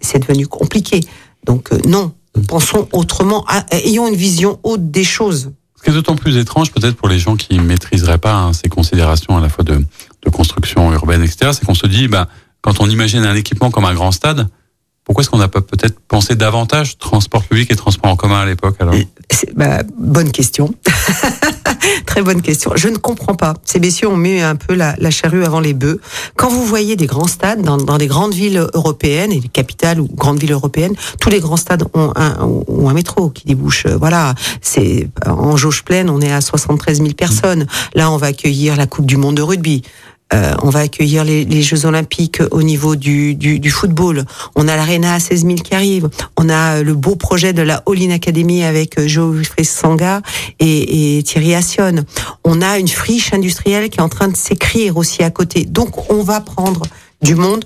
c'est 0.00 0.18
devenu 0.20 0.46
compliqué. 0.46 1.00
Donc 1.44 1.72
euh, 1.72 1.78
non, 1.86 2.12
pensons 2.40 2.88
autrement, 2.92 3.44
ayons 3.70 4.08
une 4.08 4.16
vision 4.16 4.58
haute 4.62 4.90
des 4.90 5.04
choses. 5.04 5.52
Ce 5.76 5.82
qui 5.82 5.90
est 5.90 5.92
d'autant 5.92 6.16
plus 6.16 6.36
étrange, 6.36 6.72
peut-être 6.72 6.96
pour 6.96 7.08
les 7.08 7.18
gens 7.18 7.36
qui 7.36 7.54
ne 7.54 7.62
maîtriseraient 7.62 8.18
pas 8.18 8.34
hein, 8.34 8.52
ces 8.52 8.68
considérations 8.68 9.36
à 9.36 9.40
la 9.40 9.48
fois 9.48 9.64
de, 9.64 9.76
de 9.76 10.30
construction 10.30 10.92
urbaine, 10.92 11.22
etc., 11.22 11.50
c'est 11.52 11.64
qu'on 11.64 11.74
se 11.74 11.86
dit, 11.86 12.08
bah, 12.08 12.28
quand 12.60 12.80
on 12.80 12.88
imagine 12.88 13.24
un 13.24 13.34
équipement 13.34 13.70
comme 13.70 13.84
un 13.84 13.94
grand 13.94 14.12
stade, 14.12 14.48
pourquoi 15.04 15.22
est-ce 15.22 15.30
qu'on 15.30 15.38
n'a 15.38 15.48
pas 15.48 15.60
peut-être 15.60 16.00
pensé 16.00 16.34
davantage 16.34 16.98
transport 16.98 17.44
public 17.44 17.70
et 17.70 17.76
transport 17.76 18.10
en 18.10 18.16
commun 18.16 18.40
à 18.40 18.46
l'époque 18.46 18.76
alors? 18.80 18.94
Bah, 19.54 19.82
Bonne 19.96 20.32
question. 20.32 20.74
Très 22.06 22.22
bonne 22.22 22.42
question. 22.42 22.72
Je 22.74 22.88
ne 22.88 22.96
comprends 22.96 23.34
pas. 23.34 23.54
Ces 23.64 23.80
messieurs 23.80 24.08
ont 24.08 24.16
mis 24.16 24.40
un 24.40 24.56
peu 24.56 24.74
la, 24.74 24.94
la 24.98 25.10
charrue 25.10 25.44
avant 25.44 25.60
les 25.60 25.74
bœufs. 25.74 26.00
Quand 26.36 26.48
vous 26.48 26.64
voyez 26.64 26.96
des 26.96 27.06
grands 27.06 27.26
stades 27.26 27.62
dans, 27.62 27.76
dans, 27.76 27.98
des 27.98 28.06
grandes 28.06 28.34
villes 28.34 28.66
européennes 28.74 29.32
et 29.32 29.40
des 29.40 29.48
capitales 29.48 30.00
ou 30.00 30.08
grandes 30.08 30.38
villes 30.38 30.52
européennes, 30.52 30.94
tous 31.20 31.30
les 31.30 31.40
grands 31.40 31.56
stades 31.56 31.84
ont 31.94 32.12
un, 32.16 32.36
ont 32.40 32.88
un 32.88 32.94
métro 32.94 33.30
qui 33.30 33.44
débouche. 33.46 33.86
Euh, 33.86 33.96
voilà, 33.96 34.34
c'est 34.60 35.08
en 35.26 35.56
jauge 35.56 35.84
pleine, 35.84 36.10
on 36.10 36.20
est 36.20 36.32
à 36.32 36.40
73 36.40 36.98
000 36.98 37.10
personnes. 37.10 37.66
Là, 37.94 38.10
on 38.10 38.16
va 38.16 38.28
accueillir 38.28 38.76
la 38.76 38.86
Coupe 38.86 39.06
du 39.06 39.16
Monde 39.16 39.36
de 39.36 39.42
rugby. 39.42 39.82
Euh, 40.34 40.54
on 40.62 40.70
va 40.70 40.80
accueillir 40.80 41.22
les, 41.22 41.44
les, 41.44 41.62
Jeux 41.62 41.86
Olympiques 41.86 42.42
au 42.50 42.62
niveau 42.62 42.96
du, 42.96 43.36
du, 43.36 43.60
du 43.60 43.70
football. 43.70 44.24
On 44.56 44.66
a 44.66 44.74
l'Arena 44.74 45.14
à 45.14 45.20
16 45.20 45.42
000 45.42 45.54
qui 45.56 45.74
arrive. 45.74 46.08
On 46.36 46.48
a 46.48 46.82
le 46.82 46.94
beau 46.94 47.14
projet 47.14 47.52
de 47.52 47.62
la 47.62 47.82
All 47.86 48.02
In 48.02 48.10
Academy 48.10 48.64
avec 48.64 48.98
euh, 48.98 49.06
Geoffrey 49.06 49.62
Sanga 49.62 50.22
et, 50.58 51.18
et 51.18 51.22
Thierry 51.22 51.54
Assion. 51.54 52.04
On 52.44 52.60
a 52.60 52.78
une 52.78 52.88
friche 52.88 53.32
industrielle 53.32 53.88
qui 53.88 53.98
est 53.98 54.02
en 54.02 54.08
train 54.08 54.26
de 54.26 54.36
s'écrire 54.36 54.96
aussi 54.96 55.22
à 55.22 55.30
côté. 55.30 55.64
Donc 55.64 56.10
on 56.10 56.22
va 56.24 56.40
prendre 56.40 56.82
du 57.22 57.36
monde 57.36 57.64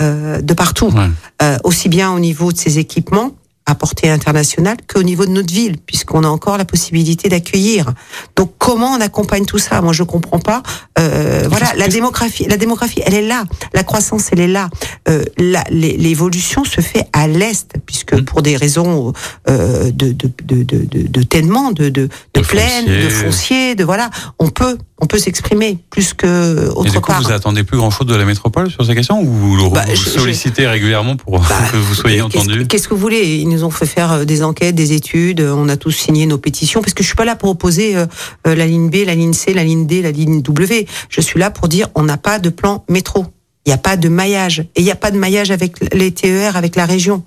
euh, 0.00 0.40
de 0.42 0.54
partout, 0.54 0.90
ouais. 0.90 1.08
euh, 1.42 1.56
aussi 1.62 1.88
bien 1.88 2.12
au 2.12 2.18
niveau 2.18 2.52
de 2.52 2.58
ses 2.58 2.78
équipements 2.78 3.30
à 3.66 3.74
portée 3.74 4.10
internationale 4.10 4.76
qu'au 4.86 5.02
niveau 5.02 5.24
de 5.24 5.30
notre 5.30 5.52
ville, 5.52 5.78
puisqu'on 5.78 6.22
a 6.22 6.28
encore 6.28 6.58
la 6.58 6.66
possibilité 6.66 7.28
d'accueillir. 7.28 7.92
Donc 8.36 8.52
comment 8.58 8.92
on 8.92 9.00
accompagne 9.00 9.46
tout 9.46 9.58
ça? 9.58 9.80
Moi, 9.80 9.92
je 9.94 10.02
comprends 10.02 10.38
pas. 10.38 10.62
Euh, 10.98 11.46
voilà, 11.48 11.72
la 11.76 11.88
démographie, 11.88 12.44
la 12.46 12.58
démographie, 12.58 13.00
elle 13.06 13.14
est 13.14 13.26
là. 13.26 13.44
La 13.72 13.82
croissance, 13.82 14.28
elle 14.32 14.40
est 14.40 14.48
là. 14.48 14.68
Euh, 15.08 15.24
L'évolution 15.70 16.64
se 16.64 16.80
fait 16.80 17.06
à 17.12 17.26
l'est, 17.26 17.74
puisque 17.86 18.22
pour 18.24 18.42
des 18.42 18.56
raisons 18.56 19.12
euh, 19.48 19.90
de, 19.90 20.12
de, 20.12 20.30
de, 20.44 20.62
de, 20.62 21.08
de, 21.08 21.22
tellement, 21.22 21.72
de, 21.72 21.88
de, 21.88 22.08
de, 22.34 22.40
de 22.40 22.42
foncier. 22.42 23.04
de 23.04 23.08
foncier, 23.08 23.74
de 23.74 23.84
voilà, 23.84 24.10
on 24.38 24.50
peut 24.50 24.76
on 25.00 25.06
peut 25.06 25.18
s'exprimer 25.18 25.78
plus 25.90 26.14
que 26.14 26.68
autre 26.68 26.86
Et 26.86 26.90
du 26.90 27.00
coup, 27.00 27.10
part. 27.10 27.20
Vous 27.22 27.32
attendez 27.32 27.64
plus 27.64 27.76
grand 27.76 27.90
chose 27.90 28.06
de 28.06 28.14
la 28.14 28.24
métropole 28.24 28.70
sur 28.70 28.84
ces 28.86 28.94
questions 28.94 29.20
ou 29.20 29.26
vous, 29.26 29.70
bah, 29.70 29.84
vous 29.88 29.96
je, 29.96 30.08
sollicitez 30.08 30.62
je... 30.62 30.68
régulièrement 30.68 31.16
pour 31.16 31.40
bah, 31.40 31.46
que 31.72 31.76
vous 31.76 31.94
soyez 31.94 32.22
entendu 32.22 32.66
Qu'est-ce 32.68 32.86
que 32.86 32.94
vous 32.94 33.00
voulez? 33.00 33.38
Ils 33.38 33.48
nous 33.48 33.64
ont 33.64 33.70
fait 33.70 33.86
faire 33.86 34.12
euh, 34.12 34.24
des 34.24 34.44
enquêtes, 34.44 34.76
des 34.76 34.92
études. 34.92 35.40
On 35.40 35.68
a 35.68 35.76
tous 35.76 35.90
signé 35.90 36.26
nos 36.26 36.38
pétitions 36.38 36.80
parce 36.80 36.94
que 36.94 37.02
je 37.02 37.08
suis 37.08 37.16
pas 37.16 37.24
là 37.24 37.34
pour 37.34 37.50
opposer 37.50 37.96
euh, 37.96 38.06
euh, 38.46 38.54
la 38.54 38.66
ligne 38.66 38.88
B, 38.88 39.04
la 39.04 39.16
ligne 39.16 39.32
C, 39.32 39.52
la 39.52 39.64
ligne 39.64 39.86
D, 39.86 40.00
la 40.00 40.12
ligne 40.12 40.42
W. 40.42 40.86
Je 41.08 41.20
suis 41.20 41.40
là 41.40 41.50
pour 41.50 41.66
dire 41.66 41.88
on 41.96 42.04
n'a 42.04 42.16
pas 42.16 42.38
de 42.38 42.50
plan 42.50 42.84
métro. 42.88 43.26
Il 43.66 43.70
n'y 43.70 43.74
a 43.74 43.78
pas 43.78 43.96
de 43.96 44.08
maillage 44.08 44.60
et 44.60 44.80
il 44.80 44.84
n'y 44.84 44.92
a 44.92 44.96
pas 44.96 45.10
de 45.10 45.18
maillage 45.18 45.50
avec 45.50 45.92
les 45.92 46.12
TER, 46.12 46.56
avec 46.56 46.76
la 46.76 46.86
région, 46.86 47.24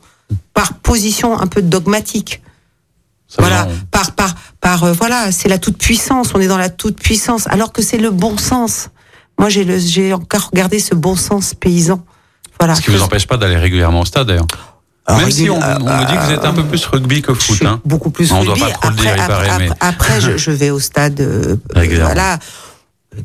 par 0.53 0.75
position 0.75 1.38
un 1.38 1.47
peu 1.47 1.62
dogmatique. 1.62 2.41
Ça 3.27 3.41
voilà, 3.41 3.67
par 3.91 4.13
par 4.13 4.36
par 4.67 4.84
euh, 4.84 4.91
voilà, 4.91 5.32
c'est 5.32 5.47
la 5.47 5.60
toute 5.60 5.77
puissance. 5.77 6.34
On 6.36 6.41
est 6.41 6.47
dans 6.47 6.58
la 6.58 6.69
toute 6.69 6.99
puissance, 6.99 7.47
alors 7.47 7.71
que 7.71 7.82
c'est 7.82 7.97
le 7.97 8.12
bon 8.12 8.38
sens. 8.38 8.89
Moi, 9.39 9.47
j'ai 9.47 9.63
le 9.63 9.80
j'ai 9.80 10.12
encore 10.12 10.49
regardé 10.51 10.80
ce 10.80 10.93
bon 10.93 11.15
sens 11.15 11.53
paysan. 11.53 12.03
Voilà. 12.60 12.75
Ce 12.75 12.82
qui 12.82 12.91
vous 12.91 13.01
empêche 13.01 13.27
pas 13.27 13.38
d'aller 13.38 13.56
régulièrement 13.56 14.01
au 14.01 14.06
stade, 14.06 14.27
d'ailleurs. 14.27 14.47
Alors, 15.06 15.21
Même 15.21 15.32
si 15.32 15.49
on, 15.49 15.58
on 15.58 15.62
euh, 15.62 15.77
me 15.80 16.06
dit 16.06 16.13
que 16.13 16.25
vous 16.25 16.32
êtes 16.34 16.43
un 16.43 16.51
peu 16.51 16.65
plus 16.65 16.86
rugby 16.86 17.21
que 17.21 17.34
foot, 17.34 17.62
hein. 17.65 17.80
Beaucoup 17.86 18.10
plus 18.10 18.30
on 18.34 18.41
rugby. 18.41 18.60
doit 18.60 18.67
pas 18.67 18.73
trop 18.73 18.88
après, 18.89 18.89
le 18.89 19.01
dire, 19.01 19.23
après, 19.23 19.47
paraît, 19.47 19.60
mais... 19.60 19.69
après 19.80 20.19
je, 20.19 20.36
je, 20.36 20.51
vais 20.51 20.69
au 20.69 20.82
stade. 20.82 21.21
Euh, 21.21 21.56
voilà 21.73 22.38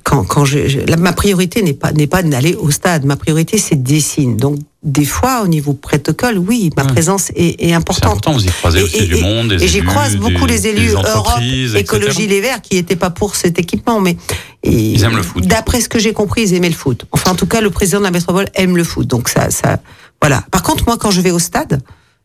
quand, 0.05 0.25
quand 0.25 0.45
je, 0.45 0.69
je 0.69 0.81
la, 0.81 0.97
ma 0.97 1.13
priorité 1.13 1.63
n'est 1.63 1.75
pas 1.75 1.93
n'est 1.93 2.07
pas 2.07 2.23
d'aller 2.23 2.55
au 2.55 2.71
stade. 2.71 3.05
Ma 3.05 3.17
priorité 3.17 3.59
c'est 3.59 3.83
Dessine. 3.83 4.37
Donc 4.37 4.59
des 4.83 5.05
fois 5.05 5.43
au 5.43 5.49
niveau 5.49 5.75
protocole, 5.75 6.39
oui, 6.39 6.71
ma 6.77 6.83
ouais. 6.83 6.93
présence 6.93 7.31
est, 7.37 7.63
est 7.63 7.73
importante. 7.73 8.03
C'est 8.03 8.07
important. 8.07 8.33
Vous 8.33 8.47
y 8.47 8.51
croisez 8.51 8.81
et, 8.81 8.83
aussi 8.83 8.97
et, 8.99 9.07
du 9.07 9.17
monde, 9.17 9.49
des 9.49 9.65
et 9.65 9.69
j'y 9.69 9.83
croise 9.83 10.17
beaucoup 10.17 10.47
des, 10.47 10.55
les 10.55 10.67
élus 10.69 10.93
Europe, 10.93 11.41
écologie 11.77 12.27
les 12.27 12.41
Verts 12.41 12.63
qui 12.63 12.75
n'étaient 12.75 12.97
pas 12.97 13.11
pour 13.11 13.37
cet 13.37 13.59
équipement, 13.59 14.01
mais 14.01 14.17
ils 14.65 15.03
aiment 15.03 15.17
le 15.17 15.23
foot. 15.23 15.47
D'après 15.47 15.81
ce 15.81 15.89
que 15.89 15.99
j'ai 15.99 16.13
compris, 16.13 16.43
ils 16.43 16.55
aimaient 16.55 16.69
le 16.69 16.75
foot. 16.75 17.05
Enfin, 17.13 17.33
en 17.33 17.35
tout 17.35 17.47
cas, 17.47 17.61
le 17.61 17.71
président 17.71 17.99
de 17.99 18.05
la 18.05 18.11
métropole 18.11 18.47
aime 18.55 18.77
le 18.77 18.85
foot. 18.85 19.07
Donc 19.07 19.29
ça, 19.29 19.51
ça, 19.51 19.81
voilà. 20.21 20.45
Par 20.51 20.63
contre, 20.63 20.85
moi, 20.87 20.97
quand 20.97 21.11
je 21.11 21.21
vais 21.21 21.31
au 21.31 21.39
stade, 21.39 21.81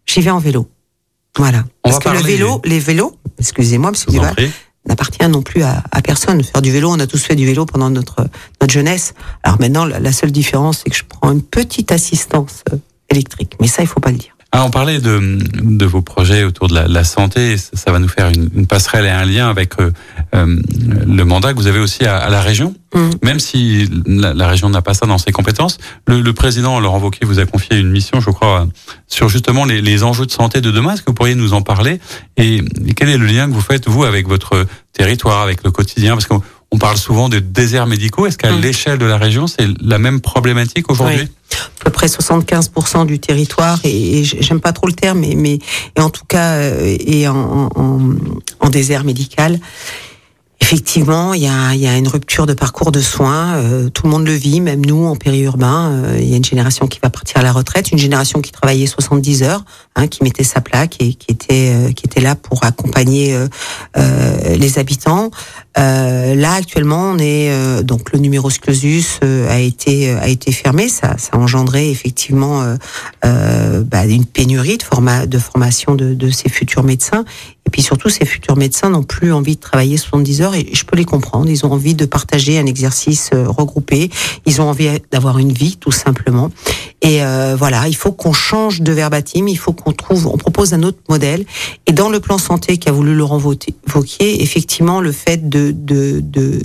j'y 0.06 0.21
vais 0.21 0.32
en 0.32 0.39
vélo. 0.39 0.67
Voilà. 1.36 1.65
On 1.84 1.89
Parce 1.89 1.99
que 1.99 2.06
parler... 2.06 2.21
le 2.21 2.25
vélo, 2.25 2.62
les 2.65 2.80
vélos, 2.80 3.15
excusez-moi, 3.39 3.91
Monsieur 3.91 4.12
Duval, 4.12 4.36
n'appartient 4.88 5.28
non 5.28 5.41
plus 5.41 5.63
à, 5.63 5.84
personne. 6.04 6.43
Faire 6.43 6.62
du 6.62 6.71
vélo, 6.71 6.89
on 6.89 7.00
a 7.00 7.08
tous 7.08 7.23
fait 7.23 7.36
du 7.36 7.45
vélo 7.45 7.65
pendant 7.65 7.89
notre 7.89 8.28
notre 8.62 8.73
jeunesse. 8.73 9.13
Alors 9.43 9.60
maintenant, 9.60 9.86
la, 9.86 10.00
la 10.00 10.12
seule 10.12 10.32
différence, 10.32 10.82
c'est 10.84 10.89
que 10.89 10.95
je 10.95 11.04
prends 11.08 11.32
une 11.32 11.41
petite 11.41 11.91
assistance 11.91 12.63
euh, 12.71 12.78
électrique. 13.10 13.54
Mais 13.60 13.67
ça, 13.67 13.82
il 13.82 13.88
faut 13.88 14.00
pas 14.00 14.12
le 14.12 14.17
dire. 14.17 14.37
Ah, 14.59 14.63
on 14.65 14.71
parlait 14.71 14.97
de, 14.97 15.37
de 15.61 15.85
vos 15.85 16.01
projets 16.01 16.43
autour 16.43 16.67
de 16.67 16.73
la, 16.73 16.87
la 16.87 17.03
santé. 17.03 17.57
Ça, 17.57 17.69
ça, 17.73 17.91
va 17.91 17.99
nous 17.99 18.07
faire 18.07 18.29
une, 18.29 18.49
une, 18.55 18.65
passerelle 18.65 19.05
et 19.05 19.09
un 19.09 19.23
lien 19.23 19.51
avec 19.51 19.79
euh, 19.79 19.91
euh 20.33 20.59
le 21.05 21.23
mandat 21.25 21.53
que 21.53 21.59
vous 21.59 21.67
avez 21.67 21.77
aussi 21.77 22.05
à, 22.05 22.17
à 22.17 22.31
la 22.31 22.41
région. 22.41 22.73
Mmh. 22.95 23.09
Même 23.21 23.39
si 23.39 23.87
la, 24.07 24.33
la 24.33 24.47
région 24.47 24.67
n'a 24.71 24.81
pas 24.81 24.95
ça 24.95 25.05
dans 25.05 25.19
ses 25.19 25.31
compétences, 25.31 25.77
le, 26.07 26.21
le, 26.21 26.33
président 26.33 26.79
Laurent 26.79 26.97
Wauquiez 26.97 27.27
vous 27.27 27.37
a 27.37 27.45
confié 27.45 27.77
une 27.77 27.91
mission, 27.91 28.19
je 28.19 28.31
crois, 28.31 28.67
sur 29.05 29.29
justement 29.29 29.63
les, 29.63 29.79
les 29.79 30.03
enjeux 30.03 30.25
de 30.25 30.31
santé 30.31 30.59
de 30.59 30.71
demain. 30.71 30.93
Est-ce 30.93 31.03
que 31.03 31.11
vous 31.11 31.13
pourriez 31.13 31.35
nous 31.35 31.53
en 31.53 31.61
parler? 31.61 31.99
Et, 32.35 32.55
et 32.55 32.93
quel 32.95 33.09
est 33.09 33.17
le 33.19 33.27
lien 33.27 33.47
que 33.47 33.53
vous 33.53 33.61
faites 33.61 33.87
vous 33.87 34.05
avec 34.05 34.27
votre 34.27 34.65
territoire, 34.91 35.43
avec 35.43 35.63
le 35.63 35.69
quotidien? 35.69 36.13
Parce 36.13 36.25
qu'on 36.25 36.41
on 36.71 36.77
parle 36.77 36.97
souvent 36.97 37.30
de 37.30 37.39
déserts 37.39 37.88
médicaux. 37.88 38.27
Est-ce 38.27 38.38
qu'à 38.38 38.51
mmh. 38.51 38.62
l'échelle 38.62 38.97
de 38.97 39.06
la 39.06 39.17
région, 39.17 39.47
c'est 39.47 39.67
la 39.82 39.97
même 39.99 40.21
problématique 40.21 40.91
aujourd'hui? 40.91 41.21
Oui. 41.21 41.58
À 41.82 41.84
peu 41.86 41.91
près 41.91 42.08
75% 42.08 43.06
du 43.06 43.19
territoire, 43.19 43.80
et, 43.84 44.19
et 44.19 44.23
j'aime 44.23 44.60
pas 44.60 44.73
trop 44.73 44.88
le 44.88 44.93
terme, 44.93 45.19
mais, 45.19 45.34
mais 45.36 45.60
et 45.95 46.01
en 46.01 46.10
tout 46.10 46.25
cas, 46.27 46.56
euh, 46.56 47.27
en, 47.27 47.69
en, 47.75 47.99
en 48.60 48.69
désert 48.69 49.03
médical. 49.03 49.60
Effectivement, 50.59 51.33
il 51.33 51.43
y 51.43 51.47
a, 51.47 51.75
y 51.75 51.87
a, 51.87 51.97
une 51.97 52.07
rupture 52.07 52.45
de 52.45 52.53
parcours 52.53 52.91
de 52.91 52.99
soins. 52.99 53.55
Euh, 53.57 53.89
tout 53.89 54.05
le 54.05 54.09
monde 54.09 54.25
le 54.25 54.33
vit, 54.33 54.59
même 54.59 54.85
nous 54.85 55.05
en 55.05 55.15
périurbain. 55.15 55.91
Euh, 55.91 56.17
il 56.19 56.27
y 56.27 56.33
a 56.33 56.37
une 56.37 56.45
génération 56.45 56.87
qui 56.87 56.99
va 57.01 57.09
partir 57.09 57.37
à 57.37 57.43
la 57.43 57.51
retraite, 57.51 57.91
une 57.91 57.99
génération 57.99 58.41
qui 58.41 58.51
travaillait 58.51 58.87
70 58.87 59.43
heures, 59.43 59.63
hein, 59.97 60.07
qui 60.07 60.23
mettait 60.23 60.43
sa 60.43 60.61
plaque 60.61 60.95
et 60.99 61.13
qui 61.13 61.31
était 61.31 61.73
euh, 61.73 61.91
qui 61.91 62.05
était 62.05 62.21
là 62.21 62.35
pour 62.35 62.63
accompagner 62.63 63.35
euh, 63.35 63.47
euh, 63.97 64.55
les 64.55 64.79
habitants. 64.79 65.31
là, 65.75 66.53
actuellement, 66.53 67.11
on 67.11 67.19
est 67.19 67.83
donc 67.83 68.11
le 68.11 68.17
numerus 68.17 68.57
clausus 68.57 69.19
a 69.21 69.59
été 69.59 70.11
a 70.11 70.27
été 70.27 70.51
fermé. 70.51 70.89
Ça, 70.89 71.17
ça 71.19 71.29
a 71.33 71.37
engendré 71.37 71.91
effectivement 71.91 72.63
bah, 73.21 74.05
une 74.05 74.25
pénurie 74.25 74.77
de 74.77 75.25
de 75.27 75.37
formation 75.37 75.93
de, 75.93 76.15
de 76.15 76.29
ces 76.31 76.49
futurs 76.49 76.83
médecins. 76.83 77.25
Et 77.67 77.69
puis 77.69 77.82
surtout, 77.82 78.08
ces 78.08 78.25
futurs 78.25 78.56
médecins 78.56 78.89
n'ont 78.89 79.03
plus 79.03 79.34
envie 79.34 79.58
de 79.58 79.60
travailler 79.60 79.97
70 79.97 80.41
heures 80.41 80.56
et 80.56 80.69
je 80.71 80.86
peux 80.86 80.95
les 80.95 81.03
comprendre. 81.03 81.49
Ils 81.49 81.65
ont 81.65 81.73
envie 81.73 81.95
de 81.95 82.06
partager 82.06 82.58
un 82.58 82.65
exercice 82.65 83.32
regroupé. 83.34 84.10
Ils 84.45 84.62
ont 84.62 84.69
envie 84.69 84.88
d'avoir 85.12 85.38
une 85.38 85.51
vie, 85.51 85.75
tout 85.75 85.91
simplement. 85.91 86.49
Et 87.01 87.21
euh, 87.23 87.58
voilà, 87.60 87.89
il 87.89 87.95
faut 87.97 88.13
qu'on 88.13 88.32
change 88.32 88.82
de 88.82 88.93
verbatim. 88.93 89.49
Il 89.49 89.58
faut 89.58 89.73
qu'on 89.73 89.91
trouve, 89.91 90.27
on 90.27 90.38
propose 90.38 90.73
un 90.73 90.82
autre 90.82 90.99
modèle. 91.10 91.45
Et 91.88 91.91
dans 91.91 92.08
le 92.08 92.21
plan 92.21 92.38
santé 92.38 92.77
qu'a 92.77 92.93
voulu 92.93 93.13
Laurent 93.13 93.38
Wauquiez, 93.38 94.41
effectivement, 94.41 95.01
le 95.01 95.12
fait 95.12 95.49
de, 95.49 95.71
de, 95.71 96.21
de 96.21 96.62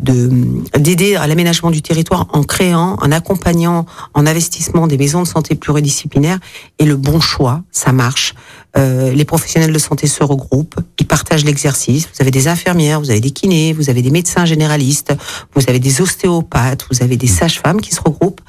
d'aider 0.00 1.16
à 1.16 1.26
l'aménagement 1.26 1.70
du 1.70 1.82
territoire 1.82 2.26
en 2.32 2.42
créant, 2.42 2.96
en 3.00 3.12
accompagnant, 3.12 3.86
en 4.14 4.26
investissement 4.26 4.86
des 4.86 4.96
maisons 4.96 5.22
de 5.22 5.26
santé 5.28 5.54
pluridisciplinaires 5.54 6.38
est 6.78 6.84
le 6.84 6.96
bon 6.96 7.20
choix. 7.20 7.62
Ça 7.70 7.92
marche. 7.92 8.34
Euh, 8.76 9.12
les 9.12 9.24
professionnels 9.24 9.72
de 9.72 9.78
santé 9.78 10.06
se 10.06 10.22
regroupent, 10.22 10.76
ils 10.98 11.06
partagent 11.06 11.44
l'exercice. 11.44 12.08
Vous 12.14 12.22
avez 12.22 12.30
des 12.30 12.46
infirmières, 12.46 13.00
vous 13.00 13.10
avez 13.10 13.20
des 13.20 13.32
kinés, 13.32 13.72
vous 13.72 13.90
avez 13.90 14.00
des 14.00 14.10
médecins 14.10 14.44
généralistes, 14.44 15.12
vous 15.54 15.62
avez 15.68 15.80
des 15.80 16.00
ostéopathes, 16.00 16.86
vous 16.90 17.02
avez 17.02 17.16
des 17.16 17.26
sages-femmes 17.26 17.80
qui 17.80 17.94
se 17.94 18.00
regroupent. 18.00 18.40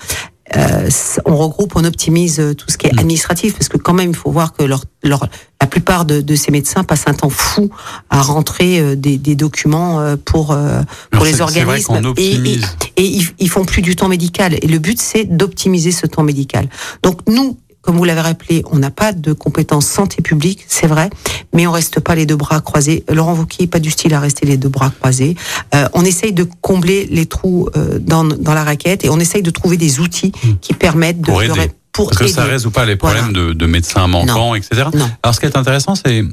Euh, 0.55 0.89
on 1.25 1.37
regroupe, 1.37 1.73
on 1.75 1.83
optimise 1.83 2.41
tout 2.57 2.65
ce 2.69 2.77
qui 2.77 2.87
est 2.87 2.99
administratif, 2.99 3.53
parce 3.53 3.69
que 3.69 3.77
quand 3.77 3.93
même, 3.93 4.09
il 4.09 4.15
faut 4.15 4.31
voir 4.31 4.53
que 4.53 4.63
leur, 4.63 4.83
leur, 5.03 5.27
la 5.61 5.67
plupart 5.67 6.05
de, 6.05 6.21
de, 6.21 6.35
ces 6.35 6.51
médecins 6.51 6.83
passent 6.83 7.07
un 7.07 7.13
temps 7.13 7.29
fou 7.29 7.69
à 8.09 8.21
rentrer 8.21 8.79
euh, 8.79 8.95
des, 8.95 9.17
des, 9.17 9.35
documents 9.35 9.99
euh, 9.99 10.15
pour 10.17 10.51
euh, 10.51 10.81
pour 11.11 11.23
les 11.23 11.39
organismes 11.41 12.13
et, 12.17 12.33
et, 12.33 12.59
et 12.97 13.03
ils, 13.05 13.27
ils, 13.37 13.49
font 13.49 13.63
plus 13.63 13.81
du 13.81 13.95
temps 13.95 14.07
médical. 14.07 14.55
Et 14.61 14.67
le 14.67 14.79
but, 14.79 14.99
c'est 14.99 15.25
d'optimiser 15.25 15.91
ce 15.91 16.07
temps 16.07 16.23
médical. 16.23 16.67
Donc 17.03 17.19
nous, 17.27 17.57
comme 17.81 17.97
vous 17.97 18.03
l'avez 18.03 18.21
rappelé, 18.21 18.63
on 18.71 18.77
n'a 18.77 18.91
pas 18.91 19.11
de 19.11 19.33
compétences 19.33 19.87
santé 19.87 20.21
publique, 20.21 20.65
c'est 20.67 20.87
vrai, 20.87 21.09
mais 21.53 21.65
on 21.67 21.71
reste 21.71 21.99
pas 21.99 22.15
les 22.15 22.25
deux 22.25 22.35
bras 22.35 22.61
croisés. 22.61 23.03
Laurent 23.09 23.33
Wauquiez, 23.33 23.67
pas 23.67 23.79
du 23.79 23.89
style 23.89 24.13
à 24.13 24.19
rester 24.19 24.45
les 24.45 24.57
deux 24.57 24.69
bras 24.69 24.91
croisés. 24.91 25.35
Euh, 25.73 25.87
on 25.93 26.05
essaye 26.05 26.33
de 26.33 26.47
combler 26.61 27.07
les 27.09 27.25
trous 27.25 27.69
euh, 27.75 27.97
dans, 27.99 28.23
dans 28.23 28.53
la 28.53 28.63
raquette 28.63 29.03
et 29.03 29.09
on 29.09 29.19
essaye 29.19 29.41
de 29.41 29.49
trouver 29.49 29.77
des 29.77 29.99
outils 29.99 30.31
mmh. 30.31 30.49
qui 30.61 30.73
permettent 30.73 31.21
de... 31.21 31.25
Pour 31.25 31.41
aider. 31.41 31.67
De, 31.67 31.71
pour 31.91 32.09
parce 32.09 32.19
que 32.19 32.23
aider. 32.25 32.33
ça 32.33 32.43
résout 32.45 32.71
pas 32.71 32.85
les 32.85 32.95
problèmes 32.95 33.31
voilà. 33.31 33.49
de, 33.49 33.53
de, 33.53 33.65
médecins 33.65 34.07
manquants, 34.07 34.49
non. 34.49 34.55
etc. 34.55 34.83
Non. 34.93 35.09
Alors, 35.23 35.35
ce 35.35 35.39
qui 35.39 35.45
est 35.45 35.57
intéressant, 35.57 35.95
c'est 35.95 36.23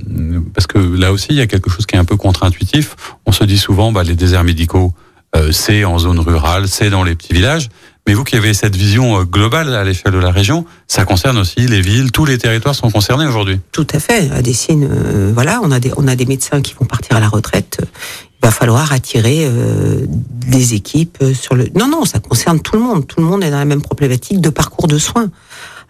parce 0.54 0.66
que 0.66 0.78
là 0.78 1.12
aussi, 1.12 1.28
il 1.30 1.36
y 1.36 1.40
a 1.40 1.46
quelque 1.46 1.70
chose 1.70 1.86
qui 1.86 1.96
est 1.96 1.98
un 1.98 2.04
peu 2.04 2.16
contre-intuitif. 2.16 2.94
On 3.26 3.32
se 3.32 3.42
dit 3.44 3.58
souvent, 3.58 3.90
bah, 3.90 4.04
les 4.04 4.14
déserts 4.14 4.44
médicaux, 4.44 4.92
euh, 5.36 5.52
c'est 5.52 5.84
en 5.84 5.98
zone 5.98 6.20
rurale, 6.20 6.68
c'est 6.68 6.90
dans 6.90 7.02
les 7.02 7.14
petits 7.14 7.32
villages. 7.32 7.68
Mais 8.08 8.14
vous 8.14 8.24
qui 8.24 8.36
avez 8.36 8.54
cette 8.54 8.74
vision 8.74 9.22
globale 9.24 9.74
à 9.74 9.84
l'échelle 9.84 10.12
de 10.12 10.18
la 10.18 10.30
région, 10.30 10.64
ça 10.86 11.04
concerne 11.04 11.36
aussi 11.36 11.66
les 11.66 11.82
villes, 11.82 12.10
tous 12.10 12.24
les 12.24 12.38
territoires 12.38 12.74
sont 12.74 12.90
concernés 12.90 13.26
aujourd'hui. 13.26 13.60
Tout 13.70 13.86
à 13.92 14.00
fait. 14.00 14.30
À 14.30 14.38
euh, 14.38 15.30
voilà, 15.34 15.60
on 15.62 15.70
a 15.70 15.78
des 15.78 15.92
on 15.94 16.08
a 16.08 16.16
des 16.16 16.24
médecins 16.24 16.62
qui 16.62 16.72
vont 16.72 16.86
partir 16.86 17.18
à 17.18 17.20
la 17.20 17.28
retraite. 17.28 17.80
Il 17.82 18.46
va 18.46 18.50
falloir 18.50 18.94
attirer 18.94 19.44
euh, 19.44 20.06
des 20.08 20.72
équipes 20.72 21.22
sur 21.34 21.54
le. 21.54 21.68
Non, 21.74 21.86
non, 21.86 22.06
ça 22.06 22.18
concerne 22.18 22.60
tout 22.60 22.76
le 22.76 22.82
monde. 22.82 23.06
Tout 23.06 23.20
le 23.20 23.26
monde 23.26 23.44
est 23.44 23.50
dans 23.50 23.58
la 23.58 23.66
même 23.66 23.82
problématique 23.82 24.40
de 24.40 24.48
parcours 24.48 24.88
de 24.88 24.96
soins. 24.96 25.30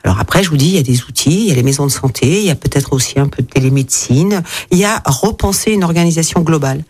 Alors 0.03 0.19
après, 0.19 0.43
je 0.43 0.51
vous 0.51 0.57
dis, 0.57 0.71
il 0.71 0.75
y 0.75 0.79
a 0.79 0.83
des 0.83 1.05
outils, 1.05 1.43
il 1.43 1.49
y 1.51 1.53
a 1.53 1.55
les 1.55 1.63
maisons 1.63 1.87
de 1.87 1.93
santé, 1.93 2.41
il 2.41 2.47
y 2.47 2.51
a 2.51 2.57
peut-être 2.57 2.95
aussi 2.95 3.21
un 3.21 3.29
peu 3.29 3.45
de 3.45 3.49
télémédecine. 3.49 4.43
Il 4.73 4.79
y 4.79 4.85
a 4.85 5.01
repenser 5.07 5.71
une 5.71 5.85
organisation 5.85 6.41
globale. 6.41 6.83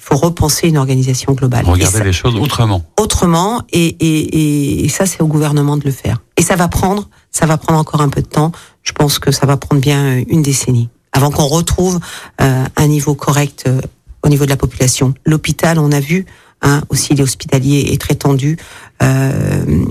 Il 0.00 0.16
faut 0.16 0.16
repenser 0.16 0.68
une 0.68 0.78
organisation 0.78 1.34
globale. 1.34 1.66
Regarder 1.66 1.98
ça, 1.98 2.04
les 2.04 2.12
choses 2.12 2.34
autrement. 2.34 2.82
Autrement, 2.98 3.62
et, 3.70 3.86
et, 3.86 4.84
et 4.84 4.88
ça, 4.88 5.04
c'est 5.04 5.20
au 5.20 5.26
gouvernement 5.26 5.76
de 5.76 5.84
le 5.84 5.90
faire. 5.92 6.22
Et 6.38 6.42
ça 6.42 6.56
va 6.56 6.68
prendre, 6.68 7.08
ça 7.30 7.44
va 7.44 7.58
prendre 7.58 7.78
encore 7.78 8.00
un 8.00 8.08
peu 8.08 8.22
de 8.22 8.26
temps. 8.26 8.50
Je 8.82 8.92
pense 8.92 9.18
que 9.18 9.30
ça 9.30 9.44
va 9.46 9.58
prendre 9.58 9.82
bien 9.82 10.16
une 10.26 10.40
décennie 10.40 10.88
avant 11.12 11.30
qu'on 11.30 11.46
retrouve 11.46 12.00
euh, 12.40 12.64
un 12.76 12.86
niveau 12.86 13.14
correct 13.14 13.64
euh, 13.66 13.80
au 14.22 14.30
niveau 14.30 14.46
de 14.46 14.50
la 14.50 14.56
population. 14.56 15.12
L'hôpital, 15.26 15.78
on 15.78 15.92
a 15.92 16.00
vu, 16.00 16.24
hein, 16.62 16.80
aussi 16.88 17.14
les 17.14 17.22
hospitaliers 17.22 17.90
est 17.92 18.00
très 18.00 18.14
tendu. 18.14 18.56
Euh, 19.02 19.84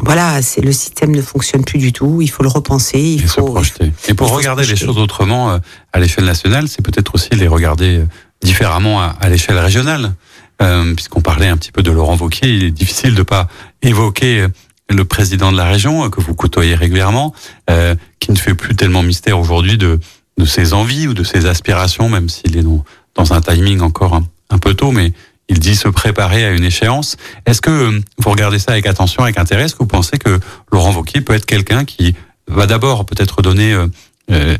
voilà, 0.00 0.42
c'est 0.42 0.60
le 0.60 0.72
système 0.72 1.14
ne 1.14 1.22
fonctionne 1.22 1.64
plus 1.64 1.78
du 1.78 1.92
tout. 1.92 2.20
Il 2.20 2.28
faut 2.30 2.42
le 2.42 2.48
repenser. 2.48 3.00
Il 3.00 3.22
et 3.24 3.26
faut 3.26 3.46
se 3.46 3.52
projeter. 3.52 3.92
Et 4.08 4.14
pour 4.14 4.30
regarder 4.30 4.64
les 4.64 4.76
choses 4.76 4.98
autrement 4.98 5.50
euh, 5.50 5.58
à 5.92 5.98
l'échelle 5.98 6.24
nationale, 6.24 6.68
c'est 6.68 6.82
peut-être 6.82 7.14
aussi 7.14 7.30
les 7.32 7.48
regarder 7.48 7.98
euh, 7.98 8.06
différemment 8.42 9.00
à, 9.00 9.16
à 9.20 9.28
l'échelle 9.28 9.58
régionale. 9.58 10.14
Euh, 10.62 10.94
Puisqu'on 10.94 11.20
parlait 11.20 11.48
un 11.48 11.56
petit 11.56 11.72
peu 11.72 11.82
de 11.82 11.90
Laurent 11.90 12.16
Wauquiez, 12.16 12.48
il 12.48 12.64
est 12.64 12.70
difficile 12.70 13.14
de 13.14 13.22
pas 13.22 13.48
évoquer 13.82 14.46
le 14.88 15.04
président 15.04 15.52
de 15.52 15.56
la 15.56 15.64
région 15.64 16.08
que 16.10 16.20
vous 16.20 16.34
côtoyez 16.34 16.74
régulièrement, 16.74 17.34
euh, 17.70 17.94
qui 18.20 18.30
ne 18.30 18.36
fait 18.36 18.54
plus 18.54 18.74
tellement 18.74 19.02
mystère 19.02 19.38
aujourd'hui 19.38 19.78
de, 19.78 20.00
de 20.38 20.44
ses 20.44 20.72
envies 20.72 21.08
ou 21.08 21.14
de 21.14 21.24
ses 21.24 21.46
aspirations, 21.46 22.08
même 22.08 22.28
s'il 22.28 22.56
est 22.56 22.62
dans, 22.62 22.84
dans 23.14 23.32
un 23.32 23.40
timing 23.40 23.80
encore 23.80 24.14
un, 24.50 24.58
peu 24.58 24.74
tôt, 24.74 24.92
mais 24.92 25.12
il 25.48 25.58
dit 25.58 25.76
se 25.76 25.88
préparer 25.88 26.44
à 26.44 26.50
une 26.50 26.64
échéance. 26.64 27.16
Est-ce 27.46 27.60
que 27.60 28.00
vous 28.18 28.30
regardez 28.30 28.58
ça 28.58 28.72
avec 28.72 28.86
attention, 28.86 29.22
avec 29.22 29.38
intérêt? 29.38 29.64
Est-ce 29.64 29.74
que 29.74 29.80
vous 29.80 29.86
pensez 29.86 30.18
que 30.18 30.40
Laurent 30.72 30.92
Wauquiez 30.92 31.20
peut 31.20 31.34
être 31.34 31.46
quelqu'un 31.46 31.84
qui 31.84 32.14
va 32.48 32.66
d'abord 32.66 33.06
peut-être 33.06 33.42
donner 33.42 33.72
euh, 33.72 33.86
euh, 34.30 34.56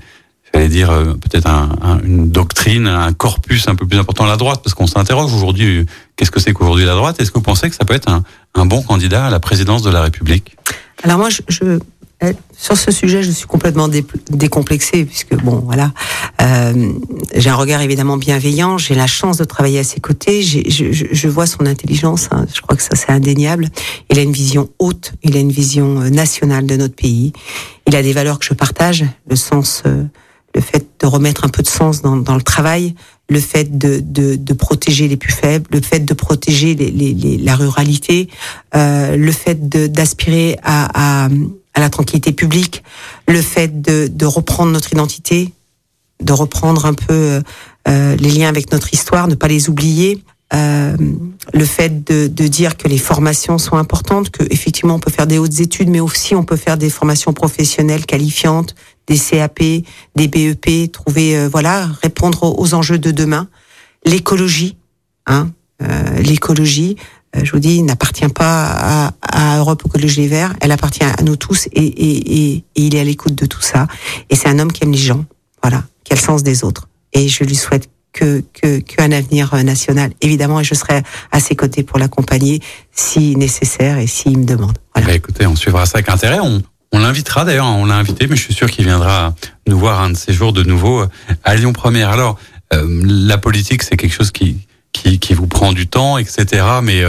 j'allais 0.57 0.69
dire 0.69 0.91
euh, 0.91 1.13
peut-être 1.13 1.47
un, 1.47 1.69
un, 1.83 2.01
une 2.01 2.31
doctrine, 2.31 2.87
un 2.87 3.13
corpus 3.13 3.69
un 3.69 3.75
peu 3.75 3.87
plus 3.87 3.99
important 3.99 4.25
à 4.25 4.29
la 4.29 4.37
droite, 4.37 4.61
parce 4.65 4.73
qu'on 4.73 4.87
s'interroge 4.87 5.33
aujourd'hui, 5.35 5.85
qu'est-ce 6.17 6.31
que 6.31 6.41
c'est 6.41 6.55
qu'aujourd'hui 6.55 6.87
la 6.87 6.95
droite? 6.95 7.21
Est-ce 7.21 7.31
que 7.31 7.39
vous 7.39 7.45
pensez 7.45 7.69
que 7.69 7.77
ça 7.77 7.85
peut 7.85 7.95
être 7.95 8.09
un, 8.09 8.67
bon 8.67 8.83
candidat 8.83 9.27
à 9.27 9.31
la 9.31 9.39
présidence 9.39 9.83
de 9.83 9.91
la 9.91 10.01
République? 10.01 10.57
Alors 11.03 11.19
moi, 11.19 11.29
je, 11.29 11.79
sur 12.57 12.79
ce 12.79 12.91
sujet, 12.91 13.23
je 13.23 13.31
suis 13.31 13.47
complètement 13.47 13.89
dé, 13.89 14.03
décomplexée, 14.31 15.05
puisque 15.05 15.35
bon, 15.35 15.57
voilà, 15.57 15.93
euh, 16.41 16.93
j'ai 17.35 17.51
un 17.51 17.55
regard 17.55 17.83
évidemment 17.83 18.17
bienveillant. 18.17 18.79
J'ai 18.79 18.95
la 18.95 19.07
chance 19.07 19.37
de 19.37 19.45
travailler 19.45 19.81
à 19.81 19.85
ses 19.85 20.01
côtés. 20.01 20.41
Je, 20.43 21.29
vois 21.29 21.47
son 21.47 21.67
intelligence. 21.67 22.29
Hein, 22.31 22.47
je 22.55 22.63
crois 22.63 22.77
que 22.77 22.83
ça 22.83 22.95
c'est 22.95 23.11
indéniable. 23.11 23.69
Il 24.11 24.19
a 24.19 24.23
une 24.23 24.33
vision 24.33 24.71
haute. 24.79 25.13
Il 25.23 25.37
a 25.37 25.41
une 25.41 25.53
vision 25.53 26.01
euh, 26.01 26.09
nationale 26.09 26.65
de 26.65 26.77
notre 26.77 26.95
pays. 26.95 27.35
Il 27.87 27.95
a 27.95 28.03
des 28.03 28.15
valeurs 28.15 28.39
que 28.39 28.47
je 28.47 28.55
partage. 28.55 29.05
Le 29.29 29.37
sens. 29.37 29.83
Euh, 29.85 30.05
le 30.57 30.63
fait 30.63 30.87
de 31.01 31.07
remettre 31.07 31.45
un 31.45 31.49
peu 31.51 31.63
de 31.63 31.69
sens 31.69 32.01
dans, 32.01 32.17
dans 32.17 32.35
le 32.35 32.43
travail, 32.43 32.95
le 33.29 33.41
fait 33.41 33.77
de, 33.77 34.01
de, 34.01 34.37
de, 34.37 34.55
protéger 34.55 35.07
les 35.07 35.19
plus 35.19 35.33
faibles, 35.33 35.67
le 35.71 35.83
fait 35.83 36.01
de 36.01 36.15
protéger 36.15 36.75
les, 36.75 36.91
les, 36.91 37.13
les, 37.13 37.37
la 37.37 37.57
ruralité, 37.57 38.29
euh, 38.75 39.17
le 39.17 39.33
fait 39.33 39.69
d'aspirer 39.69 40.57
à, 40.63 41.27
à, 41.27 41.29
à, 41.75 41.81
la 41.81 41.91
tranquillité 41.91 42.33
publique, 42.33 42.83
le 43.29 43.43
fait 43.43 43.83
de, 43.83 44.09
de, 44.09 44.25
reprendre 44.25 44.73
notre 44.73 44.93
identité, 44.95 45.53
de 46.23 46.33
reprendre 46.33 46.87
un 46.87 46.95
peu 46.95 47.43
euh, 47.87 48.17
les 48.17 48.31
liens 48.31 48.49
avec 48.49 48.73
notre 48.73 48.95
histoire, 48.95 49.29
ne 49.29 49.35
pas 49.35 49.49
les 49.49 49.69
oublier. 49.69 50.25
Euh, 50.55 50.97
le 51.53 51.65
fait 51.65 52.05
de, 52.05 52.29
de, 52.29 52.47
dire 52.47 52.77
que 52.77 52.87
les 52.87 52.99
formations 52.99 53.59
sont 53.59 53.77
importantes, 53.77 54.31
que 54.31 54.45
effectivement 54.51 54.95
on 54.95 55.01
peut 55.01 55.11
faire 55.11 55.27
des 55.27 55.39
hautes 55.39 55.59
études, 55.59 55.89
mais 55.89 55.99
aussi 55.99 56.37
on 56.37 56.45
peut 56.45 56.57
faire 56.57 56.77
des 56.77 56.89
formations 56.89 57.33
professionnelles 57.33 58.07
qualifiantes, 58.07 58.77
des 59.09 59.19
CAP, 59.19 59.59
des 60.15 60.29
BEP, 60.29 60.93
trouver 60.93 61.37
euh, 61.37 61.49
voilà 61.49 61.89
répondre 62.01 62.59
aux, 62.59 62.75
enjeux 62.75 62.99
de 62.99 63.11
demain, 63.11 63.49
l'écologie, 64.05 64.77
hein, 65.27 65.51
euh, 65.83 66.19
l'écologie. 66.21 66.97
euh, 67.35 67.41
je 67.43 67.51
vous 67.51 67.59
dis, 67.59 67.83
n'appartient 67.83 68.29
pas 68.29 68.67
à, 68.67 69.13
à 69.23 69.59
Europe 69.59 69.83
Écologie 69.85 70.29
Verts, 70.29 70.55
elle 70.61 70.71
appartient 70.71 71.05
à 71.05 71.23
nous 71.23 71.37
tous 71.37 71.67
et, 71.73 71.85
et, 71.85 72.55
et, 72.55 72.65
il 72.77 72.95
est 72.95 73.01
à 73.01 73.05
l'écoute 73.05 73.35
de 73.35 73.47
tout 73.47 73.63
ça. 73.63 73.89
Et 74.31 74.37
c'est 74.37 74.49
un 74.49 74.61
homme 74.61 74.71
qui 74.71 74.85
aime 74.85 74.93
les 74.93 74.99
gens, 74.99 75.25
voilà, 75.61 75.83
qui 76.05 76.13
a 76.13 76.17
le 76.17 76.23
sens 76.23 76.45
des 76.45 76.63
autres. 76.63 76.89
Et 77.13 77.29
je 77.29 77.43
lui 77.43 77.57
souhaite 77.57 77.89
que 78.17 78.79
qu'un 78.81 79.13
avenir 79.13 79.55
euh, 79.55 79.63
national, 79.63 80.13
évidemment, 80.21 80.61
et 80.61 80.65
je 80.65 80.75
serai 80.75 81.03
à 81.33 81.41
ses 81.41 81.55
côtés 81.55 81.83
pour 81.83 81.99
l'accompagner 81.99 82.61
si 82.93 83.37
nécessaire 83.37 83.99
et 83.99 84.07
s'il 84.07 84.39
me 84.39 84.45
demande. 84.45 84.77
Voilà. 84.95 85.09
Bah 85.09 85.15
écoutez, 85.15 85.47
on 85.47 85.57
suivra 85.57 85.87
ça 85.87 85.99
avec 85.99 86.09
intérêt. 86.09 86.39
On, 86.41 86.63
on 86.93 86.99
l'invitera 86.99 87.45
d'ailleurs, 87.45 87.67
on 87.67 87.85
l'a 87.85 87.97
invité, 87.97 88.27
mais 88.27 88.37
je 88.37 88.43
suis 88.43 88.55
sûr 88.55 88.71
qu'il 88.71 88.85
viendra 88.85 89.35
nous 89.67 89.79
voir 89.79 90.01
un 90.01 90.11
de 90.11 90.17
ces 90.17 90.33
jours 90.33 90.53
de 90.53 90.63
nouveau 90.63 91.03
euh, 91.03 91.09
à 91.45 91.55
Lyon 91.57 91.73
Première. 91.73 92.11
Alors, 92.11 92.39
euh, 92.73 93.03
la 93.05 93.39
politique, 93.39 93.83
c'est 93.83 93.97
quelque 93.97 94.15
chose 94.15 94.31
qui, 94.31 94.57
qui, 94.93 95.19
qui 95.19 95.35
vous 95.35 95.47
prend 95.47 95.73
du 95.73 95.87
temps, 95.87 96.19
etc. 96.19 96.65
Mais 96.83 97.03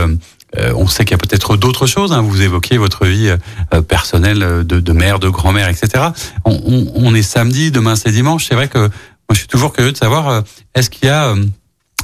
euh, 0.57 0.73
on 0.75 0.87
sait 0.87 1.03
qu'il 1.03 1.11
y 1.11 1.15
a 1.15 1.17
peut-être 1.17 1.57
d'autres 1.57 1.87
choses. 1.87 2.13
Hein. 2.13 2.21
Vous 2.21 2.41
évoquez 2.41 2.77
votre 2.77 3.05
vie 3.05 3.33
euh, 3.73 3.81
personnelle 3.81 4.39
de, 4.39 4.79
de, 4.79 4.93
mère, 4.93 5.19
de 5.19 5.29
grand-mère, 5.29 5.67
etc. 5.67 6.05
On, 6.45 6.53
on, 6.53 6.91
on, 6.95 7.15
est 7.15 7.21
samedi, 7.21 7.69
demain 7.71 7.95
c'est 7.95 8.11
dimanche. 8.11 8.45
C'est 8.47 8.55
vrai 8.55 8.67
que 8.67 8.89
moi, 9.29 9.33
je 9.33 9.39
suis 9.39 9.47
toujours 9.47 9.73
curieux 9.73 9.91
de 9.91 9.97
savoir 9.97 10.29
euh, 10.29 10.41
est-ce 10.75 10.89
qu'il 10.89 11.07
y 11.07 11.11
a 11.11 11.33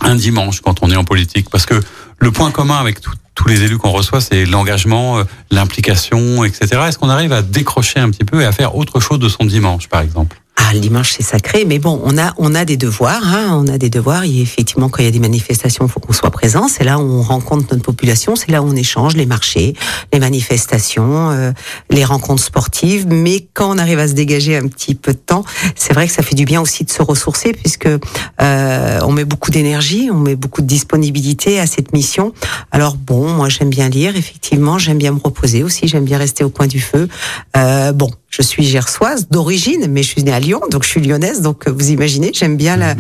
un 0.02 0.16
dimanche 0.16 0.62
quand 0.62 0.84
on 0.84 0.92
est 0.92 0.96
en 0.96 1.04
politique? 1.04 1.50
Parce 1.50 1.66
que 1.66 1.80
le 2.18 2.32
point 2.32 2.52
commun 2.52 2.78
avec 2.78 3.00
tous 3.36 3.48
les 3.48 3.64
élus 3.64 3.78
qu'on 3.78 3.92
reçoit, 3.92 4.22
c'est 4.22 4.46
l'engagement, 4.46 5.24
l'implication, 5.50 6.44
etc. 6.44 6.82
Est-ce 6.88 7.00
qu'on 7.00 7.10
arrive 7.10 7.34
à 7.34 7.42
décrocher 7.42 8.00
un 8.00 8.12
petit 8.12 8.26
peu 8.26 8.42
et 8.42 8.46
à 8.46 8.52
faire 8.52 8.76
autre 8.76 9.00
chose 9.00 9.20
de 9.20 9.30
son 9.30 9.46
dimanche, 9.46 9.88
par 9.88 10.02
exemple? 10.02 10.43
Ah, 10.56 10.72
le 10.72 10.80
dimanche 10.80 11.14
c'est 11.18 11.24
sacré, 11.24 11.66
mais 11.66 11.80
bon, 11.80 12.00
on 12.04 12.16
a 12.18 12.34
on 12.38 12.54
a 12.54 12.64
des 12.64 12.78
devoirs, 12.78 13.24
hein, 13.26 13.60
on 13.60 13.68
a 13.68 13.80
des 13.80 13.90
devoirs. 13.90 14.24
Et 14.24 14.40
effectivement, 14.40 14.88
quand 14.88 15.02
il 15.02 15.06
y 15.06 15.08
a 15.08 15.12
des 15.12 15.20
manifestations, 15.20 15.86
il 15.86 15.92
faut 15.92 16.00
qu'on 16.00 16.14
soit 16.14 16.30
présent. 16.30 16.68
C'est 16.68 16.84
là 16.84 17.00
où 17.00 17.02
on 17.02 17.24
rencontre 17.24 17.66
notre 17.72 17.84
population, 17.84 18.36
c'est 18.36 18.52
là 18.52 18.62
où 18.62 18.68
on 18.68 18.76
échange 18.76 19.16
les 19.16 19.26
marchés, 19.26 19.74
les 20.12 20.20
manifestations, 20.20 21.32
euh, 21.32 21.52
les 21.90 22.06
rencontres 22.06 22.44
sportives. 22.44 23.08
Mais 23.08 23.48
quand 23.54 23.76
on 23.76 23.80
arrive 23.80 23.98
à 23.98 24.08
se 24.08 24.14
dégager 24.14 24.56
un 24.56 24.68
petit 24.68 24.94
peu 24.94 25.14
de 25.14 25.18
temps, 25.18 25.44
c'est 25.76 25.94
vrai 25.94 26.08
que 26.08 26.14
ça 26.14 26.22
fait 26.22 26.36
du 26.36 26.46
bien 26.46 26.62
aussi 26.62 26.84
de 26.84 26.92
se 26.92 27.02
ressourcer, 27.02 27.54
puisque 27.54 27.88
euh, 27.88 29.00
on 29.04 29.12
met 29.12 29.26
beaucoup 29.26 29.50
d'énergie, 29.50 30.10
on 30.12 30.20
met 30.20 30.36
beaucoup 30.36 30.62
de 30.62 30.68
disponibilité 30.68 31.60
à 31.60 31.66
cette 31.66 31.94
mission. 31.94 32.32
Alors 32.72 32.96
bon, 32.96 33.28
moi 33.28 33.50
j'aime 33.50 33.70
bien 33.70 33.90
lire, 33.90 34.16
effectivement, 34.16 34.78
j'aime 34.78 35.00
bien 35.00 35.14
me 35.14 35.20
reposer 35.20 35.64
aussi, 35.64 35.88
j'aime 35.88 36.06
bien 36.06 36.20
rester 36.20 36.44
au 36.44 36.50
coin 36.50 36.68
du 36.68 36.80
feu. 36.80 37.10
Euh, 37.58 37.92
bon, 37.92 38.12
je 38.36 38.42
suis 38.42 38.64
gersoise 38.64 39.28
d'origine, 39.30 39.86
mais 39.90 40.02
je 40.02 40.08
suis 40.08 40.24
née 40.24 40.34
à 40.34 40.40
Lyon, 40.40 40.62
donc 40.72 40.82
je 40.82 40.90
suis 40.90 41.02
lyonnaise. 41.02 41.42
Donc 41.42 41.68
vous 41.68 41.92
imaginez, 41.92 42.32
j'aime 42.34 42.58
bien 42.58 42.76
la, 42.76 42.96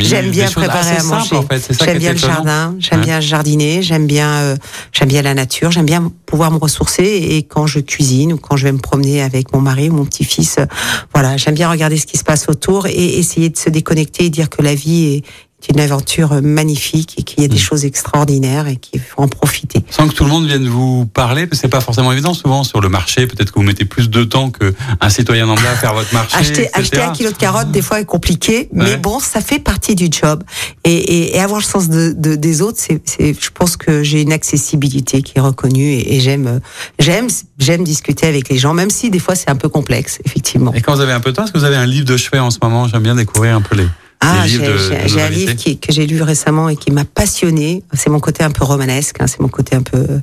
j'aime 0.00 0.30
bien 0.30 0.50
préparer 0.50 0.96
à 0.96 1.02
manger. 1.04 1.36
En 1.36 1.42
fait. 1.42 1.70
J'aime 1.84 1.98
bien 1.98 2.10
le 2.10 2.18
jardin, 2.18 2.74
j'aime 2.80 3.02
bien 3.02 3.20
jardiner, 3.20 3.82
j'aime 3.82 4.08
bien, 4.08 4.28
euh, 4.38 4.56
j'aime 4.90 5.08
bien 5.08 5.22
la 5.22 5.34
nature, 5.34 5.70
j'aime 5.70 5.86
bien 5.86 6.10
pouvoir 6.26 6.50
me 6.50 6.58
ressourcer. 6.58 7.04
Et 7.04 7.44
quand 7.44 7.68
je 7.68 7.78
cuisine 7.78 8.32
ou 8.32 8.38
quand 8.38 8.56
je 8.56 8.64
vais 8.64 8.72
me 8.72 8.78
promener 8.78 9.22
avec 9.22 9.52
mon 9.52 9.60
mari 9.60 9.88
ou 9.88 9.92
mon 9.92 10.04
petit-fils, 10.04 10.56
euh, 10.58 10.66
voilà, 11.14 11.36
j'aime 11.36 11.54
bien 11.54 11.70
regarder 11.70 11.96
ce 11.96 12.06
qui 12.06 12.18
se 12.18 12.24
passe 12.24 12.48
autour 12.48 12.88
et 12.88 13.18
essayer 13.18 13.50
de 13.50 13.56
se 13.56 13.70
déconnecter 13.70 14.24
et 14.24 14.30
dire 14.30 14.50
que 14.50 14.62
la 14.62 14.74
vie 14.74 15.14
est, 15.14 15.24
c'est 15.66 15.72
une 15.72 15.80
aventure 15.80 16.42
magnifique 16.42 17.14
et 17.18 17.22
qu'il 17.22 17.42
y 17.42 17.44
a 17.44 17.48
des 17.48 17.56
mmh. 17.56 17.58
choses 17.58 17.84
extraordinaires 17.84 18.68
et 18.68 18.76
qu'il 18.76 19.00
faut 19.00 19.22
en 19.22 19.28
profiter. 19.28 19.80
Sans 19.90 20.06
que 20.08 20.14
tout 20.14 20.24
le 20.24 20.30
monde 20.30 20.46
vienne 20.46 20.68
vous 20.68 21.06
parler, 21.06 21.48
c'est 21.52 21.68
pas 21.68 21.80
forcément 21.80 22.12
évident 22.12 22.34
souvent 22.34 22.62
sur 22.62 22.80
le 22.80 22.88
marché. 22.88 23.26
Peut-être 23.26 23.50
que 23.50 23.58
vous 23.58 23.64
mettez 23.64 23.84
plus 23.84 24.08
de 24.08 24.24
temps 24.24 24.50
qu'un 24.50 25.08
citoyen 25.08 25.46
lambda 25.46 25.70
à 25.70 25.74
faire 25.74 25.94
votre 25.94 26.12
marché. 26.14 26.36
acheter, 26.38 26.68
acheter, 26.72 27.00
un 27.00 27.12
kilo 27.12 27.30
de 27.30 27.36
carottes 27.36 27.70
des 27.70 27.82
fois 27.82 28.00
est 28.00 28.04
compliqué, 28.04 28.68
mais 28.72 28.96
bon, 28.96 29.18
ça 29.18 29.40
fait 29.40 29.58
partie 29.58 29.94
du 29.94 30.08
job. 30.10 30.44
Et, 30.84 30.92
et, 30.92 31.36
et 31.36 31.40
avoir 31.40 31.58
le 31.58 31.64
sens 31.64 31.88
de, 31.88 32.12
de 32.16 32.36
des 32.36 32.62
autres, 32.62 32.78
c'est, 32.78 33.02
je 33.18 33.50
pense 33.52 33.76
que 33.76 34.02
j'ai 34.02 34.22
une 34.22 34.32
accessibilité 34.32 35.22
qui 35.22 35.38
est 35.38 35.40
reconnue 35.40 35.92
et, 35.92 36.16
et 36.16 36.20
j'aime, 36.20 36.60
j'aime, 36.98 37.28
j'aime 37.58 37.82
discuter 37.82 38.26
avec 38.26 38.48
les 38.48 38.58
gens, 38.58 38.74
même 38.74 38.90
si 38.90 39.10
des 39.10 39.18
fois 39.18 39.34
c'est 39.34 39.50
un 39.50 39.56
peu 39.56 39.68
complexe, 39.68 40.18
effectivement. 40.24 40.72
Et 40.74 40.80
quand 40.80 40.94
vous 40.94 41.00
avez 41.00 41.12
un 41.12 41.20
peu 41.20 41.30
de 41.30 41.36
temps, 41.36 41.44
est-ce 41.44 41.52
que 41.52 41.58
vous 41.58 41.64
avez 41.64 41.76
un 41.76 41.86
livre 41.86 42.06
de 42.06 42.16
chevet 42.16 42.38
en 42.38 42.50
ce 42.50 42.58
moment? 42.62 42.86
J'aime 42.88 43.02
bien 43.02 43.16
découvrir 43.16 43.56
un 43.56 43.62
peu 43.62 43.74
les 43.74 43.86
ah, 44.20 44.46
j'ai 44.46 45.22
un 45.22 45.28
livre 45.28 45.52
qui, 45.54 45.78
que 45.78 45.92
j'ai 45.92 46.06
lu 46.06 46.22
récemment 46.22 46.68
et 46.68 46.76
qui 46.76 46.90
m'a 46.90 47.04
passionné. 47.04 47.82
C'est 47.92 48.10
mon 48.10 48.20
côté 48.20 48.42
un 48.44 48.50
peu 48.50 48.64
romanesque, 48.64 49.16
hein, 49.20 49.26
c'est 49.26 49.40
mon 49.40 49.48
côté 49.48 49.76
un 49.76 49.82
peu 49.82 49.98
euh, 49.98 50.18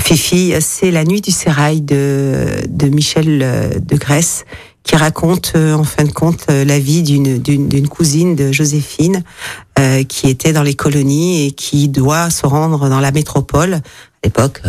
fifi. 0.00 0.52
C'est 0.60 0.90
La 0.90 1.04
nuit 1.04 1.20
du 1.20 1.30
sérail 1.30 1.80
de, 1.80 2.62
de 2.68 2.86
Michel 2.88 3.40
euh, 3.42 3.78
de 3.78 3.96
Grèce, 3.96 4.44
qui 4.82 4.96
raconte 4.96 5.52
euh, 5.56 5.74
en 5.74 5.84
fin 5.84 6.04
de 6.04 6.12
compte 6.12 6.46
la 6.48 6.78
vie 6.78 7.02
d'une 7.02 7.38
d'une 7.38 7.88
cousine 7.88 8.36
de 8.36 8.52
Joséphine 8.52 9.22
euh, 9.78 10.04
qui 10.04 10.30
était 10.30 10.54
dans 10.54 10.62
les 10.62 10.72
colonies 10.72 11.46
et 11.46 11.50
qui 11.50 11.88
doit 11.88 12.30
se 12.30 12.46
rendre 12.46 12.88
dans 12.88 13.00
la 13.00 13.12
métropole 13.12 13.82
l'époque 14.26 14.60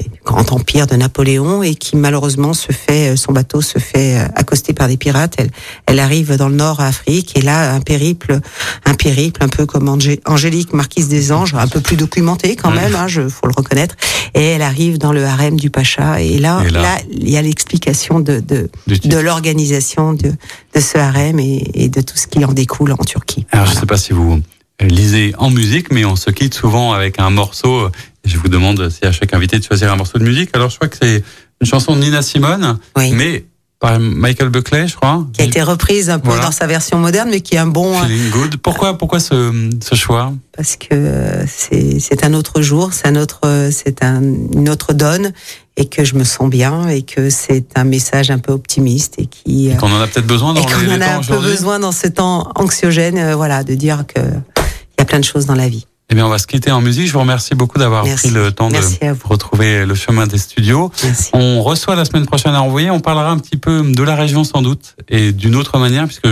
du 0.00 0.20
grand 0.24 0.52
empire 0.52 0.88
de 0.88 0.96
Napoléon 0.96 1.62
et 1.62 1.76
qui 1.76 1.96
malheureusement 1.96 2.52
se 2.52 2.72
fait 2.72 3.16
son 3.16 3.32
bateau 3.32 3.62
se 3.62 3.78
fait 3.78 4.16
accoster 4.34 4.72
par 4.72 4.88
des 4.88 4.96
pirates. 4.96 5.34
Elle, 5.38 5.50
elle 5.86 6.00
arrive 6.00 6.36
dans 6.36 6.48
le 6.48 6.56
nord 6.56 6.80
Afrique 6.80 7.36
et 7.38 7.40
là 7.40 7.72
un 7.74 7.80
périple 7.80 8.40
un 8.84 8.94
périple 8.94 9.42
un 9.44 9.48
peu 9.48 9.66
comme 9.66 9.88
Angélique 9.88 10.72
marquise 10.72 11.08
des 11.08 11.30
anges 11.30 11.54
un 11.54 11.68
peu 11.68 11.80
plus 11.80 11.96
documenté 11.96 12.56
quand 12.56 12.72
même 12.72 12.96
hein, 12.96 13.06
je 13.06 13.28
faut 13.28 13.46
le 13.46 13.54
reconnaître 13.56 13.94
et 14.34 14.42
elle 14.42 14.62
arrive 14.62 14.98
dans 14.98 15.12
le 15.12 15.24
harem 15.24 15.56
du 15.56 15.70
pacha 15.70 16.20
et 16.20 16.38
là 16.38 16.62
et 16.66 16.70
là, 16.70 16.82
là, 16.82 16.98
il 17.10 17.30
y 17.30 17.36
a 17.36 17.42
l'explication 17.42 18.18
de 18.18 18.40
de, 18.40 18.68
de 18.88 19.16
l'organisation 19.16 20.12
de 20.12 20.32
de 20.74 20.80
ce 20.80 20.98
harem 20.98 21.38
et, 21.38 21.70
et, 21.74 21.88
de 21.88 22.00
tout 22.00 22.16
ce 22.16 22.26
qui 22.26 22.44
en 22.44 22.52
découle 22.52 22.92
en 22.92 23.04
Turquie. 23.04 23.46
Alors 23.52 23.64
voilà. 23.64 23.74
je 23.74 23.80
sais 23.80 23.86
pas 23.86 23.96
si 23.96 24.12
vous 24.12 24.42
lisez 24.80 25.34
en 25.38 25.50
musique, 25.50 25.90
mais 25.92 26.04
on 26.04 26.16
se 26.16 26.30
quitte 26.30 26.54
souvent 26.54 26.92
avec 26.92 27.18
un 27.18 27.30
morceau. 27.30 27.90
Je 28.24 28.36
vous 28.36 28.48
demande 28.48 28.88
si 28.90 29.04
à 29.06 29.12
chaque 29.12 29.32
invité 29.34 29.58
de 29.58 29.64
choisir 29.64 29.92
un 29.92 29.96
morceau 29.96 30.18
de 30.18 30.24
musique. 30.24 30.50
Alors 30.54 30.70
je 30.70 30.76
crois 30.76 30.88
que 30.88 30.96
c'est 31.00 31.22
une 31.60 31.66
chanson 31.66 31.94
de 31.94 32.00
Nina 32.00 32.22
Simone, 32.22 32.78
oui. 32.96 33.12
mais 33.12 33.44
par 33.80 34.00
Michael 34.00 34.48
Buckley, 34.48 34.88
je 34.88 34.96
crois. 34.96 35.24
Qui 35.32 35.42
a 35.42 35.44
été 35.44 35.62
reprise 35.62 36.10
un 36.10 36.18
peu 36.18 36.30
voilà. 36.30 36.46
dans 36.46 36.50
sa 36.50 36.66
version 36.66 36.98
moderne, 36.98 37.28
mais 37.30 37.40
qui 37.40 37.54
est 37.54 37.58
un 37.58 37.66
bon. 37.66 37.96
Feeling 38.02 38.30
good. 38.30 38.56
Pourquoi, 38.56 38.98
pourquoi 38.98 39.20
ce, 39.20 39.70
ce 39.80 39.94
choix? 39.94 40.32
Parce 40.56 40.76
que 40.76 41.44
c'est 41.46 42.24
un 42.24 42.34
autre 42.34 42.60
jour, 42.60 42.92
c'est 42.92 43.06
un 43.06 43.14
autre, 43.14 43.68
c'est 43.70 44.02
un, 44.02 44.20
une 44.20 44.68
autre 44.68 44.94
donne, 44.94 45.32
et 45.76 45.86
que 45.86 46.04
je 46.04 46.16
me 46.16 46.24
sens 46.24 46.50
bien, 46.50 46.88
et 46.88 47.02
que 47.02 47.30
c'est 47.30 47.66
un 47.76 47.84
message 47.84 48.32
un 48.32 48.38
peu 48.38 48.52
optimiste 48.52 49.14
et 49.18 49.26
qui. 49.26 49.70
Qu'on 49.78 49.92
en 49.92 50.00
a 50.00 50.08
peut-être 50.08 50.26
besoin 50.26 50.54
dans 50.54 50.60
et 50.60 50.64
qu'on 50.64 50.96
en 50.96 51.00
a 51.00 51.18
un 51.18 51.20
peu 51.20 51.38
besoin 51.38 51.78
dans 51.78 51.92
ce 51.92 52.08
temps 52.08 52.50
anxiogène, 52.56 53.18
euh, 53.18 53.36
voilà, 53.36 53.62
de 53.62 53.74
dire 53.74 54.04
que 54.12 54.20
il 54.20 54.98
y 54.98 55.02
a 55.02 55.04
plein 55.04 55.20
de 55.20 55.24
choses 55.24 55.46
dans 55.46 55.54
la 55.54 55.68
vie. 55.68 55.86
Eh 56.10 56.14
bien, 56.14 56.24
on 56.24 56.30
va 56.30 56.38
se 56.38 56.46
quitter 56.46 56.70
en 56.70 56.80
musique. 56.80 57.06
Je 57.06 57.12
vous 57.12 57.20
remercie 57.20 57.54
beaucoup 57.54 57.78
d'avoir 57.78 58.04
pris 58.04 58.30
le 58.30 58.50
temps 58.50 58.70
Merci 58.70 58.98
de 59.02 59.14
retrouver 59.24 59.84
le 59.84 59.94
chemin 59.94 60.26
des 60.26 60.38
studios. 60.38 60.90
Merci. 61.04 61.30
On 61.34 61.62
reçoit 61.62 61.96
la 61.96 62.06
semaine 62.06 62.24
prochaine 62.24 62.54
à 62.54 62.62
envoyer. 62.62 62.90
On 62.90 63.00
parlera 63.00 63.30
un 63.30 63.38
petit 63.38 63.58
peu 63.58 63.82
de 63.82 64.02
la 64.02 64.16
région 64.16 64.42
sans 64.42 64.62
doute 64.62 64.96
et 65.08 65.32
d'une 65.32 65.54
autre 65.54 65.78
manière 65.78 66.06
puisque 66.06 66.28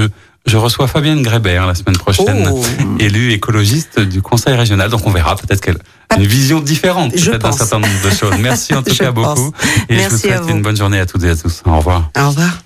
je 0.47 0.57
reçois 0.57 0.87
Fabienne 0.87 1.23
Grébert 1.23 1.67
la 1.67 1.75
semaine 1.75 1.97
prochaine, 1.97 2.49
oh. 2.51 2.65
élue 3.01 3.33
écologiste 3.33 4.01
du 4.01 4.23
Conseil 4.23 4.55
régional. 4.55 4.89
Donc 4.91 5.07
on 5.07 5.11
verra 5.11 5.37
peut-être 5.37 5.61
qu'elle 5.61 5.79
a 6.09 6.17
une 6.17 6.27
vision 6.27 6.61
différente 6.61 7.15
d'un 7.15 7.53
certain 7.53 7.81
nombre 7.81 8.03
de 8.05 8.11
choses. 8.11 8.35
Merci 8.39 8.75
en 8.75 8.83
tout 8.85 8.95
cas 8.95 9.13
pense. 9.13 9.37
beaucoup. 9.37 9.53
Et 9.89 9.97
Merci 9.97 10.09
je 10.09 10.15
vous 10.15 10.19
souhaite 10.19 10.51
une 10.51 10.63
bonne 10.63 10.77
journée 10.77 11.01
à 11.01 11.07
toutes 11.07 11.25
et 11.25 11.31
à 11.31 11.37
tous. 11.37 11.63
Au 11.67 11.77
revoir. 11.77 12.11
Au 12.17 12.29
revoir. 12.29 12.66